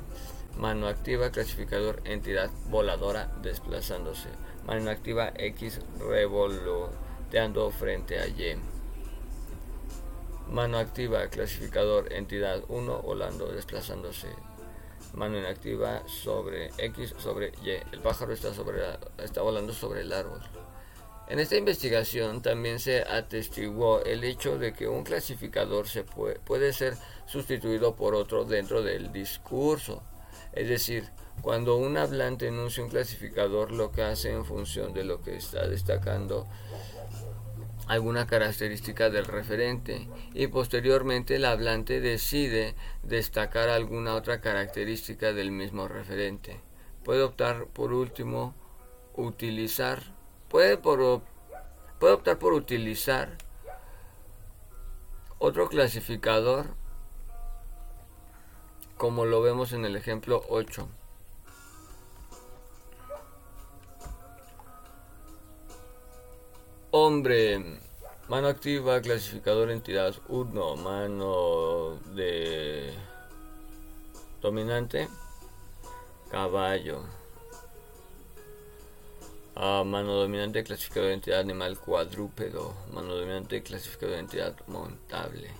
mano 0.59 0.89
activa, 0.89 1.31
clasificador, 1.31 2.01
entidad 2.05 2.51
voladora, 2.69 3.33
desplazándose, 3.43 4.29
mano 4.67 4.91
activa 4.91 5.33
X 5.37 5.81
revoloteando 5.99 7.71
frente 7.71 8.19
a 8.19 8.27
Y. 8.27 8.59
Mano 10.51 10.79
activa, 10.79 11.29
clasificador, 11.29 12.13
entidad 12.13 12.63
1, 12.69 13.03
volando, 13.03 13.47
desplazándose. 13.47 14.29
Mano 15.15 15.39
inactiva 15.39 16.03
sobre 16.07 16.71
X 16.79 17.15
sobre 17.19 17.53
Y. 17.63 17.71
El 17.93 18.01
pájaro 18.01 18.33
está, 18.33 18.53
sobre 18.53 18.83
está 19.23 19.43
volando 19.43 19.73
sobre 19.73 20.01
el 20.03 20.13
árbol. 20.13 20.41
En 21.29 21.41
esta 21.41 21.57
investigación 21.57 22.43
también 22.43 22.79
se 22.79 23.03
atestiguó 23.03 24.03
el 24.03 24.23
hecho 24.25 24.59
de 24.59 24.73
que 24.73 24.87
un 24.87 25.03
clasificador 25.03 25.89
se 25.89 26.05
puede, 26.05 26.39
puede 26.41 26.73
ser 26.73 26.97
sustituido 27.27 27.97
por 27.97 28.15
otro 28.15 28.45
dentro 28.45 28.83
del 28.83 29.13
discurso. 29.13 30.03
Es 30.53 30.69
decir, 30.69 31.05
cuando 31.43 31.77
un 31.77 31.97
hablante 31.97 32.49
enuncia 32.49 32.83
un 32.83 32.91
clasificador, 32.91 33.73
lo 33.73 33.93
que 33.93 34.03
hace 34.03 34.33
en 34.33 34.45
función 34.45 34.93
de 34.93 35.05
lo 35.05 35.23
que 35.23 35.37
está 35.37 35.67
destacando 35.69 36.47
alguna 37.87 38.27
característica 38.27 39.11
del 39.11 39.27
referente 39.27 40.09
y 40.35 40.49
posteriormente 40.49 41.37
el 41.37 41.45
hablante 41.45 42.01
decide 42.01 42.75
destacar 43.05 43.69
alguna 43.69 44.15
otra 44.15 44.41
característica 44.41 45.33
del 45.33 45.53
mismo 45.53 45.87
referente. 45.87 46.61
Puede 47.05 47.23
optar 47.23 47.67
por 47.67 47.93
último 47.93 48.55
utilizar 49.15 50.17
puede, 50.49 50.77
por, 50.77 51.23
puede 51.99 52.15
optar 52.15 52.39
por 52.39 52.53
utilizar 52.53 53.37
otro 55.39 55.69
clasificador 55.69 56.67
como 58.97 59.27
lo 59.27 59.43
vemos 59.43 59.73
en 59.73 59.85
el 59.85 59.97
ejemplo 59.97 60.43
8. 60.49 60.89
Hombre, 66.99 67.61
mano 68.27 68.49
activa, 68.49 69.03
clasificador 69.03 69.71
entidad 69.71 70.15
1, 70.29 70.77
mano 70.77 72.01
de 72.15 72.91
dominante, 74.41 75.07
caballo. 76.31 77.05
Ah, 79.55 79.85
mano 79.85 80.15
dominante, 80.15 80.65
clasificador 80.65 81.11
entidad 81.11 81.41
animal 81.41 81.79
cuadrúpedo. 81.79 82.75
Mano 82.95 83.15
dominante, 83.15 83.63
clasificador 83.63 84.17
entidad 84.17 84.55
montable. 84.67 85.51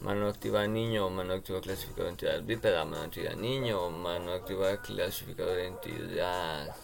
Mano 0.00 0.26
activa 0.26 0.66
niño, 0.66 1.10
mano 1.10 1.34
activa 1.34 1.60
clasificador 1.60 2.06
de 2.06 2.10
entidad 2.12 2.42
bípeda, 2.42 2.86
mano 2.86 3.02
activa 3.02 3.34
niño, 3.34 3.90
mano 3.90 4.32
activa 4.32 4.80
clasificador 4.80 5.56
de 5.56 5.66
entidad 5.66 6.74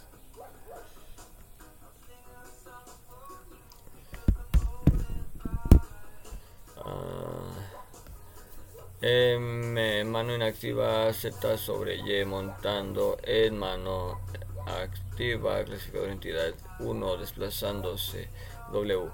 M, 9.01 10.05
mano 10.05 10.35
inactiva 10.35 11.13
Z 11.13 11.59
sobre 11.59 11.97
Y 11.97 12.25
montando. 12.25 13.19
En 13.25 13.59
mano 13.59 14.21
activa 14.67 15.65
clasificador 15.65 16.11
entidad 16.11 16.55
1 16.79 17.17
desplazándose. 17.17 18.29
W. 18.73 19.11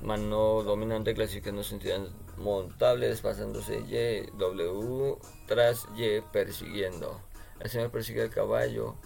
Mano 0.00 0.62
dominante 0.62 1.14
clasificándose 1.14 1.74
entidad 1.74 2.00
montable 2.36 3.08
desplazándose 3.08 3.80
Y. 3.80 4.30
W. 4.38 5.18
Tras 5.46 5.86
Y 5.96 6.20
persiguiendo. 6.32 7.20
El 7.60 7.70
señor 7.70 7.90
persigue 7.90 8.22
el 8.22 8.30
caballo 8.30 8.96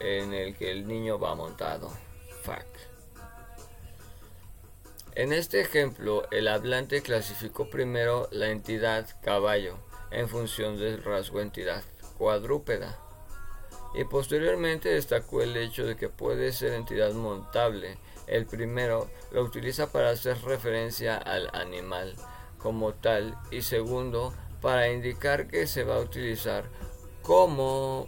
en 0.00 0.34
el 0.34 0.56
que 0.56 0.70
el 0.70 0.86
niño 0.86 1.18
va 1.18 1.34
montado. 1.34 1.90
Fuck 2.42 2.91
en 5.14 5.32
este 5.32 5.60
ejemplo, 5.60 6.26
el 6.30 6.48
hablante 6.48 7.02
clasificó 7.02 7.68
primero 7.68 8.28
la 8.30 8.48
entidad 8.48 9.06
caballo 9.22 9.78
en 10.10 10.28
función 10.28 10.78
del 10.78 11.02
rasgo 11.02 11.40
entidad 11.40 11.82
cuadrúpeda 12.18 12.98
y 13.94 14.04
posteriormente 14.04 14.88
destacó 14.88 15.42
el 15.42 15.56
hecho 15.56 15.84
de 15.84 15.96
que 15.96 16.08
puede 16.08 16.52
ser 16.52 16.72
entidad 16.72 17.12
montable. 17.12 17.98
El 18.26 18.46
primero 18.46 19.10
lo 19.32 19.42
utiliza 19.42 19.92
para 19.92 20.10
hacer 20.10 20.40
referencia 20.42 21.16
al 21.18 21.50
animal 21.52 22.14
como 22.58 22.94
tal 22.94 23.36
y 23.50 23.62
segundo 23.62 24.32
para 24.60 24.90
indicar 24.90 25.48
que 25.48 25.66
se 25.66 25.84
va 25.84 25.96
a 25.96 26.00
utilizar 26.00 26.64
como 27.20 28.06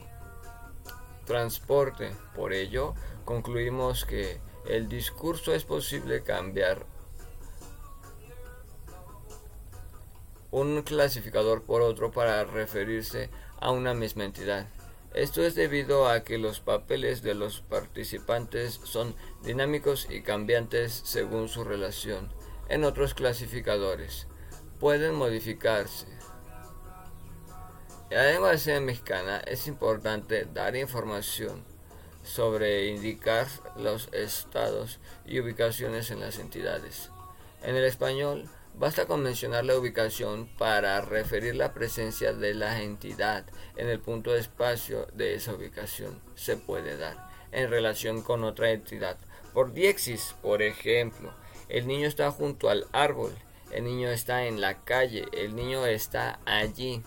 transporte. 1.26 2.12
Por 2.34 2.52
ello, 2.52 2.94
concluimos 3.24 4.04
que 4.04 4.40
el 4.66 4.88
discurso 4.88 5.52
es 5.52 5.64
posible 5.64 6.22
cambiar 6.22 6.86
un 10.54 10.82
clasificador 10.82 11.64
por 11.64 11.82
otro 11.82 12.12
para 12.12 12.44
referirse 12.44 13.28
a 13.60 13.72
una 13.72 13.92
misma 13.92 14.22
entidad. 14.22 14.68
Esto 15.12 15.42
es 15.42 15.56
debido 15.56 16.08
a 16.08 16.22
que 16.22 16.38
los 16.38 16.60
papeles 16.60 17.22
de 17.22 17.34
los 17.34 17.60
participantes 17.62 18.80
son 18.84 19.16
dinámicos 19.42 20.06
y 20.08 20.22
cambiantes 20.22 21.02
según 21.04 21.48
su 21.48 21.64
relación. 21.64 22.32
En 22.68 22.84
otros 22.84 23.14
clasificadores 23.14 24.28
pueden 24.78 25.16
modificarse. 25.16 26.06
En 28.10 28.18
la 28.18 28.30
lengua 28.30 28.54
de 28.54 28.80
mexicana 28.80 29.38
es 29.38 29.66
importante 29.66 30.44
dar 30.44 30.76
información 30.76 31.64
sobre 32.22 32.86
indicar 32.86 33.48
los 33.76 34.08
estados 34.12 35.00
y 35.26 35.40
ubicaciones 35.40 36.12
en 36.12 36.20
las 36.20 36.38
entidades. 36.38 37.10
En 37.64 37.74
el 37.74 37.84
español, 37.84 38.48
Basta 38.76 39.06
con 39.06 39.22
mencionar 39.22 39.64
la 39.64 39.78
ubicación 39.78 40.48
para 40.58 41.00
referir 41.00 41.54
la 41.54 41.72
presencia 41.72 42.32
de 42.32 42.54
la 42.54 42.82
entidad 42.82 43.44
en 43.76 43.88
el 43.88 44.00
punto 44.00 44.32
de 44.32 44.40
espacio 44.40 45.06
de 45.14 45.34
esa 45.34 45.54
ubicación. 45.54 46.20
Se 46.34 46.56
puede 46.56 46.96
dar 46.96 47.28
en 47.52 47.70
relación 47.70 48.22
con 48.22 48.42
otra 48.42 48.72
entidad. 48.72 49.16
Por 49.52 49.72
diexis, 49.72 50.34
por 50.42 50.60
ejemplo, 50.60 51.32
el 51.68 51.86
niño 51.86 52.08
está 52.08 52.32
junto 52.32 52.68
al 52.68 52.86
árbol, 52.90 53.32
el 53.70 53.84
niño 53.84 54.08
está 54.08 54.46
en 54.46 54.60
la 54.60 54.82
calle, 54.82 55.26
el 55.32 55.54
niño 55.54 55.86
está 55.86 56.40
allí. 56.44 57.00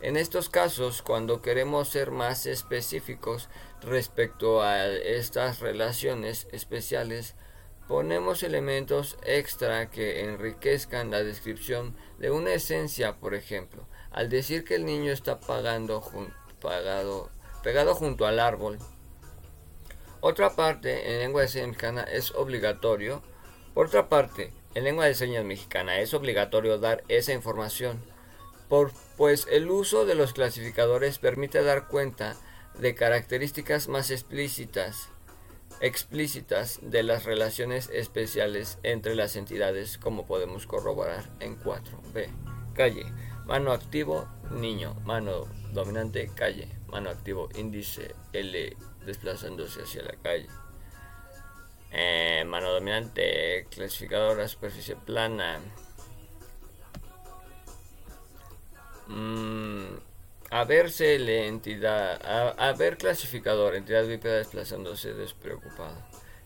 En 0.00 0.16
estos 0.16 0.48
casos, 0.48 1.02
cuando 1.02 1.42
queremos 1.42 1.88
ser 1.88 2.10
más 2.10 2.46
específicos 2.46 3.50
respecto 3.82 4.62
a 4.62 4.86
estas 4.86 5.60
relaciones 5.60 6.48
especiales, 6.52 7.34
ponemos 7.88 8.42
elementos 8.42 9.18
extra 9.24 9.90
que 9.90 10.24
enriquezcan 10.24 11.10
la 11.10 11.22
descripción 11.22 11.96
de 12.18 12.30
una 12.30 12.52
esencia, 12.54 13.16
por 13.16 13.34
ejemplo, 13.34 13.86
al 14.10 14.30
decir 14.30 14.64
que 14.64 14.74
el 14.76 14.86
niño 14.86 15.12
está 15.12 15.40
pagando 15.40 16.02
pegado 17.62 17.94
junto 17.94 18.26
al 18.26 18.40
árbol. 18.40 18.78
Otra 20.20 20.56
parte, 20.56 21.12
en 21.12 21.20
lengua 21.20 21.42
de 21.42 21.48
señas 21.48 21.68
mexicana 21.68 22.02
es 22.04 22.30
obligatorio. 22.30 23.22
Por 23.74 23.88
otra 23.88 24.08
parte, 24.08 24.52
en 24.74 24.84
lengua 24.84 25.04
de 25.04 25.14
señas 25.14 25.44
mexicana 25.44 25.98
es 26.00 26.14
obligatorio 26.14 26.78
dar 26.78 27.04
esa 27.08 27.32
información, 27.32 28.02
por, 28.68 28.92
pues 29.16 29.46
el 29.50 29.70
uso 29.70 30.06
de 30.06 30.14
los 30.14 30.32
clasificadores 30.32 31.18
permite 31.18 31.62
dar 31.62 31.88
cuenta 31.88 32.36
de 32.78 32.94
características 32.94 33.88
más 33.88 34.10
explícitas 34.10 35.10
explícitas 35.80 36.78
de 36.82 37.02
las 37.02 37.24
relaciones 37.24 37.90
especiales 37.92 38.78
entre 38.82 39.14
las 39.14 39.36
entidades 39.36 39.98
como 39.98 40.26
podemos 40.26 40.66
corroborar 40.66 41.24
en 41.40 41.58
4b. 41.58 42.28
Calle, 42.74 43.04
mano 43.46 43.72
activo, 43.72 44.28
niño, 44.50 44.94
mano 45.04 45.46
dominante, 45.72 46.30
calle, 46.34 46.68
mano 46.88 47.10
activo, 47.10 47.48
índice 47.56 48.14
L 48.32 48.76
desplazándose 49.04 49.82
hacia 49.82 50.02
la 50.02 50.16
calle. 50.22 50.48
Eh, 51.90 52.44
mano 52.46 52.72
dominante, 52.72 53.66
clasificadora, 53.70 54.48
superficie 54.48 54.96
plana. 54.96 55.60
Mm, 59.06 59.96
a 60.54 60.62
verse 60.62 61.18
la 61.18 61.46
entidad, 61.46 62.20
a, 62.24 62.72
ver 62.74 62.96
clasificador, 62.96 63.74
entidad 63.74 64.06
bípeda 64.06 64.36
desplazándose 64.36 65.12
despreocupado. 65.12 65.96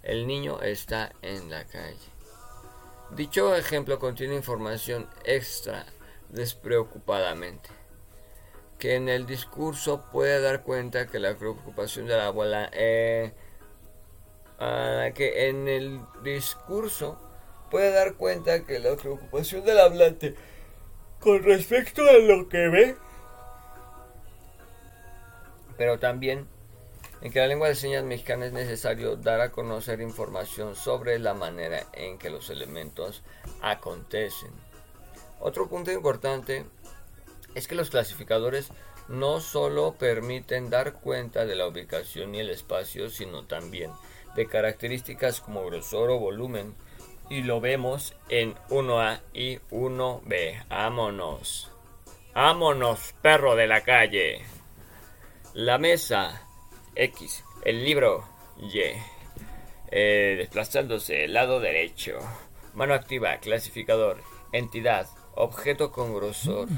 El 0.02 0.26
niño 0.26 0.62
está 0.62 1.12
en 1.20 1.50
la 1.50 1.66
calle. 1.66 2.08
Dicho 3.10 3.54
ejemplo 3.54 3.98
contiene 3.98 4.34
información 4.34 5.06
extra 5.24 5.84
despreocupadamente, 6.30 7.68
que 8.78 8.94
en 8.94 9.10
el 9.10 9.26
discurso 9.26 10.02
puede 10.10 10.40
dar 10.40 10.62
cuenta 10.62 11.06
que 11.06 11.18
la 11.18 11.36
preocupación 11.36 12.06
de 12.06 12.16
la 12.16 12.28
abuela, 12.28 12.70
eh, 12.72 13.34
que 15.14 15.48
en 15.50 15.68
el 15.68 16.00
discurso 16.22 17.20
puede 17.70 17.92
dar 17.92 18.14
cuenta 18.14 18.64
que 18.64 18.78
la 18.78 18.96
preocupación 18.96 19.66
del 19.66 19.78
hablante 19.78 20.34
con 21.20 21.42
respecto 21.42 22.08
a 22.08 22.14
lo 22.14 22.48
que 22.48 22.68
ve 22.68 22.96
pero 25.78 25.98
también 25.98 26.46
en 27.22 27.32
que 27.32 27.40
la 27.40 27.46
lengua 27.46 27.68
de 27.68 27.74
señas 27.74 28.04
mexicana 28.04 28.46
es 28.46 28.52
necesario 28.52 29.16
dar 29.16 29.40
a 29.40 29.50
conocer 29.50 30.00
información 30.00 30.76
sobre 30.76 31.18
la 31.18 31.34
manera 31.34 31.86
en 31.94 32.18
que 32.18 32.30
los 32.30 32.50
elementos 32.50 33.22
acontecen. 33.62 34.50
Otro 35.40 35.68
punto 35.68 35.90
importante 35.90 36.64
es 37.54 37.66
que 37.66 37.74
los 37.74 37.90
clasificadores 37.90 38.68
no 39.08 39.40
solo 39.40 39.94
permiten 39.94 40.68
dar 40.68 40.94
cuenta 40.94 41.46
de 41.46 41.56
la 41.56 41.66
ubicación 41.66 42.34
y 42.34 42.40
el 42.40 42.50
espacio, 42.50 43.08
sino 43.08 43.46
también 43.46 43.90
de 44.34 44.46
características 44.46 45.40
como 45.40 45.64
grosor 45.64 46.10
o 46.10 46.18
volumen 46.18 46.74
y 47.30 47.42
lo 47.42 47.60
vemos 47.60 48.14
en 48.28 48.54
1A 48.68 49.20
y 49.32 49.58
1B. 49.70 50.64
Ámonos. 50.68 51.70
Ámonos, 52.34 53.14
perro 53.22 53.56
de 53.56 53.66
la 53.66 53.82
calle. 53.82 54.57
La 55.58 55.76
mesa 55.76 56.40
X, 56.94 57.42
el 57.64 57.84
libro 57.84 58.24
Y. 58.60 58.80
Eh, 59.90 60.36
desplazándose, 60.38 61.26
lado 61.26 61.58
derecho. 61.58 62.20
Mano 62.74 62.94
activa, 62.94 63.38
clasificador, 63.38 64.22
entidad, 64.52 65.08
objeto 65.34 65.90
con 65.90 66.14
grosor. 66.14 66.68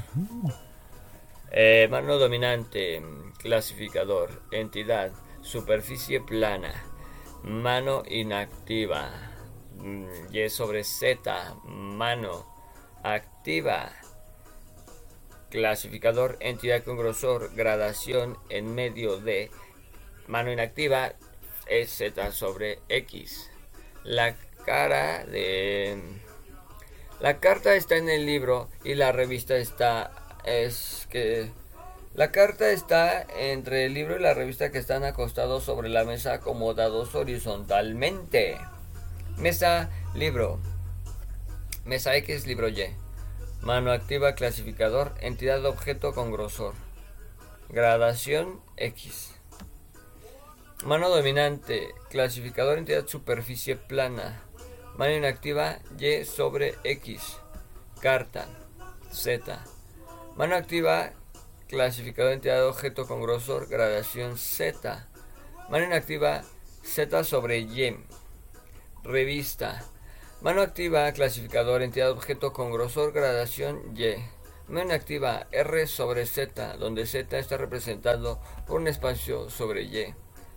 Eh, 1.51 1.87
mano 1.91 2.17
dominante, 2.17 3.03
clasificador, 3.37 4.41
entidad, 4.51 5.11
superficie 5.43 6.19
plana. 6.19 6.73
Mano 7.43 8.01
inactiva, 8.07 9.11
mm, 9.75 10.33
Y 10.33 10.49
sobre 10.49 10.83
Z, 10.83 11.53
mano 11.65 12.47
activa. 13.03 13.91
Clasificador, 15.51 16.37
entidad 16.39 16.81
con 16.83 16.97
grosor, 16.97 17.53
gradación 17.53 18.37
en 18.49 18.73
medio 18.73 19.17
de 19.17 19.51
mano 20.27 20.49
inactiva, 20.49 21.11
es 21.67 21.91
Z 21.91 22.31
sobre 22.31 22.79
X. 22.87 23.49
La 24.05 24.35
cara 24.65 25.25
de... 25.25 26.01
La 27.19 27.39
carta 27.39 27.75
está 27.75 27.97
en 27.97 28.07
el 28.07 28.25
libro 28.25 28.69
y 28.85 28.95
la 28.95 29.11
revista 29.11 29.57
está... 29.57 30.11
Es 30.45 31.05
que... 31.09 31.51
La 32.13 32.31
carta 32.31 32.71
está 32.71 33.21
entre 33.21 33.85
el 33.85 33.93
libro 33.93 34.15
y 34.15 34.21
la 34.21 34.33
revista 34.33 34.71
que 34.71 34.77
están 34.77 35.03
acostados 35.03 35.63
sobre 35.63 35.89
la 35.89 36.05
mesa 36.05 36.33
acomodados 36.33 37.13
horizontalmente. 37.13 38.57
Mesa, 39.37 39.89
libro. 40.13 40.59
Mesa 41.83 42.15
X, 42.15 42.47
libro 42.47 42.69
Y. 42.69 43.00
Mano 43.61 43.91
activa, 43.91 44.33
clasificador, 44.33 45.13
entidad 45.19 45.63
objeto 45.65 46.13
con 46.13 46.31
grosor. 46.31 46.73
Gradación 47.69 48.59
X. 48.75 49.35
Mano 50.83 51.09
dominante, 51.09 51.93
clasificador 52.09 52.79
entidad 52.79 53.05
superficie 53.05 53.75
plana. 53.75 54.41
Mano 54.97 55.13
inactiva 55.13 55.77
Y 55.99 56.25
sobre 56.25 56.73
X. 56.83 57.37
Carta 58.01 58.47
Z. 59.11 59.63
Mano 60.35 60.55
activa, 60.55 61.11
clasificador 61.67 62.33
entidad 62.33 62.67
objeto 62.67 63.07
con 63.07 63.21
grosor, 63.21 63.67
gradación 63.67 64.39
Z. 64.39 65.07
Mano 65.69 65.85
inactiva 65.85 66.41
Z 66.81 67.23
sobre 67.23 67.59
Y. 67.59 67.95
Revista. 69.03 69.85
Mano 70.41 70.63
activa, 70.63 71.11
clasificador 71.11 71.83
entidad 71.83 72.09
objeto 72.09 72.51
con 72.51 72.71
grosor, 72.71 73.11
gradación 73.11 73.79
Y. 73.95 74.15
Mano 74.67 74.85
inactiva 74.85 75.45
R 75.51 75.85
sobre 75.85 76.25
Z, 76.25 76.77
donde 76.77 77.05
Z 77.05 77.37
está 77.37 77.57
representado 77.57 78.41
por 78.65 78.81
un 78.81 78.87
espacio 78.87 79.51
sobre 79.51 79.83
Y. 79.83 80.15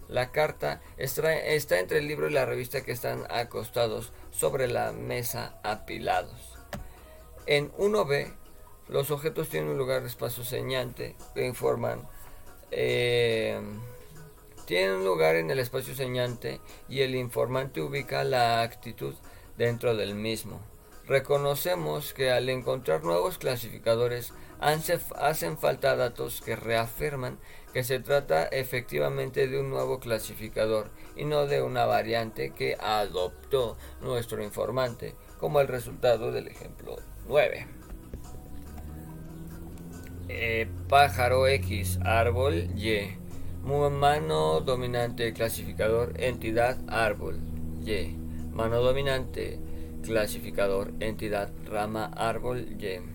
La 0.09 0.33
carta 0.33 0.81
está, 0.97 1.39
entre 1.79 1.99
el 1.99 2.09
libro 2.09 2.31
y 2.31 2.33
la 2.33 2.47
revista 2.47 2.83
que 2.83 2.93
están 2.93 3.27
acostados 3.29 4.15
sobre 4.31 4.69
la 4.69 4.93
mesa 4.93 5.61
apilados. 5.63 6.57
En 7.45 7.71
1B, 7.73 8.33
los 8.89 9.11
objetos 9.11 9.51
tienen 9.51 9.69
un 9.69 9.77
lugar 9.77 10.03
espacio 10.07 10.45
señante 10.45 11.15
que 11.35 11.45
informan. 11.45 12.09
Eh, 12.71 13.61
tienen 14.65 14.97
un 14.97 15.05
lugar 15.05 15.37
en 15.37 15.51
el 15.51 15.59
espacio 15.59 15.95
señante 15.95 16.63
y 16.89 17.03
el 17.03 17.15
informante 17.15 17.83
ubica 17.83 18.25
la 18.25 18.63
actitud 18.63 19.15
dentro 19.57 19.97
del 19.97 20.15
mismo. 20.15 20.61
Reconocemos 21.07 22.15
que 22.15 22.31
al 22.31 22.49
encontrar 22.49 23.05
nuevos 23.05 23.37
clasificadores 23.39 24.33
hacen 24.59 25.59
falta 25.59 25.97
datos 25.97 26.41
que 26.41 26.57
reafirman 26.57 27.39
que 27.75 27.85
se 27.85 27.99
trata 27.99 28.45
efectivamente 28.47 29.49
de 29.49 29.59
un 29.59 29.69
nuevo 29.69 29.99
clasificador 29.99 30.91
y 31.17 31.25
no 31.25 31.47
de 31.47 31.61
una 31.61 31.85
variante 31.85 32.51
que 32.51 32.77
adoptó 32.81 33.77
nuestro 34.01 34.43
informante, 34.43 35.15
como 35.39 35.61
el 35.61 35.69
resultado 35.69 36.31
del 36.31 36.49
ejemplo 36.49 36.97
9. 37.27 37.67
Eh, 40.29 40.69
pájaro 40.89 41.47
X, 41.49 41.99
árbol 42.03 42.71
Y. 42.77 43.19
Mano 43.65 44.61
dominante, 44.61 45.33
clasificador, 45.33 46.13
entidad, 46.21 46.79
árbol 46.89 47.41
Y. 47.85 48.24
Mano 48.55 48.81
dominante, 48.81 49.59
clasificador, 50.05 50.93
entidad, 51.01 51.53
rama, 51.67 52.07
árbol 52.15 52.69
Y. 52.79 53.14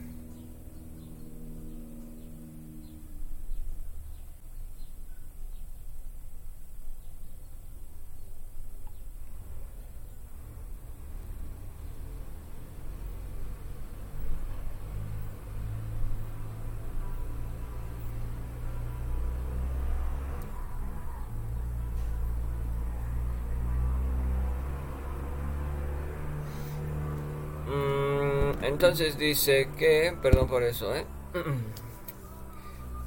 Entonces 28.82 29.18
dice 29.18 29.68
que, 29.78 30.16
perdón 30.22 30.48
por 30.48 30.64
eso, 30.64 30.96
¿eh? 30.96 31.06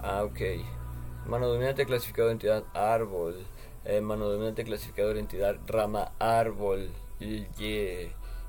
ah, 0.00 0.22
ok. 0.22 0.38
Mano 1.24 1.48
dominante 1.48 1.86
clasificador 1.86 2.30
entidad 2.30 2.64
árbol. 2.74 3.46
Eh, 3.86 4.02
mano 4.02 4.28
dominante 4.28 4.64
clasificador 4.64 5.16
entidad 5.16 5.56
rama 5.66 6.12
árbol. 6.18 6.90
Y 7.20 7.46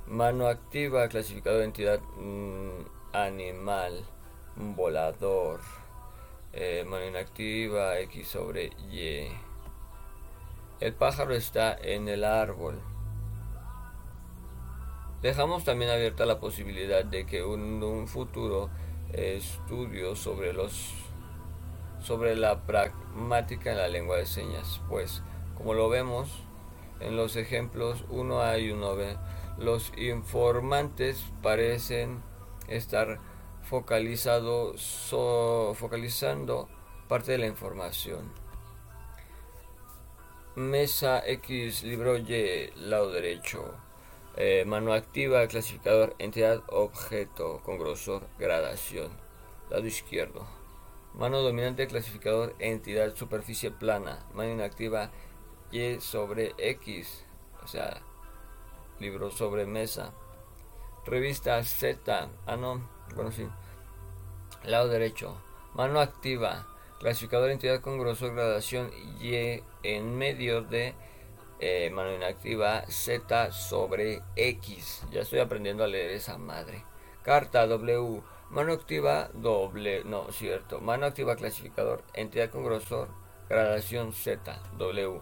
mano 0.06 0.48
activa 0.48 1.08
clasificador 1.08 1.62
entidad 1.62 2.02
mm, 2.02 3.14
animal. 3.14 4.04
Volador. 4.58 5.62
Eh, 6.52 6.84
mano 6.86 7.06
inactiva 7.06 8.00
X 8.00 8.28
sobre 8.28 8.72
Y. 8.92 9.30
El 10.82 10.94
pájaro 10.94 11.34
está 11.34 11.74
en 11.74 12.10
el 12.10 12.26
árbol. 12.26 12.82
Dejamos 15.24 15.64
también 15.64 15.90
abierta 15.90 16.26
la 16.26 16.42
posibilidad 16.42 17.06
de 17.06 17.26
que 17.26 17.46
un, 17.46 18.08
futuro 18.10 18.70
estudio 19.14 20.18
sobre 20.18 20.52
los 20.52 20.92
sobre 22.02 22.36
la 22.36 22.66
pragmática 22.66 23.72
en 23.72 23.78
la 23.78 23.88
lengua 23.88 24.18
de 24.18 24.26
señas, 24.26 24.82
pues 24.90 25.24
como 25.56 25.74
lo 25.76 25.88
vemos 25.88 26.44
en 27.00 27.16
los 27.16 27.38
ejemplos 27.38 28.06
1A 28.10 28.60
y 28.60 28.72
1B, 28.72 29.18
los 29.60 29.94
informantes 29.98 31.24
parecen 31.42 32.22
estar 32.68 33.22
focalizado, 33.62 34.74
focalizando 35.74 36.68
parte 37.08 37.32
de 37.32 37.38
la 37.38 37.48
información. 37.48 38.30
Mesa 40.58 41.24
X, 41.26 41.84
libro 41.84 42.18
Y, 42.18 42.72
lado 42.76 43.10
derecho. 43.10 43.74
Eh, 44.36 44.66
mano 44.66 44.94
activa, 44.94 45.48
clasificador, 45.48 46.16
entidad, 46.18 46.64
objeto, 46.68 47.62
con 47.64 47.78
grosor, 47.78 48.26
gradación. 48.40 49.12
Lado 49.70 49.86
izquierdo. 49.86 50.48
Mano 51.14 51.42
dominante, 51.42 51.86
clasificador, 51.86 52.56
entidad, 52.58 53.16
superficie 53.16 53.70
plana. 53.70 54.26
Mano 54.34 54.52
inactiva, 54.52 55.12
Y 55.72 56.00
sobre 56.00 56.54
X. 56.58 57.26
O 57.64 57.68
sea, 57.68 58.02
libro 59.00 59.30
sobre 59.30 59.68
mesa. 59.68 60.14
Revista 61.06 61.64
Z. 61.64 62.30
Ah, 62.48 62.56
no. 62.56 62.90
Bueno, 63.16 63.32
sí. 63.32 63.48
Lado 64.64 64.88
derecho. 64.88 65.38
Mano 65.74 66.00
activa. 66.00 66.68
Clasificador, 67.00 67.52
entidad 67.52 67.82
con 67.82 68.00
grosor, 68.00 68.34
gradación. 68.34 68.92
Y 69.20 69.62
en 69.84 70.18
medio 70.18 70.62
de 70.62 70.96
eh, 71.66 71.90
mano 71.92 72.14
inactiva 72.14 72.84
Z 72.90 73.54
sobre 73.54 74.22
X. 74.36 75.04
Ya 75.12 75.22
estoy 75.22 75.40
aprendiendo 75.40 75.86
a 75.86 75.88
leer 75.88 76.12
esa 76.12 76.38
madre. 76.38 76.84
Carta 77.22 77.66
W. 77.68 78.22
Mano 78.50 78.74
activa 78.74 79.30
doble. 79.34 80.04
No, 80.04 80.30
cierto. 80.34 80.82
Mano 80.82 81.06
activa 81.06 81.38
clasificador. 81.38 82.04
Entidad 82.14 82.50
con 82.50 82.66
grosor. 82.66 83.08
Gradación 83.48 84.12
Z. 84.12 84.62
W. 84.78 85.22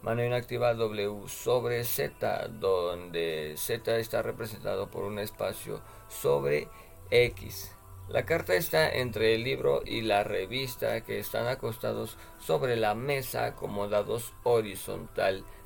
Mano 0.00 0.24
inactiva 0.24 0.72
W 0.72 1.28
sobre 1.28 1.84
Z. 1.84 2.48
Donde 2.48 3.54
Z 3.58 3.98
está 3.98 4.22
representado 4.22 4.90
por 4.90 5.04
un 5.04 5.18
espacio 5.18 5.82
sobre 6.08 6.68
X. 7.10 7.76
La 8.08 8.24
carta 8.24 8.54
está 8.54 8.90
entre 8.90 9.34
el 9.34 9.44
libro 9.44 9.82
y 9.84 10.00
la 10.00 10.24
revista 10.24 11.02
que 11.02 11.18
están 11.18 11.46
acostados 11.46 12.16
sobre 12.38 12.76
la 12.76 12.94
mesa 12.94 13.44
acomodados 13.44 14.32
horizontalmente. 14.44 15.63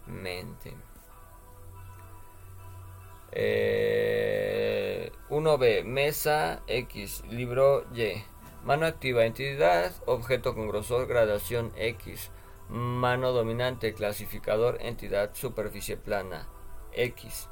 1B, 5.29 5.63
eh, 5.63 5.85
mesa 5.85 6.63
X, 6.67 7.25
libro 7.31 7.85
Y. 7.95 8.25
Mano 8.65 8.87
activa, 8.87 9.25
entidad, 9.25 9.93
objeto 10.07 10.55
con 10.55 10.69
grosor, 10.69 11.07
gradación 11.07 11.73
X. 11.77 12.31
Mano 12.69 13.33
dominante, 13.33 13.95
clasificador, 13.95 14.79
entidad, 14.81 15.31
superficie 15.35 15.97
plana 15.97 16.49
X. 16.93 17.49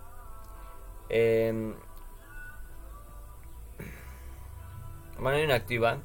Em, 1.08 1.74
mano 5.18 5.38
inactiva, 5.38 5.98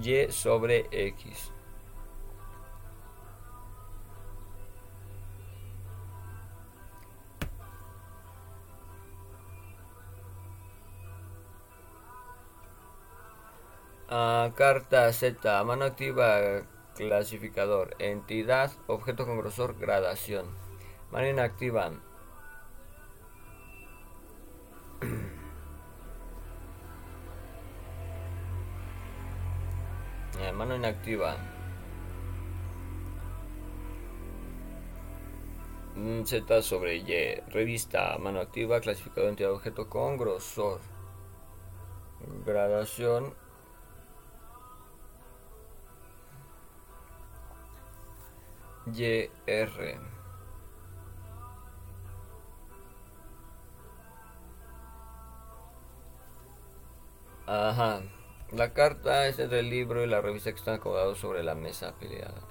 Y 0.00 0.30
sobre 0.30 0.86
X. 0.90 1.52
Ah, 14.10 14.52
carta 14.56 15.12
Z, 15.12 15.64
mano 15.64 15.84
activa, 15.84 16.62
clasificador, 16.96 17.94
entidad, 17.98 18.72
objeto 18.86 19.26
con 19.26 19.36
grosor, 19.38 19.78
gradación. 19.78 20.46
Mano 21.12 21.28
inactiva. 21.28 21.92
Eh, 30.40 30.52
mano 30.52 30.76
inactiva. 30.76 31.36
Mm, 35.96 36.22
Z 36.24 36.62
sobre 36.62 36.96
Y. 36.96 37.42
Revista. 37.50 38.16
Mano 38.18 38.40
activa. 38.40 38.80
Clasificador 38.80 39.30
entidad 39.30 39.50
objeto 39.52 39.88
con 39.88 40.16
grosor. 40.16 40.80
Gradación 42.46 43.34
YR. 48.92 49.98
Ajá. 57.46 58.02
La 58.52 58.72
carta 58.72 59.26
es 59.26 59.36
del 59.36 59.70
libro 59.70 60.02
y 60.02 60.06
la 60.06 60.20
revista 60.20 60.50
que 60.50 60.58
están 60.58 60.74
acomodados 60.74 61.18
sobre 61.18 61.42
la 61.42 61.54
mesa 61.54 61.94
peleada. 61.98 62.42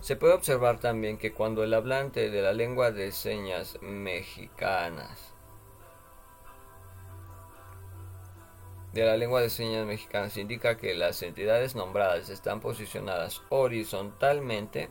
Se 0.00 0.16
puede 0.16 0.34
observar 0.34 0.78
también 0.78 1.18
que 1.18 1.32
cuando 1.32 1.64
el 1.64 1.74
hablante 1.74 2.30
de 2.30 2.42
la 2.42 2.52
lengua 2.52 2.90
de 2.90 3.12
señas 3.12 3.78
mexicanas 3.82 5.34
de 8.92 9.04
la 9.04 9.16
lengua 9.16 9.40
de 9.40 9.50
señas 9.50 9.86
mexicanas 9.86 10.36
indica 10.36 10.76
que 10.76 10.94
las 10.94 11.22
entidades 11.22 11.74
nombradas 11.74 12.30
están 12.30 12.60
posicionadas 12.60 13.42
horizontalmente 13.48 14.88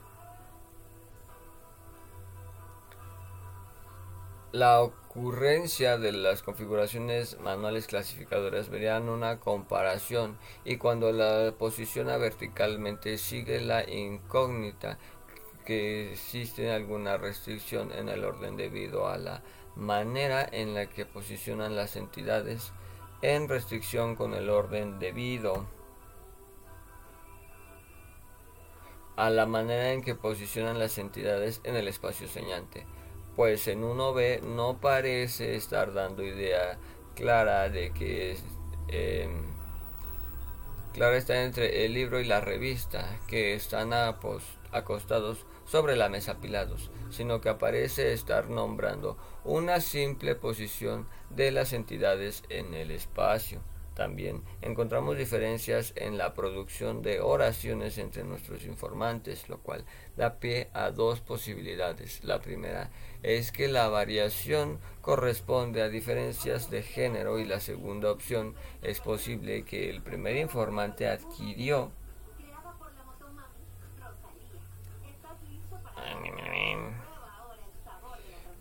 La 4.58 4.82
ocurrencia 4.82 6.00
de 6.00 6.12
las 6.12 6.42
configuraciones 6.42 7.40
manuales 7.42 7.86
clasificadoras 7.86 8.70
verían 8.70 9.08
una 9.08 9.40
comparación 9.40 10.36
y 10.66 10.78
cuando 10.78 11.12
la 11.12 11.54
posiciona 11.56 12.18
verticalmente 12.18 13.20
sigue 13.20 13.62
la 13.62 13.88
incógnita 13.88 14.98
que 15.64 16.12
existe 16.12 16.72
alguna 16.72 17.18
restricción 17.18 17.92
en 17.92 18.10
el 18.10 18.24
orden 18.26 18.58
debido 18.58 19.08
a 19.08 19.20
la 19.20 19.44
manera 19.76 20.50
en 20.52 20.74
la 20.74 20.88
que 20.88 21.06
posicionan 21.06 21.76
las 21.76 21.96
entidades 21.96 22.74
en 23.22 23.48
restricción 23.50 24.16
con 24.16 24.34
el 24.34 24.50
orden 24.50 24.98
debido 24.98 25.68
a 29.18 29.30
la 29.30 29.46
manera 29.46 29.94
en 29.94 30.02
que 30.02 30.16
posicionan 30.16 30.80
las 30.80 30.98
entidades 30.98 31.62
en 31.64 31.76
el 31.76 31.88
espacio 31.88 32.28
señante 32.28 32.88
pues 33.38 33.68
en 33.68 33.84
1B 33.84 34.42
no 34.42 34.82
parece 34.82 35.56
estar 35.56 35.94
dando 35.94 36.24
idea 36.24 36.80
clara 37.14 37.70
de 37.70 37.94
que 37.94 38.36
eh, 38.88 39.30
clara 40.92 41.18
está 41.18 41.44
entre 41.44 41.86
el 41.86 41.94
libro 41.94 42.20
y 42.20 42.26
la 42.26 42.42
revista 42.42 43.20
que 43.28 43.54
están 43.54 43.94
acostados 43.94 45.46
sobre 45.68 45.96
la 45.96 46.10
mesa 46.10 46.32
apilados, 46.34 46.90
sino 47.12 47.40
que 47.40 47.50
aparece 47.50 48.12
estar 48.12 48.50
nombrando 48.50 49.18
una 49.44 49.82
simple 49.82 50.34
posición 50.34 51.08
de 51.30 51.52
las 51.52 51.74
entidades 51.74 52.42
en 52.50 52.74
el 52.74 52.90
espacio. 52.90 53.62
También 53.98 54.44
encontramos 54.62 55.18
diferencias 55.18 55.92
en 55.96 56.20
la 56.20 56.36
producción 56.36 57.02
de 57.02 57.20
oraciones 57.20 57.98
entre 57.98 58.24
nuestros 58.24 58.64
informantes, 58.66 59.50
lo 59.50 59.58
cual 59.58 59.86
da 60.16 60.40
pie 60.40 60.70
a 60.74 60.92
dos 60.92 61.20
posibilidades. 61.20 62.24
La 62.24 62.40
primera 62.40 62.92
es 63.24 63.52
que 63.52 63.68
la 63.68 63.88
variación 63.90 64.80
corresponde 65.02 65.82
a 65.82 65.90
diferencias 65.90 66.70
de 66.70 66.84
género 66.84 67.40
y 67.40 67.46
la 67.46 67.60
segunda 67.60 68.12
opción 68.12 68.56
es 68.82 69.00
posible 69.00 69.64
que 69.64 69.90
el 69.90 70.02
primer 70.02 70.36
informante 70.36 71.08
adquirió 71.08 71.92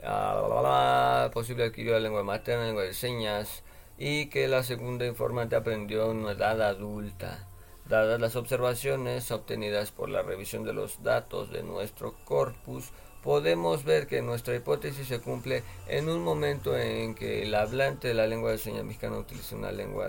ah, 0.03 1.31
posible 1.33 1.65
adquirió 1.65 1.93
la 1.93 2.01
lengua 2.01 2.23
materna, 2.23 2.67
lengua 2.67 2.85
de 2.85 2.95
señas, 2.95 3.63
y 3.99 4.27
que 4.27 4.49
la 4.49 4.63
segunda 4.63 5.07
informante 5.07 5.57
aprendió 5.57 6.11
en 6.11 6.19
una 6.19 6.33
edad 6.33 6.61
adulta. 6.63 7.49
Dadas 7.89 8.21
las 8.21 8.37
observaciones 8.37 9.31
obtenidas 9.31 9.93
por 9.93 10.09
la 10.09 10.23
revisión 10.23 10.65
de 10.65 10.73
los 10.73 11.03
datos 11.03 11.51
de 11.51 11.63
nuestro 11.63 12.15
corpus, 12.25 12.91
podemos 13.23 13.85
ver 13.85 14.07
que 14.07 14.23
nuestra 14.23 14.55
hipótesis 14.55 15.09
se 15.09 15.21
cumple 15.21 15.63
en 15.89 16.09
un 16.09 16.23
momento 16.23 16.77
en 16.79 17.15
que 17.15 17.43
el 17.43 17.55
hablante 17.55 18.09
de 18.09 18.15
la 18.15 18.27
lengua 18.27 18.51
de 18.51 18.59
señas 18.59 18.85
mexicana 18.85 19.19
utiliza 19.19 19.57
una 19.57 19.73
lengua, 19.73 20.09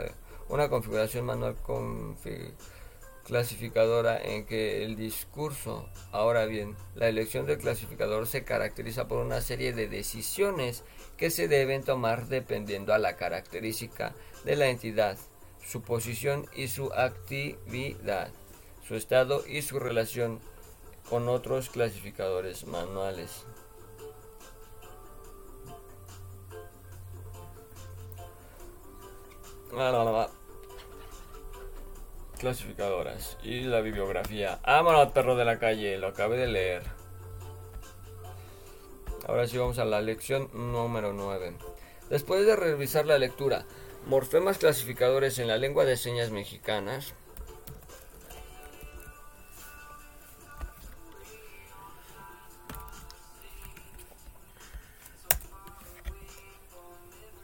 una 0.50 0.70
configuración 0.70 1.26
manual 1.26 1.56
clasificadora 3.28 4.18
en 4.24 4.46
que 4.46 4.86
el 4.86 4.96
discurso, 4.96 5.90
ahora 6.14 6.46
bien, 6.46 6.78
la 6.96 7.10
elección 7.10 7.46
del 7.46 7.58
clasificador 7.58 8.26
se 8.26 8.46
caracteriza 8.46 9.10
por 9.10 9.18
una 9.18 9.42
serie 9.42 9.74
de 9.74 9.90
decisiones 9.90 10.86
que 11.18 11.30
se 11.30 11.50
deben 11.50 11.84
tomar 11.84 12.28
dependiendo 12.28 12.94
a 12.94 13.00
la 13.00 13.18
característica 13.18 14.16
de 14.46 14.56
la 14.56 14.70
entidad, 14.70 15.18
su 15.62 15.82
posición 15.82 16.46
y 16.56 16.70
su 16.70 16.94
actividad, 16.94 18.30
su 18.88 18.96
estado 18.96 19.46
y 19.46 19.62
su 19.62 19.78
relación 19.78 20.40
con 21.10 21.30
otros 21.30 21.70
clasificadores 21.70 22.66
manuales. 22.66 23.46
Clasificadoras 32.40 33.38
y 33.44 33.62
la 33.62 33.82
bibliografía. 33.82 34.60
Vámonos, 34.66 35.12
perro 35.12 35.36
de 35.36 35.46
la 35.46 35.60
calle, 35.60 35.98
lo 35.98 36.08
acabé 36.08 36.38
de 36.38 36.48
leer. 36.48 36.84
Ahora 39.28 39.48
sí 39.48 39.58
vamos 39.58 39.80
a 39.80 39.86
la 39.86 40.02
lección 40.02 40.50
número 40.54 41.14
9. 41.14 41.58
Después 42.10 42.46
de 42.46 42.56
revisar 42.56 43.06
la 43.06 43.18
lectura, 43.18 43.66
morfemas 44.06 44.58
clasificadores 44.58 45.40
en 45.40 45.48
la 45.48 45.58
lengua 45.58 45.84
de 45.84 45.98
señas 45.98 46.32
mexicanas, 46.32 47.14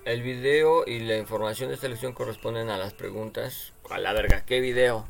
El 0.05 0.21
video 0.21 0.85
y 0.85 0.99
la 0.99 1.17
información 1.17 1.69
de 1.69 1.75
esta 1.75 1.87
lección 1.87 2.11
corresponden 2.11 2.69
a 2.69 2.77
las 2.77 2.93
preguntas. 2.93 3.71
A 3.89 3.99
la 3.99 4.11
verga, 4.11 4.43
¿qué 4.45 4.59
video? 4.59 5.07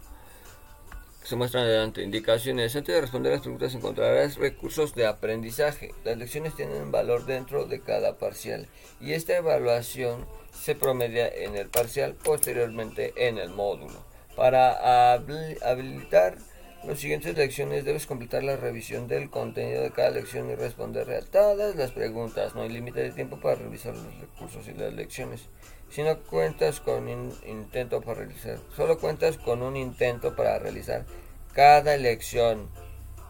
se 1.24 1.36
muestran 1.36 1.64
adelante. 1.64 2.04
Indicaciones. 2.04 2.76
Antes 2.76 2.94
de 2.94 3.02
responder 3.02 3.32
las 3.32 3.42
preguntas 3.42 3.74
encontrarás 3.74 4.36
recursos 4.36 4.94
de 4.94 5.08
aprendizaje. 5.08 5.94
Las 6.04 6.18
lecciones 6.18 6.56
tienen 6.56 6.92
valor 6.92 7.26
dentro 7.26 7.66
de 7.66 7.80
cada 7.80 8.18
parcial 8.18 8.68
y 9.00 9.14
esta 9.14 9.36
evaluación 9.36 10.28
se 10.52 10.76
promedia 10.76 11.28
en 11.28 11.56
el 11.56 11.70
parcial, 11.70 12.16
posteriormente 12.24 13.14
en 13.16 13.38
el 13.38 13.50
módulo. 13.50 14.06
Para 14.36 15.14
habilitar 15.14 16.38
las 16.86 17.00
siguientes 17.00 17.38
lecciones 17.38 17.86
debes 17.86 18.06
completar 18.06 18.44
la 18.44 18.58
revisión 18.58 19.08
del 19.08 19.30
contenido 19.30 19.84
de 19.84 19.92
cada 19.92 20.10
lección 20.10 20.50
y 20.50 20.56
responder 20.56 21.10
a 21.12 21.22
todas 21.22 21.76
las 21.76 21.92
preguntas. 21.92 22.56
No 22.56 22.64
hay 22.64 22.70
límite 22.70 23.02
de 23.02 23.12
tiempo 23.12 23.40
para 23.40 23.56
revisar 23.56 23.96
los 23.96 24.20
recursos 24.20 24.68
y 24.68 24.74
las 24.74 24.94
lecciones. 24.94 25.48
Si 25.90 26.04
no 26.04 26.20
cuentas 26.24 26.82
con 26.82 27.08
un 27.08 27.34
intento 27.46 28.02
para 28.02 28.20
realizar, 28.20 28.58
solo 28.76 28.98
cuentas 28.98 29.38
con 29.38 29.62
un 29.62 29.78
intento 29.78 30.36
para 30.36 30.60
realizar 30.60 31.06
cada 31.54 31.96
lección. 31.98 32.70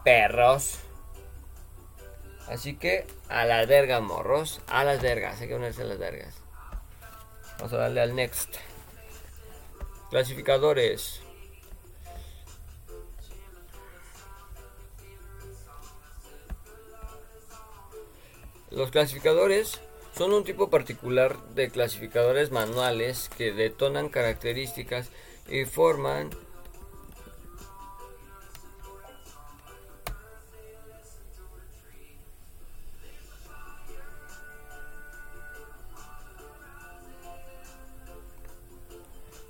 Perros. 0.02 0.80
Así 2.48 2.76
que 2.76 3.06
a 3.28 3.44
las 3.44 3.66
vergas, 3.68 4.02
morros. 4.02 4.60
A 4.66 4.84
las 4.84 5.00
vergas. 5.00 5.40
Hay 5.40 5.48
que 5.48 5.54
unirse 5.54 5.82
a 5.82 5.86
las 5.86 5.98
vergas. 5.98 6.34
Vamos 7.58 7.72
a 7.72 7.76
darle 7.76 8.00
al 8.00 8.16
next. 8.16 8.56
Clasificadores. 10.10 11.23
Los 18.74 18.90
clasificadores 18.90 19.80
son 20.16 20.32
un 20.32 20.42
tipo 20.42 20.68
particular 20.68 21.38
de 21.54 21.70
clasificadores 21.70 22.50
manuales 22.50 23.30
que 23.36 23.52
detonan 23.52 24.08
características 24.08 25.10
y 25.48 25.64
forman 25.64 26.30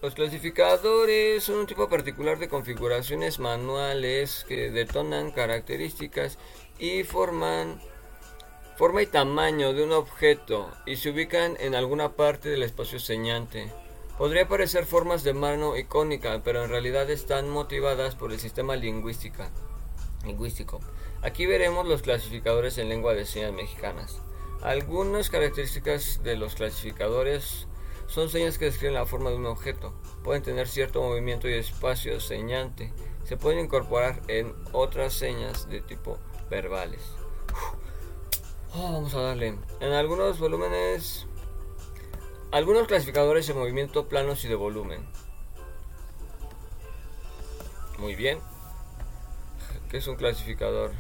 Los 0.03 0.15
clasificadores 0.15 1.45
son 1.45 1.61
un 1.61 1.67
tipo 1.67 1.89
particular 1.89 2.39
de 2.39 2.51
configuraciones 2.51 3.39
manuales 3.39 4.45
que 4.47 4.71
detonan 4.71 5.31
características 5.31 6.37
y 6.79 7.05
forman 7.05 7.81
forma 8.77 9.03
y 9.03 9.07
tamaño 9.07 9.73
de 9.73 9.85
un 9.85 9.93
objeto 9.93 10.69
y 10.85 10.97
se 10.97 11.11
ubican 11.11 11.57
en 11.61 11.77
alguna 11.77 12.17
parte 12.17 12.49
del 12.49 12.65
espacio 12.65 12.99
señante. 12.99 13.71
Podría 14.19 14.49
parecer 14.49 14.85
formas 14.85 15.23
de 15.23 15.33
mano 15.33 15.77
icónica, 15.77 16.41
pero 16.45 16.65
en 16.65 16.71
realidad 16.71 17.09
están 17.11 17.49
motivadas 17.49 18.17
por 18.17 18.33
el 18.33 18.41
sistema 18.41 18.75
lingüística, 18.75 19.51
lingüístico. 20.25 20.81
Aquí 21.23 21.47
veremos 21.47 21.87
los 21.87 22.03
clasificadores 22.03 22.79
en 22.79 22.89
lengua 22.89 23.15
de 23.15 23.27
señas 23.27 23.53
mexicanas. 23.53 24.21
Algunas 24.63 25.31
características 25.31 26.23
de 26.25 26.37
los 26.37 26.55
clasificadores 26.55 27.69
son 28.09 28.29
señas 28.29 28.59
que 28.59 28.67
describen 28.67 28.95
la 28.95 29.07
forma 29.07 29.31
de 29.31 29.37
un 29.37 29.47
objeto. 29.47 29.95
Pueden 30.25 30.43
tener 30.43 30.69
cierto 30.69 31.01
movimiento 31.03 31.49
y 31.49 31.55
espacio 31.55 32.21
señante. 32.21 32.93
Se 33.25 33.37
pueden 33.37 33.65
incorporar 33.65 34.21
en 34.29 34.53
otras 34.73 35.15
señas 35.15 35.69
de 35.69 35.81
tipo 35.81 36.19
verbales. 36.51 37.01
Oh, 38.77 38.93
vamos 38.93 39.15
a 39.15 39.21
darle. 39.21 39.57
En 39.79 39.93
algunos 39.93 40.41
volúmenes. 40.41 41.29
Algunos 42.51 42.89
clasificadores 42.89 43.47
de 43.47 43.55
movimiento 43.55 44.09
planos 44.09 44.45
y 44.45 44.49
de 44.49 44.57
volumen. 44.57 45.07
Muy 47.99 48.17
bien. 48.17 48.41
¿Qué 49.89 49.99
es 49.99 50.09
un 50.09 50.17
clasificador? 50.17 50.91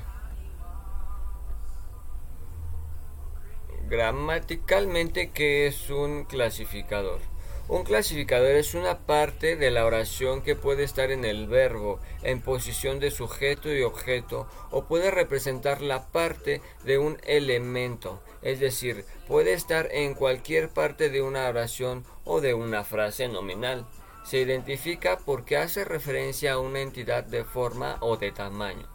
Gramaticalmente, 3.88 5.32
¿qué 5.32 5.66
es 5.66 5.90
un 5.90 6.26
clasificador? 6.26 7.20
Un 7.66 7.82
clasificador 7.82 8.56
es 8.56 8.74
una 8.74 8.98
parte 8.98 9.56
de 9.56 9.70
la 9.70 9.86
oración 9.86 10.42
que 10.42 10.54
puede 10.54 10.84
estar 10.84 11.10
en 11.10 11.24
el 11.24 11.46
verbo, 11.46 11.98
en 12.22 12.42
posición 12.42 13.00
de 13.00 13.10
sujeto 13.10 13.72
y 13.72 13.80
objeto, 13.80 14.46
o 14.70 14.84
puede 14.84 15.10
representar 15.10 15.80
la 15.80 16.08
parte 16.08 16.60
de 16.84 16.98
un 16.98 17.16
elemento, 17.24 18.22
es 18.42 18.60
decir, 18.60 19.06
puede 19.26 19.54
estar 19.54 19.88
en 19.92 20.12
cualquier 20.12 20.68
parte 20.68 21.08
de 21.08 21.22
una 21.22 21.48
oración 21.48 22.04
o 22.24 22.42
de 22.42 22.52
una 22.52 22.84
frase 22.84 23.28
nominal. 23.28 23.86
Se 24.26 24.40
identifica 24.40 25.18
porque 25.24 25.56
hace 25.56 25.86
referencia 25.86 26.52
a 26.52 26.58
una 26.58 26.80
entidad 26.80 27.24
de 27.24 27.44
forma 27.44 27.96
o 28.00 28.18
de 28.18 28.30
tamaño. 28.30 28.86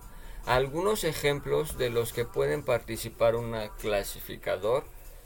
Algunos 0.46 1.04
ejemplos 1.06 1.80
de 1.80 1.90
los 1.90 2.14
que 2.14 2.26
pueden 2.26 2.62
participar 2.62 3.36
un 3.36 3.56
clasificador 3.80 4.84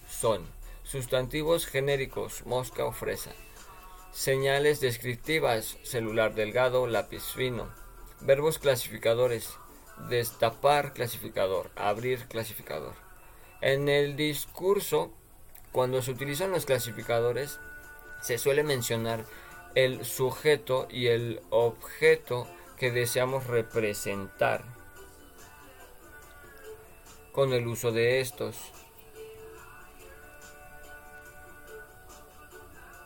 son 0.08 0.48
Sustantivos 0.94 1.66
genéricos, 1.66 2.46
mosca 2.46 2.86
o 2.86 2.92
fresa. 2.92 3.32
Señales 4.12 4.80
descriptivas, 4.80 5.80
celular 5.82 6.36
delgado, 6.36 6.86
lápiz 6.86 7.24
fino. 7.34 7.68
Verbos 8.22 8.60
clasificadores, 8.60 9.58
destapar 10.08 10.94
clasificador, 10.94 11.72
abrir 11.76 12.28
clasificador. 12.28 12.94
En 13.60 13.90
el 13.90 14.16
discurso, 14.16 15.12
cuando 15.72 16.04
se 16.04 16.12
utilizan 16.12 16.52
los 16.52 16.68
clasificadores, 16.68 17.60
se 18.22 18.38
suele 18.38 18.62
mencionar 18.62 19.26
el 19.74 20.06
sujeto 20.06 20.88
y 20.92 21.08
el 21.08 21.42
objeto 21.50 22.48
que 22.78 22.92
deseamos 22.92 23.48
representar 23.48 24.64
con 27.32 27.52
el 27.52 27.66
uso 27.66 27.92
de 27.92 28.22
estos. 28.22 28.56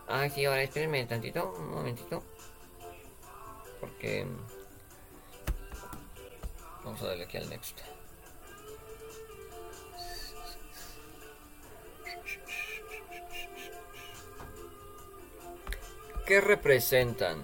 Ah, 0.07 0.29
sí, 0.29 0.45
ahora 0.45 0.63
espérenme 0.63 1.05
tantito, 1.05 1.53
un 1.57 1.69
momentito. 1.69 2.23
Porque... 3.81 4.25
Vamos 6.83 7.01
a 7.01 7.07
darle 7.07 7.25
aquí 7.25 7.37
al 7.37 7.49
next. 7.49 7.79
¿Qué 16.25 16.41
representan? 16.41 17.41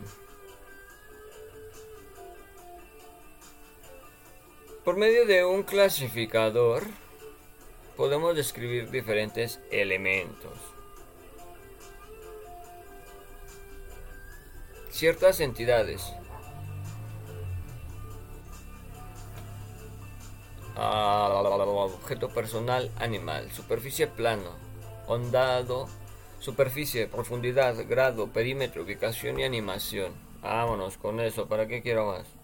Por 4.84 4.98
medio 4.98 5.26
de 5.26 5.46
un 5.46 5.64
clasificador 5.64 6.84
podemos 7.96 8.36
describir 8.36 8.92
diferentes 8.92 9.62
elementos. 9.72 10.73
Ciertas 14.94 15.40
entidades. 15.40 16.14
Ah, 20.76 21.30
objeto 21.34 22.30
personal, 22.30 22.92
animal, 22.98 23.52
superficie 23.52 24.08
plano, 24.08 24.52
ondado, 25.08 25.88
superficie, 26.40 27.08
profundidad, 27.08 27.76
grado, 27.88 28.28
perímetro, 28.28 28.84
ubicación 28.84 29.40
y 29.40 29.44
animación. 29.44 30.14
Vámonos 30.42 30.98
con 30.98 31.20
eso, 31.20 31.48
¿para 31.48 31.68
qué 31.68 31.82
quiero 31.82 32.08
más? 32.08 32.43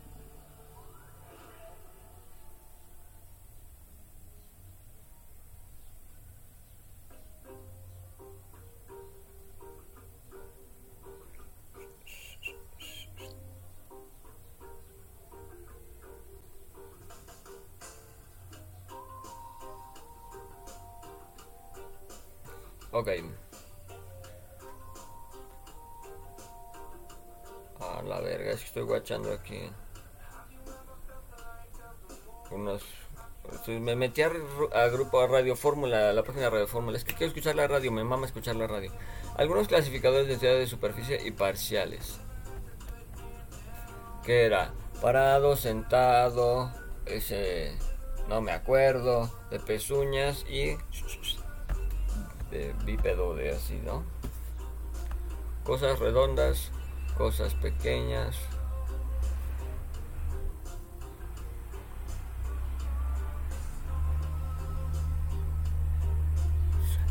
Ok. 23.10 23.26
A 27.80 28.02
la 28.03 28.19
verga, 28.19 28.52
es 28.52 28.60
que 28.60 28.65
estoy 28.65 28.84
guachando 28.84 29.34
aquí. 29.34 29.69
Unos. 32.52 32.84
Me 33.68 33.95
metí 33.95 34.22
a, 34.22 34.30
grupo 34.90 35.22
a 35.22 35.27
Radio 35.27 35.56
Fórmula, 35.56 36.14
la 36.14 36.23
página 36.23 36.45
de 36.45 36.49
Radio 36.52 36.68
Fórmula. 36.68 36.98
Es 36.98 37.03
que 37.03 37.14
quiero 37.14 37.27
escuchar 37.27 37.56
la 37.56 37.68
radio, 37.68 37.91
me 37.91 38.03
mama 38.03 38.27
escuchar 38.27 38.56
la 38.56 38.68
radio. 38.68 38.91
Algunos 39.38 39.68
clasificadores 39.68 40.27
de 40.27 40.34
entidad 40.34 40.53
de 40.53 40.68
superficie 40.68 41.19
y 41.26 41.31
parciales. 41.31 42.19
¿Qué 44.23 44.45
era? 44.45 44.73
Parado, 45.02 45.56
sentado, 45.56 46.72
ese. 47.06 47.76
No 48.27 48.41
me 48.41 48.52
acuerdo. 48.52 49.31
De 49.49 49.60
pezuñas 49.60 50.45
y 50.48 50.77
de 52.52 52.74
bípedo 52.86 53.36
de 53.36 53.52
así, 53.52 53.80
¿no? 53.84 54.04
Cosas 55.64 56.00
redondas, 56.00 56.72
cosas 57.18 57.54
pequeñas. 57.56 58.38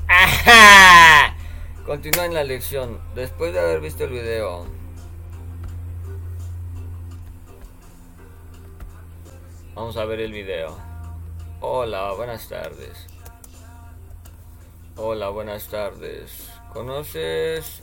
¡Ajá! 0.09 1.37
Continúa 1.87 2.27
en 2.27 2.35
la 2.35 2.45
lección. 2.45 3.01
Después 3.15 3.53
de 3.53 3.61
haber 3.61 3.81
visto 3.81 4.05
el 4.05 4.11
video, 4.11 4.67
Vamos 9.79 9.97
a 9.97 10.05
ver 10.05 10.19
el 10.19 10.33
video. 10.33 10.77
Hola, 11.61 12.13
buenas 12.15 12.49
tardes. 12.49 13.07
Hola, 15.01 15.29
buenas 15.29 15.69
tardes. 15.69 16.51
¿Conoces? 16.73 17.83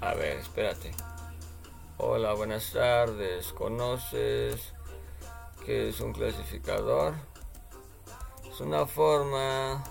A 0.00 0.14
ver, 0.14 0.38
espérate. 0.38 0.90
Hola, 1.96 2.34
buenas 2.34 2.72
tardes. 2.72 3.52
¿Conoces 3.52 4.72
qué 5.64 5.90
es 5.90 6.00
un 6.00 6.12
clasificador? 6.12 7.14
Es 8.50 8.60
una 8.60 8.84
forma 8.84 9.84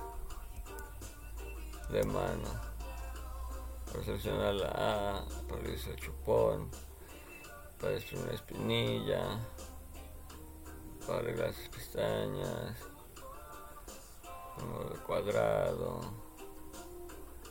de 1.92 2.04
mano 2.04 2.50
para 3.86 4.04
seleccionar 4.04 4.56
la 4.56 4.68
A, 4.68 5.26
el 5.56 5.96
chupón, 5.96 6.70
para 7.80 7.94
destruir 7.94 8.26
una 8.26 8.34
espinilla, 8.34 9.40
para 11.08 11.20
arreglar 11.20 11.54
las 11.56 11.70
pestañas, 11.70 12.78
un 14.58 14.98
cuadrado, 15.08 16.25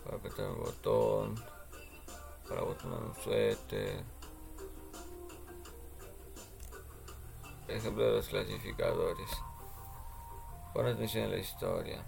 para 0.05 0.17
apretar 0.17 0.51
un 0.51 0.61
botón, 0.61 1.35
para 2.49 2.63
botonar 2.63 3.03
un 3.03 3.15
suéter. 3.15 4.05
Ejemplo 7.67 8.05
de 8.05 8.13
los 8.17 8.29
clasificadores. 8.29 9.31
Pon 10.75 10.87
atención 10.87 11.25
a 11.25 11.29
la 11.29 11.39
historia. 11.39 12.05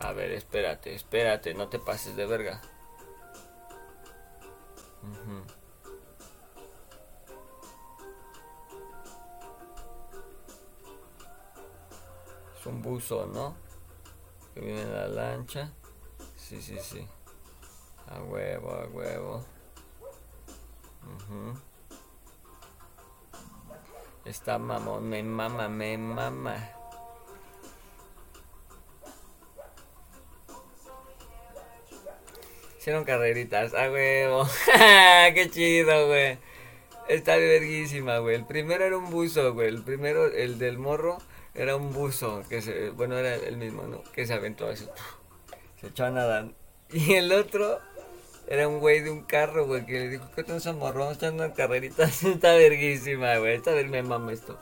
A 0.00 0.12
ver, 0.12 0.32
espérate, 0.32 0.94
espérate, 0.94 1.54
no 1.54 1.68
te 1.68 1.78
pases 1.78 2.16
de 2.16 2.26
verga. 2.26 2.60
Es 12.60 12.66
un 12.66 12.82
buzo, 12.82 13.26
¿no? 13.26 13.56
Que 14.52 14.60
viene 14.60 14.82
en 14.82 14.92
la 14.92 15.08
lancha. 15.08 15.72
Sí, 16.36 16.60
sí, 16.60 16.76
sí. 16.78 17.06
A 18.06 18.20
huevo, 18.22 18.70
a 18.74 18.86
huevo. 18.86 19.42
Está 24.26 24.58
mamón, 24.58 25.08
me 25.08 25.22
mama, 25.22 25.70
me 25.70 25.96
mama. 25.96 26.70
Hicieron 32.78 33.04
carreritas, 33.04 33.72
a 33.72 33.90
huevo. 33.90 34.46
Qué 35.34 35.48
chido, 35.50 36.08
güey. 36.08 36.38
Está 37.08 37.36
verguísima, 37.36 38.18
güey. 38.18 38.36
El 38.36 38.44
primero 38.44 38.84
era 38.84 38.98
un 38.98 39.08
buzo, 39.08 39.54
güey. 39.54 39.68
El 39.68 39.82
primero, 39.82 40.26
el 40.26 40.58
del 40.58 40.76
morro, 40.76 41.22
era 41.54 41.76
un 41.76 41.92
buzo. 41.92 42.42
Que 42.48 42.62
se, 42.62 42.90
bueno, 42.90 43.16
era 43.18 43.34
el 43.34 43.56
mismo, 43.56 43.82
¿no? 43.82 44.02
Que 44.12 44.26
se 44.26 44.34
aventó 44.34 44.68
así. 44.68 44.86
Se 45.80 45.88
echó 45.88 46.04
a 46.04 46.10
nadar. 46.10 46.48
Y 46.92 47.14
el 47.14 47.30
otro 47.30 47.78
era 48.48 48.66
un 48.66 48.80
güey 48.80 48.98
de 48.98 49.10
un 49.10 49.22
carro, 49.22 49.64
güey, 49.64 49.86
que 49.86 49.92
le 49.92 50.08
dijo, 50.08 50.28
¿qué 50.34 50.42
te 50.42 50.56
esa 50.56 50.72
morrón? 50.72 51.14
Echando 51.14 51.44
en 51.44 51.52
carreritas. 51.52 52.22
Está 52.24 52.54
verguísima, 52.54 53.36
güey. 53.38 53.54
Está 53.54 53.72
ver, 53.72 53.88
me 53.88 54.02
mama 54.02 54.32
esto. 54.32 54.58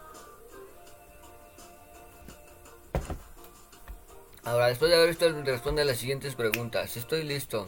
Ahora, 4.44 4.66
después 4.66 4.90
de 4.90 4.96
haber 4.96 5.08
visto, 5.08 5.30
responde 5.42 5.82
a 5.82 5.84
las 5.86 5.96
siguientes 5.96 6.34
preguntas. 6.34 6.96
Estoy 6.98 7.22
listo. 7.22 7.66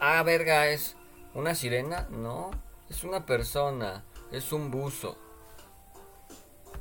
Ah, 0.00 0.22
verga, 0.24 0.68
es 0.68 0.96
una 1.34 1.54
sirena. 1.54 2.08
No, 2.10 2.50
es 2.90 3.04
una 3.04 3.24
persona. 3.24 4.04
Es 4.32 4.52
un 4.52 4.70
buzo. 4.70 5.16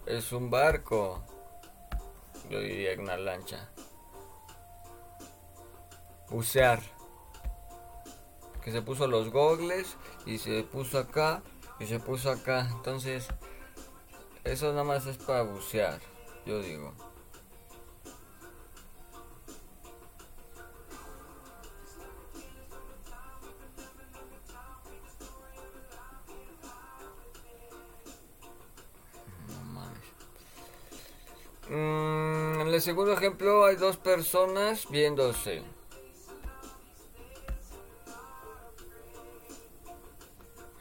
Es 0.05 0.31
un 0.31 0.49
barco. 0.49 1.23
Yo 2.49 2.59
diría 2.59 2.99
una 2.99 3.17
lancha 3.17 3.69
bucear. 6.29 6.81
Que 8.63 8.71
se 8.71 8.81
puso 8.81 9.07
los 9.07 9.31
gogles 9.31 9.95
y 10.25 10.39
se 10.39 10.63
puso 10.63 10.97
acá 10.97 11.43
y 11.79 11.85
se 11.85 11.99
puso 11.99 12.31
acá. 12.31 12.67
Entonces, 12.71 13.27
eso 14.43 14.71
nada 14.71 14.83
más 14.83 15.05
es 15.05 15.17
para 15.17 15.43
bucear, 15.43 15.99
yo 16.45 16.59
digo. 16.59 16.93
El 32.75 32.81
segundo 32.81 33.13
ejemplo 33.13 33.65
hay 33.65 33.77
dos 33.77 33.95
personas 33.95 34.89
viéndose. 34.89 35.63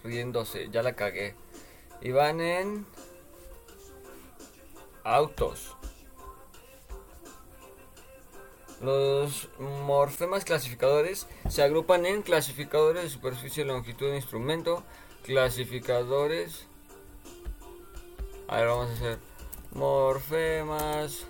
riéndose, 0.02 0.68
ya 0.70 0.82
la 0.82 0.94
cagué. 0.94 1.34
Y 2.02 2.10
van 2.10 2.40
en 2.40 2.84
autos. 5.04 5.76
Los 8.82 9.48
morfemas 9.58 10.44
clasificadores 10.44 11.26
se 11.48 11.62
agrupan 11.62 12.04
en 12.04 12.22
clasificadores 12.22 13.04
de 13.04 13.08
superficie, 13.08 13.64
longitud 13.64 14.10
de 14.10 14.16
instrumento, 14.16 14.82
clasificadores. 15.22 16.66
A 18.48 18.60
vamos 18.60 18.90
a 18.90 18.92
hacer 18.92 19.18
morfemas 19.72 21.26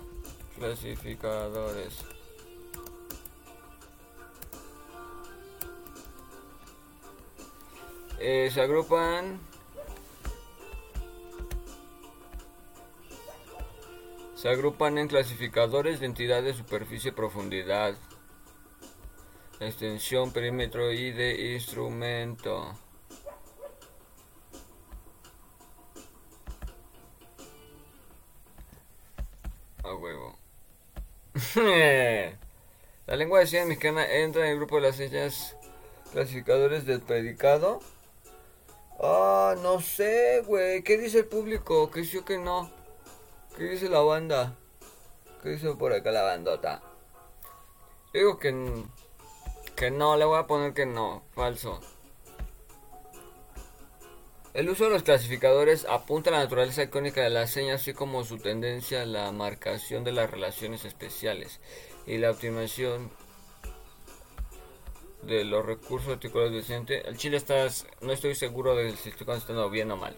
clasificadores. 0.57 1.93
Eh, 8.19 8.49
se 8.51 8.61
agrupan 8.61 9.39
se 14.35 14.49
agrupan 14.49 14.97
en 14.97 15.07
clasificadores 15.07 15.99
de 15.99 16.05
entidad 16.05 16.41
de 16.41 16.53
superficie 16.53 17.11
profundidad 17.11 17.95
extensión 19.59 20.31
perímetro 20.31 20.91
y 20.91 21.11
de 21.11 21.53
instrumento 21.55 22.77
la 33.07 33.15
lengua 33.15 33.39
de 33.39 33.47
señas 33.47 33.67
mexicana 33.67 34.05
entra 34.09 34.45
en 34.45 34.51
el 34.51 34.57
grupo 34.57 34.75
de 34.75 34.81
las 34.83 34.95
señas 34.95 35.55
clasificadores 36.11 36.85
del 36.85 37.01
predicado 37.01 37.79
Ah, 38.99 39.55
no 39.61 39.81
sé, 39.81 40.41
güey. 40.45 40.81
¿Qué 40.83 40.97
dice 40.97 41.19
el 41.19 41.25
público? 41.25 41.91
¿Qué 41.91 42.05
sí 42.05 42.17
o 42.17 42.25
qué 42.25 42.37
no? 42.37 42.71
¿Qué 43.57 43.63
dice 43.65 43.89
la 43.89 43.99
banda? 43.99 44.55
¿Qué 45.43 45.49
dice 45.49 45.73
por 45.75 45.93
acá 45.93 46.11
la 46.11 46.23
bandota? 46.23 46.81
digo 48.13 48.39
que, 48.39 48.85
que 49.75 49.91
no, 49.91 50.15
le 50.15 50.23
voy 50.23 50.39
a 50.39 50.47
poner 50.47 50.73
que 50.73 50.85
no. 50.85 51.23
Falso. 51.33 51.81
El 54.55 54.69
uso 54.69 54.85
de 54.85 54.91
los 54.91 55.03
clasificadores 55.03 55.85
apunta 55.89 56.29
a 56.29 56.33
la 56.33 56.39
naturaleza 56.39 56.83
icónica 56.83 57.21
de 57.21 57.29
la 57.29 57.45
seña, 57.45 57.73
así 57.73 57.93
como 57.93 58.23
su 58.23 58.37
tendencia 58.37 59.01
a 59.01 59.05
la 59.05 59.29
marcación 59.33 60.05
de 60.05 60.13
las 60.13 60.31
relaciones 60.31 60.85
especiales 60.85 61.59
y 62.07 62.19
la 62.19 62.31
optimización 62.31 63.11
de 65.23 65.43
los 65.43 65.65
recursos 65.65 66.13
articulados 66.13 66.69
del. 66.69 67.05
El 67.05 67.17
Chile 67.17 67.35
está, 67.35 67.67
no 67.99 68.13
estoy 68.13 68.33
seguro 68.33 68.77
de 68.77 68.95
si 68.95 69.09
estoy 69.09 69.25
contestando 69.25 69.69
bien 69.69 69.91
o 69.91 69.97
mal. 69.97 70.15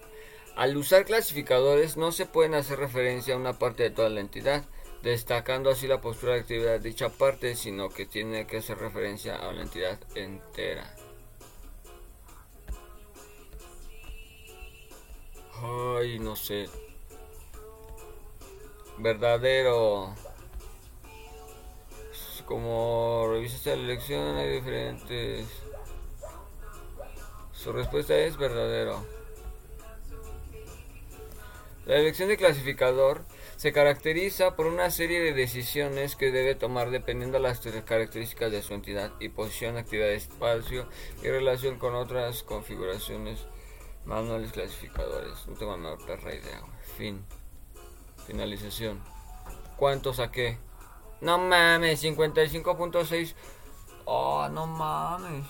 Al 0.55 0.77
usar 0.77 1.05
clasificadores 1.05 1.97
no 1.97 2.11
se 2.11 2.27
pueden 2.27 2.53
hacer 2.53 2.77
referencia 2.77 3.33
a 3.33 3.37
una 3.37 3.57
parte 3.57 3.81
de 3.81 3.89
toda 3.89 4.09
la 4.09 4.19
entidad, 4.19 4.65
destacando 5.01 5.71
así 5.71 5.87
la 5.87 5.99
postura 5.99 6.33
de 6.33 6.41
actividad 6.41 6.73
de 6.73 6.89
dicha 6.89 7.09
parte, 7.09 7.55
sino 7.55 7.89
que 7.89 8.05
tiene 8.05 8.45
que 8.45 8.57
hacer 8.57 8.77
referencia 8.77 9.35
a 9.35 9.51
la 9.51 9.63
entidad 9.63 9.99
entera. 10.13 10.95
Ay, 15.61 16.19
no 16.19 16.35
sé. 16.35 16.69
Verdadero 18.97 20.15
como 22.47 23.27
revisaste 23.29 23.75
la 23.75 23.83
elección 23.83 24.37
hay 24.37 24.49
diferentes. 24.49 25.45
Su 27.51 27.73
respuesta 27.73 28.17
es 28.17 28.37
verdadero. 28.37 29.05
La 31.85 31.97
elección 31.97 32.29
de 32.29 32.37
clasificador 32.37 33.23
se 33.57 33.71
caracteriza 33.71 34.55
por 34.55 34.65
una 34.65 34.91
serie 34.91 35.19
de 35.19 35.33
decisiones 35.33 36.15
que 36.15 36.31
debe 36.31 36.55
tomar 36.55 36.89
dependiendo 36.89 37.37
de 37.37 37.43
las 37.43 37.59
características 37.59 38.51
de 38.51 38.61
su 38.61 38.73
entidad 38.73 39.11
y 39.19 39.29
posición, 39.29 39.77
actividad 39.77 40.11
espacio 40.11 40.87
y 41.23 41.27
relación 41.27 41.77
con 41.77 41.95
otras 41.95 42.43
configuraciones 42.43 43.45
manuales 44.07 44.51
clasificadores. 44.53 45.45
No 45.47 45.53
tengo 45.55 45.77
menor 45.77 46.03
perra 46.05 46.33
idea. 46.33 46.61
Fin. 46.97 47.23
Finalización. 48.25 49.03
¿Cuánto 49.75 50.13
saqué? 50.13 50.57
No 51.21 51.37
mames, 51.37 52.03
55.6. 52.03 53.35
Oh, 54.05 54.47
no 54.49 54.65
mames. 54.65 55.45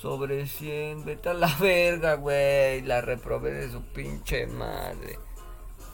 Sobre 0.00 0.46
100. 0.46 1.04
Vete 1.04 1.28
a 1.28 1.34
la 1.34 1.54
verga, 1.60 2.14
güey. 2.14 2.80
La 2.82 3.00
reprobé 3.00 3.52
de 3.52 3.70
su 3.70 3.82
pinche 3.82 4.46
madre. 4.46 5.18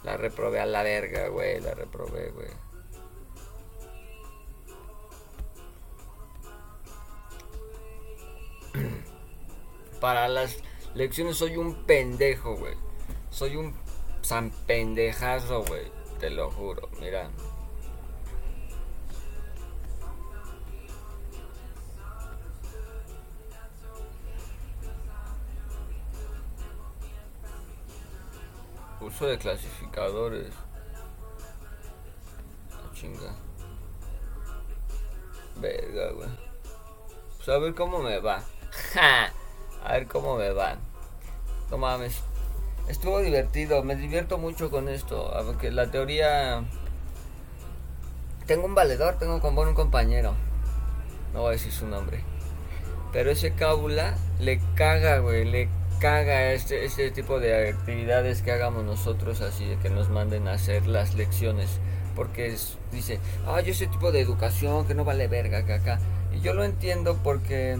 La 0.04 0.16
reprobé 0.16 0.60
a 0.60 0.66
la 0.66 0.82
verga, 0.82 1.28
güey. 1.28 1.60
La 1.60 1.74
reprobé, 1.74 2.30
güey. 2.30 2.50
Para 10.00 10.28
las 10.28 10.58
lecciones 10.94 11.36
soy 11.36 11.56
un 11.56 11.74
pendejo, 11.84 12.56
güey. 12.56 12.74
Soy 13.30 13.56
un 13.56 13.74
san 14.22 14.50
pendejazo, 14.66 15.64
güey. 15.64 15.90
Te 16.20 16.30
lo 16.30 16.50
juro, 16.50 16.88
mira. 17.00 17.30
Uso 29.00 29.26
de 29.26 29.36
clasificadores. 29.36 30.54
Oh, 32.72 32.94
chinga. 32.94 33.34
Verga, 35.56 36.12
güey. 36.12 36.28
Pues 37.44 37.74
cómo 37.74 37.98
me 37.98 38.18
va. 38.18 38.42
a 39.84 39.92
ver 39.92 40.06
cómo 40.06 40.36
me 40.36 40.50
va. 40.50 40.76
No 41.70 41.78
mames. 41.78 42.20
Estuvo 42.88 43.20
divertido. 43.20 43.82
Me 43.82 43.96
divierto 43.96 44.38
mucho 44.38 44.70
con 44.70 44.88
esto. 44.88 45.32
Aunque 45.34 45.70
la 45.70 45.90
teoría. 45.90 46.64
Tengo 48.46 48.66
un 48.66 48.74
valedor, 48.74 49.18
tengo 49.18 49.40
con 49.40 49.56
un 49.56 49.74
compañero. 49.74 50.34
No 51.32 51.40
voy 51.40 51.48
a 51.48 51.52
decir 51.52 51.72
su 51.72 51.86
nombre. 51.86 52.22
Pero 53.12 53.30
ese 53.30 53.52
cábula 53.52 54.16
le 54.40 54.60
caga, 54.74 55.18
güey. 55.18 55.44
Le 55.44 55.68
caga 56.00 56.52
este, 56.52 56.84
este 56.84 57.10
tipo 57.10 57.40
de 57.40 57.68
actividades 57.68 58.42
que 58.42 58.52
hagamos 58.52 58.84
nosotros 58.84 59.40
así 59.40 59.64
que 59.80 59.90
nos 59.90 60.10
manden 60.10 60.48
a 60.48 60.52
hacer 60.52 60.86
las 60.86 61.14
lecciones 61.14 61.78
porque 62.14 62.54
dice 62.92 63.20
ah 63.46 63.60
yo 63.60 63.72
ese 63.72 63.86
tipo 63.86 64.12
de 64.12 64.20
educación 64.20 64.86
que 64.86 64.94
no 64.94 65.04
vale 65.04 65.28
verga 65.28 65.64
que 65.64 65.72
acá 65.72 66.00
y 66.34 66.40
yo 66.40 66.52
lo 66.52 66.64
entiendo 66.64 67.18
porque 67.22 67.78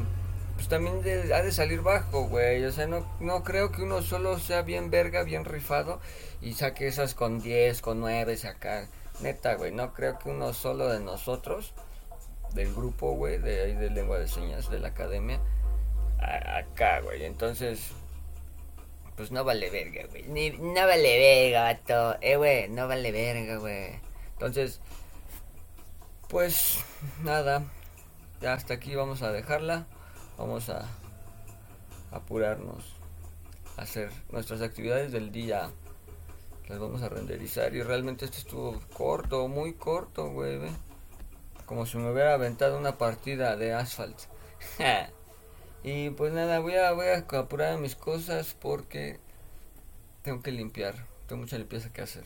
pues 0.65 0.83
también 0.83 1.33
ha 1.35 1.43
de 1.43 1.53
salir 1.53 1.83
bajo 1.83 2.27
güey 2.27 2.65
o 2.65 2.73
sea 2.73 2.87
no, 2.87 3.07
no 3.21 3.43
creo 3.43 3.71
que 3.71 3.83
uno 3.83 4.01
solo 4.01 4.39
sea 4.39 4.63
bien 4.63 4.91
verga 4.91 5.23
bien 5.23 5.45
rifado 5.45 6.01
y 6.41 6.55
saque 6.55 6.87
esas 6.87 7.15
con 7.15 7.43
10 7.43 7.83
con 7.83 8.01
9 8.01 8.39
acá 8.49 8.89
neta 9.21 9.57
güey 9.57 9.73
no 9.73 9.93
creo 9.93 10.19
que 10.19 10.31
uno 10.31 10.55
solo 10.55 10.89
de 10.89 11.01
nosotros 11.01 11.75
del 12.55 12.73
grupo 12.73 13.13
güey 13.13 13.37
de 13.37 13.61
ahí 13.61 13.75
de 13.75 13.91
lengua 13.91 14.19
de 14.19 14.27
señas 14.27 14.71
de 14.71 14.81
la 14.81 14.89
academia 14.89 15.39
acá 16.19 17.01
güey 17.01 17.27
entonces 17.27 17.93
pues 19.17 19.31
no 19.31 19.45
vale 19.45 19.69
verga, 19.71 20.07
güey. 20.11 20.25
no 20.59 20.87
vale 20.87 21.19
verga, 21.19 21.63
vato. 21.63 22.19
Eh, 22.21 22.35
güey, 22.35 22.69
no 22.69 22.89
vale 22.89 23.13
verga, 23.13 23.59
güey. 23.59 24.01
Entonces, 24.33 24.81
pues 26.29 26.83
nada. 27.23 27.63
Ya 28.41 28.55
hasta 28.55 28.75
aquí 28.75 28.97
vamos 28.97 29.23
a 29.23 29.31
dejarla. 29.31 29.87
Vamos 30.37 30.69
a 30.69 30.87
apurarnos 32.11 32.85
a 33.77 33.83
hacer 33.83 34.11
nuestras 34.31 34.61
actividades 34.63 35.13
del 35.13 35.31
día. 35.33 35.71
Las 36.69 36.79
vamos 36.79 37.03
a 37.03 37.09
renderizar. 37.09 37.75
Y 37.75 37.83
realmente 37.83 38.25
esto 38.25 38.39
estuvo 38.39 38.81
corto, 38.97 39.49
muy 39.49 39.75
corto, 39.75 40.31
güey. 40.31 40.61
Como 41.67 41.87
si 41.87 41.99
me 41.99 42.11
hubiera 42.11 42.35
aventado 42.35 42.79
una 42.79 42.99
partida 42.99 43.57
de 43.57 43.75
asphalt. 43.75 44.19
Y 45.87 46.09
pues 46.09 46.33
nada, 46.33 46.61
voy 46.61 46.77
a, 46.77 46.93
voy 46.93 47.09
a 47.09 47.19
apurar 47.19 47.79
mis 47.79 47.95
cosas 47.95 48.57
porque 48.59 49.21
tengo 50.23 50.41
que 50.41 50.51
limpiar. 50.51 50.95
Tengo 51.27 51.43
mucha 51.43 51.59
limpieza 51.59 51.93
que 51.93 52.01
hacer. 52.01 52.25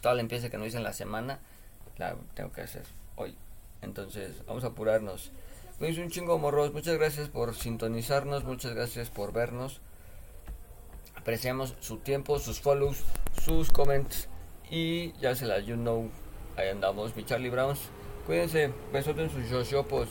Toda 0.00 0.14
la 0.14 0.22
limpieza 0.22 0.48
que 0.48 0.56
no 0.56 0.64
hice 0.64 0.78
en 0.78 0.82
la 0.82 0.94
semana 0.94 1.40
la 1.98 2.16
tengo 2.34 2.52
que 2.52 2.62
hacer 2.62 2.84
hoy. 3.16 3.36
Entonces, 3.82 4.46
vamos 4.46 4.64
a 4.64 4.68
apurarnos. 4.68 5.30
Me 5.80 5.88
un 6.00 6.08
chingo 6.08 6.38
morros. 6.38 6.72
Muchas 6.72 6.96
gracias 6.96 7.28
por 7.28 7.54
sintonizarnos. 7.54 8.44
Muchas 8.44 8.74
gracias 8.74 9.10
por 9.10 9.32
vernos. 9.32 9.80
Apreciamos 11.16 11.74
su 11.80 11.98
tiempo, 11.98 12.38
sus 12.38 12.60
follows, 12.60 13.02
sus 13.44 13.70
comments. 13.70 14.28
Y 14.70 15.12
ya 15.20 15.34
se 15.34 15.46
la 15.46 15.58
you 15.58 15.74
know. 15.74 16.10
Ahí 16.56 16.68
andamos, 16.68 17.16
mi 17.16 17.24
Charlie 17.24 17.50
Browns. 17.50 17.80
Cuídense. 18.26 18.72
Besote 18.92 19.24
en 19.24 19.30
sus 19.30 19.44
shoshopos. 19.44 20.02